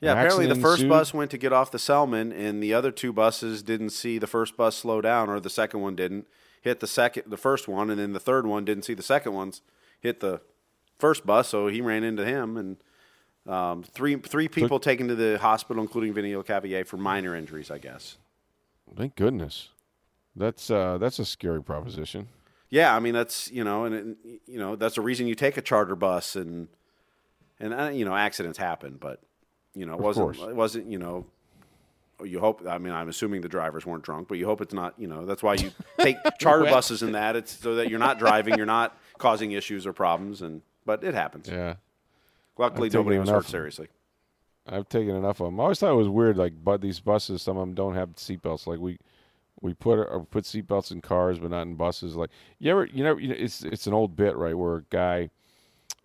Yeah, 0.03 0.13
an 0.13 0.19
apparently 0.19 0.49
the 0.49 0.55
first 0.55 0.83
ensued. 0.83 0.91
bus 0.91 1.15
went 1.15 1.31
to 1.31 1.39
get 1.39 1.55
off 1.55 1.71
the 1.71 1.79
Selmon, 1.79 2.31
and 2.39 2.63
the 2.63 2.75
other 2.75 2.91
two 2.91 3.15
buses 3.15 3.63
didn't 3.63 3.89
see 3.89 4.19
the 4.19 4.27
first 4.27 4.55
bus 4.55 4.77
slow 4.77 5.01
down, 5.01 5.31
or 5.31 5.41
the 5.41 5.49
second 5.49 5.81
one 5.81 5.97
didn't 5.97 6.27
hit 6.61 6.81
the 6.81 6.87
second, 6.87 7.23
the 7.29 7.39
first 7.39 7.69
one, 7.69 7.89
and 7.89 7.99
then 7.99 8.13
the 8.13 8.21
third 8.21 8.47
one 8.47 8.67
didn't 8.67 8.85
see 8.85 8.93
the 8.93 9.03
second 9.03 9.33
one's 9.33 9.63
hit 9.99 10.21
the 10.21 10.43
first 10.99 11.25
bus, 11.25 11.49
so 11.49 11.69
he 11.69 11.81
ran 11.81 12.05
into 12.05 12.27
him, 12.27 12.59
and 12.59 12.77
um, 13.47 13.83
three 13.83 14.17
three 14.17 14.49
people 14.49 14.79
taken 14.79 15.09
to 15.09 15.15
the 15.15 15.39
hospital, 15.39 15.83
including 15.83 16.13
Vinny 16.15 16.33
Cavier, 16.33 16.87
for 16.87 16.97
minor 16.97 17.35
injuries, 17.35 17.71
I 17.71 17.79
guess. 17.79 18.17
Thank 18.97 19.17
goodness. 19.17 19.71
That's 20.37 20.71
uh, 20.71 20.99
that's 20.99 21.19
a 21.19 21.25
scary 21.25 21.63
proposition. 21.63 22.29
Yeah, 22.71 22.95
I 22.95 23.01
mean 23.01 23.15
that's 23.15 23.51
you 23.51 23.65
know, 23.65 23.85
and 23.85 24.17
it, 24.25 24.41
you 24.47 24.59
know 24.59 24.77
that's 24.77 24.97
the 24.97 25.03
reason 25.03 25.27
you 25.27 25.35
take 25.35 25.57
a 25.57 25.63
charter 25.63 25.95
bus, 25.95 26.37
and 26.37 26.69
and 27.61 27.75
uh, 27.75 27.91
you 27.93 28.05
know 28.05 28.15
accidents 28.15 28.59
happen, 28.59 28.97
but 28.99 29.21
you 29.75 29.87
know 29.87 29.95
it 29.95 30.01
wasn't 30.01 30.37
it 30.39 30.57
wasn't 30.57 30.91
you 30.91 30.99
know 30.99 31.27
you 32.25 32.41
hope 32.41 32.67
I 32.67 32.79
mean 32.79 32.93
I'm 32.93 33.09
assuming 33.09 33.43
the 33.43 33.49
drivers 33.49 33.87
weren't 33.87 34.03
drunk, 34.03 34.29
but 34.29 34.39
you 34.39 34.47
hope 34.47 34.61
it's 34.61 34.75
not 34.75 34.95
you 34.99 35.07
know 35.07 35.27
that's 35.27 35.43
why 35.43 35.55
you 35.55 35.71
take 35.99 36.17
charter 36.41 36.65
buses 36.65 37.03
in 37.03 37.13
that 37.13 37.37
it's 37.37 37.53
so 37.53 37.77
that 37.77 37.91
you're 37.91 37.99
not 37.99 38.19
driving, 38.19 38.57
you're 38.57 38.67
not 38.67 38.97
causing 39.19 39.53
issues 39.53 39.87
or 39.87 39.93
problems, 39.93 40.43
and 40.43 40.63
but 40.85 41.05
it 41.05 41.15
happens. 41.15 41.49
Yeah, 41.49 41.75
Luckily, 42.57 42.87
I've 42.87 42.95
nobody 42.95 43.19
was 43.19 43.31
hurt 43.31 43.47
seriously. 43.47 43.89
I've 44.67 44.89
taken 44.89 45.15
enough 45.15 45.41
of 45.41 45.47
them. 45.47 45.61
I 45.61 45.65
always 45.65 45.79
thought 45.79 45.93
it 45.93 45.97
was 45.97 46.09
weird, 46.09 46.39
like, 46.39 46.53
but 46.63 46.81
these 46.81 47.01
buses, 47.01 47.43
some 47.43 47.57
of 47.57 47.63
them 47.63 47.75
don't 47.75 47.95
have 47.95 48.11
seatbelts. 48.17 48.67
Like 48.67 48.79
we 48.79 48.99
we 49.61 49.75
put 49.75 50.01
uh, 50.01 50.21
put 50.31 50.45
seatbelts 50.45 50.91
in 50.91 51.01
cars, 51.01 51.39
but 51.39 51.51
not 51.51 51.63
in 51.63 51.75
buses. 51.75 52.17
Like 52.17 52.31
you 52.59 52.71
ever, 52.71 52.87
you 52.87 53.05
know, 53.05 53.17
you 53.17 53.29
know, 53.29 53.35
it's 53.37 53.63
it's 53.63 53.87
an 53.87 53.95
old 53.95 54.17
bit, 54.17 54.37
right? 54.37 54.57
Where 54.57 54.77
a 54.77 54.83
guy, 54.91 55.31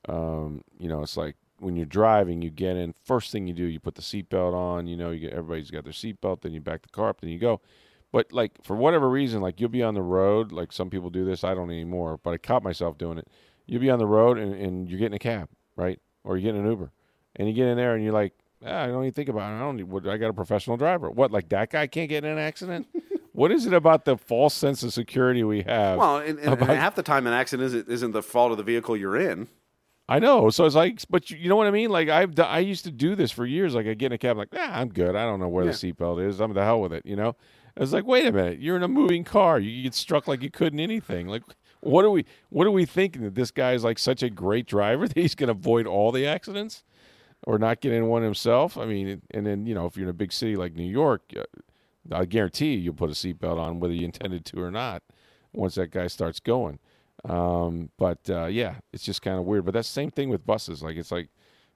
um, 0.08 0.64
you 0.78 0.89
know, 0.89 1.04
it's 1.04 1.18
like 1.18 1.36
when 1.60 1.76
you're 1.76 1.86
driving, 1.86 2.41
you 2.41 2.50
get 2.50 2.76
in. 2.76 2.93
First 3.06 3.32
thing 3.32 3.47
you 3.47 3.54
do, 3.54 3.66
you 3.66 3.80
put 3.80 3.95
the 3.95 4.02
seatbelt 4.02 4.54
on. 4.54 4.88
You 4.88 4.97
know, 4.97 5.12
you 5.12 5.22
get 5.22 5.34
everybody's 5.34 5.72
got 5.72 5.84
their 5.84 5.93
seatbelt. 5.93 6.41
Then 6.41 6.54
you 6.54 6.62
back 6.62 6.82
the 6.82 6.89
car 6.89 7.10
up. 7.10 7.22
Then 7.22 7.30
you 7.30 7.39
go. 7.39 7.62
But 8.12 8.34
like 8.34 8.52
for 8.64 8.76
whatever 8.76 9.10
reason, 9.10 9.41
like 9.41 9.60
you'll 9.60 9.70
be 9.70 9.84
on 9.84 9.93
the 9.93 10.02
road. 10.02 10.52
Like 10.52 10.72
some 10.72 10.89
people 10.89 11.10
do 11.10 11.26
this. 11.26 11.43
I 11.43 11.54
don't 11.54 11.70
anymore, 11.70 12.20
but 12.24 12.32
I 12.32 12.38
caught 12.38 12.64
myself 12.64 12.97
doing 12.97 13.18
it. 13.18 13.28
You'll 13.68 13.82
be 13.82 13.89
on 13.89 14.00
the 14.00 14.08
road 14.08 14.38
and, 14.38 14.54
and 14.56 14.89
you're 14.89 15.00
getting 15.00 15.16
a 15.16 15.20
cab, 15.20 15.47
right? 15.76 16.00
Or 16.24 16.38
you're 16.38 16.52
getting 16.52 16.66
an 16.66 16.70
Uber, 16.72 16.92
and 17.36 17.48
you 17.48 17.54
get 17.54 17.68
in 17.68 17.78
there 17.78 17.96
and 17.96 18.04
you're 18.04 18.14
like, 18.14 18.34
ah, 18.66 18.84
I 18.84 18.88
don't 18.88 19.04
even 19.04 19.14
think 19.14 19.30
about 19.30 19.52
it. 19.52 19.56
I 19.56 19.60
don't. 19.60 19.78
Need, 19.78 19.84
what, 19.84 20.08
I 20.08 20.18
got 20.18 20.30
a 20.30 20.34
professional 20.34 20.78
driver. 20.78 21.10
What? 21.10 21.32
Like 21.32 21.50
that 21.50 21.70
guy 21.72 21.88
can't 21.88 22.10
get 22.10 22.24
in 22.24 22.32
an 22.32 22.38
accident? 22.38 22.88
what 23.32 23.52
is 23.52 23.66
it 23.66 23.74
about 23.74 24.06
the 24.06 24.18
false 24.18 24.54
sense 24.54 24.84
of 24.84 24.94
security 24.94 25.44
we 25.44 25.62
have? 25.64 25.98
Well, 25.98 26.18
and, 26.18 26.38
and, 26.40 26.60
and 26.60 26.64
half 26.72 26.96
the 26.96 27.04
time 27.04 27.26
an 27.28 27.34
accident 27.34 27.68
isn't, 27.68 27.90
isn't 27.90 28.12
the 28.12 28.22
fault 28.24 28.52
of 28.52 28.58
the 28.58 28.64
vehicle 28.64 28.98
you're 28.98 29.18
in. 29.18 29.48
I 30.10 30.18
know. 30.20 30.50
So 30.50 30.66
it's 30.66 30.76
like, 30.76 31.02
but 31.10 31.30
you, 31.30 31.38
you 31.38 31.50
know 31.50 31.56
what 31.56 31.68
I 31.68 31.72
mean? 31.72 31.90
Like 31.92 32.10
I've 32.10 32.34
d- 32.36 32.42
I 32.42 32.60
used 32.60 32.84
to 32.86 32.92
do 32.92 33.16
this 33.16 33.32
for 33.32 33.46
years. 33.46 33.76
Like 33.76 33.86
I 33.86 33.94
get 33.94 34.08
in 34.08 34.14
a 34.14 34.18
cab, 34.18 34.38
like, 34.38 34.50
ah, 34.58 34.72
I'm 34.80 34.90
good. 34.90 35.16
I 35.16 35.24
don't 35.24 35.40
know 35.40 35.48
where 35.48 35.66
Yeah. 35.66 35.72
the 35.72 35.78
seatbelt 35.94 36.28
is. 36.28 36.40
I'm 36.40 36.54
the 36.54 36.64
hell 36.64 36.82
with 36.82 36.92
it. 36.94 37.06
You 37.06 37.16
know. 37.16 37.36
I 37.78 37.82
was 37.82 37.94
like, 37.94 38.06
wait 38.06 38.26
a 38.26 38.32
minute. 38.32 38.60
You're 38.60 38.76
in 38.76 38.84
a 38.84 38.88
moving 38.90 39.24
car. 39.24 39.58
You 39.60 39.84
get 39.84 39.94
struck 39.94 40.28
like 40.28 40.42
you 40.42 40.50
couldn't 40.52 40.80
anything. 40.82 41.28
Like, 41.28 41.44
what 41.82 42.06
are 42.06 42.10
we? 42.10 42.26
What 42.50 42.68
are 42.68 42.72
we 42.72 42.86
thinking 42.86 43.24
that 43.24 43.36
this 43.36 43.52
guy 43.52 43.74
is 43.74 43.84
like 43.84 44.00
such 44.00 44.24
a 44.24 44.30
great 44.30 44.68
driver 44.68 45.08
that 45.08 45.18
he's 45.18 45.36
going 45.36 45.48
to 45.48 45.52
avoid 45.52 45.88
all 45.88 46.12
the 46.12 46.26
accidents, 46.26 46.84
or 47.46 47.58
not 47.58 47.82
get 47.82 47.94
in 47.94 48.08
one 48.08 48.24
himself? 48.24 48.78
I 48.78 48.86
mean, 48.86 49.22
and 49.32 49.46
then 49.46 49.66
you 49.66 49.74
know, 49.74 49.86
if 49.86 49.96
you're 49.96 50.06
in 50.06 50.10
a 50.10 50.14
big 50.14 50.34
city 50.34 50.56
like 50.56 50.76
New 50.76 50.90
York, 50.90 51.22
uh, 51.38 51.44
I 52.12 52.26
guarantee 52.26 52.74
you, 52.74 52.80
you'll 52.80 52.94
put 52.94 53.10
a 53.10 53.14
seatbelt 53.14 53.58
on 53.58 53.80
whether 53.80 53.94
you 53.94 54.06
intended 54.06 54.46
to 54.46 54.62
or 54.62 54.72
not. 54.72 55.04
Once 55.52 55.76
that 55.76 55.90
guy 55.90 56.06
starts 56.06 56.40
going. 56.40 56.78
Um, 57.26 57.90
but 57.98 58.20
uh, 58.30 58.46
yeah, 58.46 58.76
it's 58.94 59.04
just 59.04 59.24
kind 59.24 59.40
of 59.40 59.46
weird. 59.46 59.66
But 59.66 59.74
that's 59.74 59.90
the 59.90 59.94
same 59.94 60.12
thing 60.12 60.30
with 60.30 60.46
buses. 60.46 60.84
Like 60.84 60.96
it's 60.96 61.12
like 61.12 61.30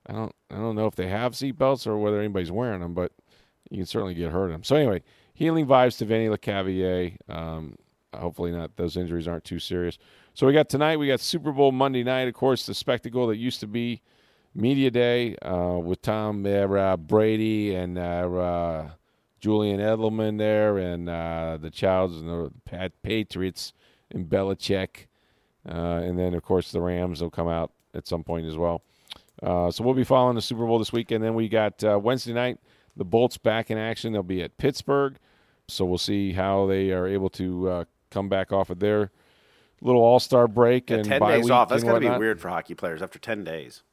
I 0.08 0.14
don't 0.14 0.34
I 0.52 0.56
don't 0.56 0.76
know 0.76 0.86
if 0.86 0.96
they 0.96 1.08
have 1.08 1.34
seatbelts 1.34 1.88
or 1.88 1.98
whether 1.98 2.20
anybody's 2.20 2.52
wearing 2.52 2.82
them. 2.82 2.94
But 2.94 3.14
you 3.70 3.78
can 3.78 3.86
certainly 3.86 4.14
get 4.14 4.32
hurt 4.32 4.46
in 4.46 4.52
them. 4.52 4.64
So 4.64 4.76
anyway, 4.76 5.02
healing 5.34 5.66
vibes 5.66 5.98
to 5.98 6.06
Vinny 6.06 6.28
Lecavalier. 6.28 7.18
Um, 7.28 7.76
hopefully 8.16 8.52
not 8.52 8.76
those 8.76 8.98
injuries 8.98 9.28
aren't 9.28 9.44
too 9.44 9.60
serious. 9.60 9.98
So 10.34 10.48
we 10.48 10.54
got 10.54 10.70
tonight. 10.70 10.98
We 10.98 11.08
got 11.08 11.20
Super 11.20 11.52
Bowl 11.52 11.72
Monday 11.72 12.04
night. 12.04 12.28
Of 12.28 12.34
course, 12.34 12.66
the 12.66 12.74
spectacle 12.74 13.28
that 13.28 13.38
used 13.38 13.60
to 13.60 13.68
be 13.68 14.02
media 14.56 14.92
day 14.92 15.36
uh, 15.38 15.80
with 15.84 16.02
Tom 16.02 16.46
uh, 16.46 16.98
Brady 16.98 17.76
and 17.76 17.98
uh, 17.98 18.02
uh, 18.02 18.90
Julian 19.40 19.80
Edelman 19.80 20.38
there, 20.38 20.78
and 20.78 21.10
uh, 21.10 21.58
the 21.62 21.70
Childs 21.70 22.18
and 22.18 22.30
the 22.30 22.92
Patriots 23.04 23.74
and 24.12 24.28
Belichick, 24.28 25.08
and 25.66 26.18
then 26.18 26.34
of 26.34 26.44
course 26.44 26.72
the 26.72 26.82
Rams 26.82 27.22
will 27.22 27.30
come 27.30 27.48
out 27.48 27.72
at 27.94 28.08
some 28.08 28.24
point 28.24 28.46
as 28.46 28.58
well. 28.58 28.82
so 29.42 29.84
we'll 29.84 29.94
be 29.94 30.04
following 30.04 30.36
the 30.36 30.42
Super 30.42 30.66
Bowl 30.66 30.80
this 30.80 30.94
week, 30.94 31.12
and 31.12 31.24
then 31.24 31.36
we 31.36 31.50
got 31.50 31.84
Wednesday 32.02 32.34
night. 32.34 32.58
The 32.96 33.06
Bolts 33.06 33.38
back 33.38 33.72
in 33.72 33.78
action. 33.78 34.14
They'll 34.14 34.24
be 34.24 34.44
at 34.44 34.58
Pittsburgh. 34.58 35.18
So 35.68 35.86
we'll 35.86 35.98
see 35.98 36.34
how 36.34 36.68
they 36.68 36.92
are 36.92 37.08
able 37.08 37.30
to 37.32 37.70
uh, 37.70 37.84
come 38.14 38.30
back 38.30 38.52
off 38.52 38.70
of 38.70 38.80
their 38.80 39.12
little 39.82 40.02
All 40.02 40.20
Star 40.20 40.48
break 40.48 40.90
yeah, 40.90 40.98
and 40.98 41.06
ten 41.06 41.22
days 41.22 41.50
off. 41.50 41.70
That's 41.70 41.84
going 41.84 42.02
to 42.02 42.12
be 42.12 42.18
weird 42.18 42.40
for 42.40 42.50
hockey 42.50 42.76
players 42.76 43.02
after 43.02 43.20
ten 43.20 43.44
days. 43.44 43.84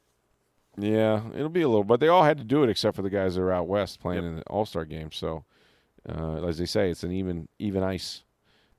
Yeah, 0.77 1.21
it'll 1.35 1.49
be 1.49 1.63
a 1.63 1.67
little, 1.67 1.83
but 1.83 1.99
they 1.99 2.07
all 2.07 2.23
had 2.23 2.37
to 2.37 2.43
do 2.43 2.63
it 2.63 2.69
except 2.69 2.95
for 2.95 3.01
the 3.01 3.09
guys 3.09 3.35
that 3.35 3.41
are 3.41 3.51
out 3.51 3.67
west 3.67 3.99
playing 3.99 4.23
yep. 4.23 4.29
in 4.29 4.35
the 4.37 4.43
All 4.43 4.65
Star 4.65 4.85
game. 4.85 5.11
So, 5.11 5.43
uh, 6.07 6.45
as 6.45 6.57
they 6.57 6.65
say, 6.65 6.89
it's 6.89 7.03
an 7.03 7.11
even 7.11 7.47
even 7.59 7.83
ice 7.83 8.23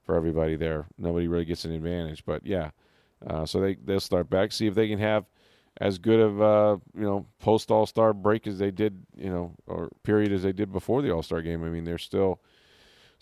for 0.05 0.17
everybody 0.17 0.57
there. 0.57 0.87
Nobody 0.99 1.29
really 1.29 1.45
gets 1.45 1.65
an 1.65 1.73
advantage, 1.73 2.25
but 2.25 2.47
yeah. 2.47 2.71
Uh, 3.27 3.47
so 3.47 3.61
they 3.61 3.75
they'll 3.75 4.01
start 4.01 4.31
back, 4.31 4.53
see 4.53 4.67
if 4.67 4.75
they 4.75 4.89
can 4.89 4.99
have 4.99 5.27
as 5.81 5.99
good 5.99 6.21
of 6.21 6.43
uh, 6.43 6.77
you 6.95 7.05
know 7.05 7.27
post 7.41 7.71
All 7.71 7.87
Star 7.87 8.13
break 8.13 8.47
as 8.47 8.59
they 8.59 8.71
did, 8.71 9.05
you 9.17 9.31
know, 9.31 9.55
or 9.67 9.91
period 10.03 10.33
as 10.33 10.43
they 10.43 10.53
did 10.53 10.73
before 10.73 11.03
the 11.03 11.11
All 11.11 11.23
Star 11.23 11.43
game. 11.43 11.63
I 11.63 11.69
mean, 11.69 11.85
they're 11.85 11.99
still 11.99 12.41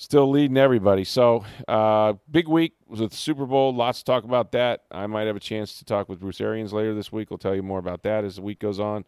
still 0.01 0.31
leading 0.31 0.57
everybody. 0.57 1.05
So 1.05 1.45
uh, 1.69 2.15
big 2.31 2.49
week 2.49 2.73
was 2.89 3.01
with 3.01 3.11
the 3.11 3.17
Super 3.19 3.45
Bowl. 3.45 3.75
Lots 3.75 3.99
to 3.99 4.05
talk 4.07 4.25
about 4.25 4.51
that. 4.53 4.85
I 4.91 5.07
might 5.07 5.27
have 5.27 5.37
a 5.37 5.41
chance 5.41 5.79
to 5.79 5.85
talk 5.85 6.09
with 6.09 6.21
Bruce 6.21 6.41
Arians 6.41 6.73
later 6.73 6.95
this 6.95 7.13
week. 7.13 7.29
We'll 7.29 7.37
tell 7.37 7.55
you 7.55 7.63
more 7.63 7.79
about 7.79 8.03
that 8.05 8.25
as 8.25 8.37
the 8.37 8.43
week 8.43 8.61
goes 8.61 8.81
on. 8.81 9.05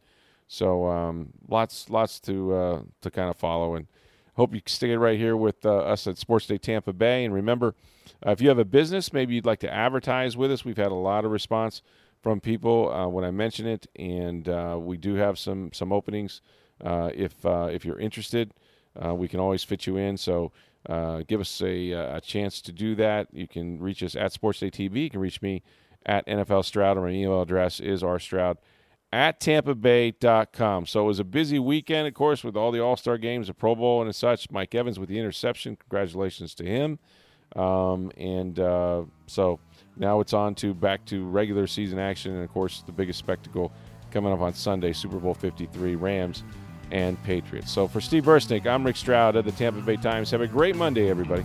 So 0.48 0.86
um, 0.86 1.30
lots 1.48 1.88
lots 1.88 2.20
to 2.20 2.54
uh, 2.54 2.82
to 3.00 3.10
kind 3.10 3.30
of 3.30 3.36
follow 3.36 3.74
and 3.74 3.86
hope 4.34 4.54
you 4.54 4.60
stick 4.66 4.90
it 4.90 4.98
right 4.98 5.18
here 5.18 5.34
with 5.34 5.64
uh, 5.64 5.78
us 5.78 6.06
at 6.06 6.18
Sports 6.18 6.46
Day 6.46 6.58
Tampa 6.58 6.92
Bay. 6.92 7.24
And 7.24 7.32
remember, 7.32 7.74
uh, 8.26 8.32
if 8.32 8.42
you 8.42 8.50
have 8.50 8.58
a 8.58 8.64
business, 8.66 9.14
maybe 9.14 9.34
you'd 9.34 9.46
like 9.46 9.60
to 9.60 9.72
advertise 9.72 10.36
with 10.36 10.52
us. 10.52 10.62
We've 10.62 10.76
had 10.76 10.92
a 10.92 10.94
lot 10.94 11.24
of 11.24 11.30
response 11.30 11.80
from 12.22 12.38
people 12.38 12.92
uh, 12.92 13.08
when 13.08 13.24
I 13.24 13.30
mention 13.30 13.66
it, 13.66 13.86
and 13.96 14.46
uh, 14.46 14.76
we 14.78 14.98
do 14.98 15.14
have 15.14 15.38
some 15.38 15.72
some 15.72 15.90
openings. 15.90 16.42
if 16.82 17.32
if 17.46 17.86
you're 17.86 17.98
interested, 17.98 18.52
we 19.02 19.26
can 19.26 19.40
always 19.40 19.64
fit 19.64 19.86
you 19.86 19.96
in. 19.96 20.18
So 20.18 20.52
uh, 20.88 21.22
give 21.26 21.40
us 21.40 21.62
a, 21.62 21.92
a, 21.92 22.20
chance 22.20 22.60
to 22.62 22.72
do 22.72 22.94
that. 22.96 23.28
You 23.32 23.46
can 23.46 23.78
reach 23.78 24.02
us 24.02 24.16
at 24.16 24.32
Sports 24.32 24.60
Day 24.60 24.70
TV. 24.70 25.04
You 25.04 25.10
can 25.10 25.20
reach 25.20 25.40
me 25.40 25.62
at 26.04 26.26
NFL 26.26 26.64
Stroud, 26.64 26.96
or 26.96 27.02
my 27.02 27.10
email 27.10 27.42
address 27.42 27.78
is 27.78 28.02
rstroud 28.02 28.56
at 29.12 29.38
tampabay.com. 29.38 30.86
So 30.86 31.04
it 31.04 31.06
was 31.06 31.20
a 31.20 31.24
busy 31.24 31.58
weekend, 31.58 32.08
of 32.08 32.14
course, 32.14 32.42
with 32.42 32.56
all 32.56 32.72
the 32.72 32.80
All 32.80 32.96
Star 32.96 33.16
games, 33.16 33.46
the 33.46 33.54
Pro 33.54 33.76
Bowl, 33.76 34.02
and 34.02 34.14
such. 34.14 34.50
Mike 34.50 34.74
Evans 34.74 34.98
with 34.98 35.08
the 35.08 35.18
interception. 35.18 35.76
Congratulations 35.76 36.54
to 36.56 36.64
him. 36.64 36.98
Um, 37.54 38.10
and 38.16 38.58
uh, 38.58 39.02
so 39.26 39.60
now 39.96 40.20
it's 40.20 40.32
on 40.32 40.54
to 40.56 40.74
back 40.74 41.04
to 41.06 41.24
regular 41.26 41.66
season 41.66 41.98
action, 41.98 42.34
and 42.34 42.42
of 42.42 42.50
course, 42.50 42.82
the 42.86 42.92
biggest 42.92 43.18
spectacle 43.18 43.70
coming 44.10 44.32
up 44.32 44.40
on 44.40 44.54
Sunday, 44.54 44.92
Super 44.92 45.18
Bowl 45.18 45.34
53, 45.34 45.94
Rams 45.94 46.44
and 46.92 47.20
Patriots. 47.24 47.72
So 47.72 47.88
for 47.88 48.00
Steve 48.00 48.24
Versnick, 48.24 48.66
I'm 48.66 48.84
Rick 48.84 48.96
Stroud 48.96 49.34
of 49.34 49.44
the 49.44 49.52
Tampa 49.52 49.80
Bay 49.80 49.96
Times. 49.96 50.30
Have 50.30 50.42
a 50.42 50.46
great 50.46 50.76
Monday, 50.76 51.10
everybody. 51.10 51.44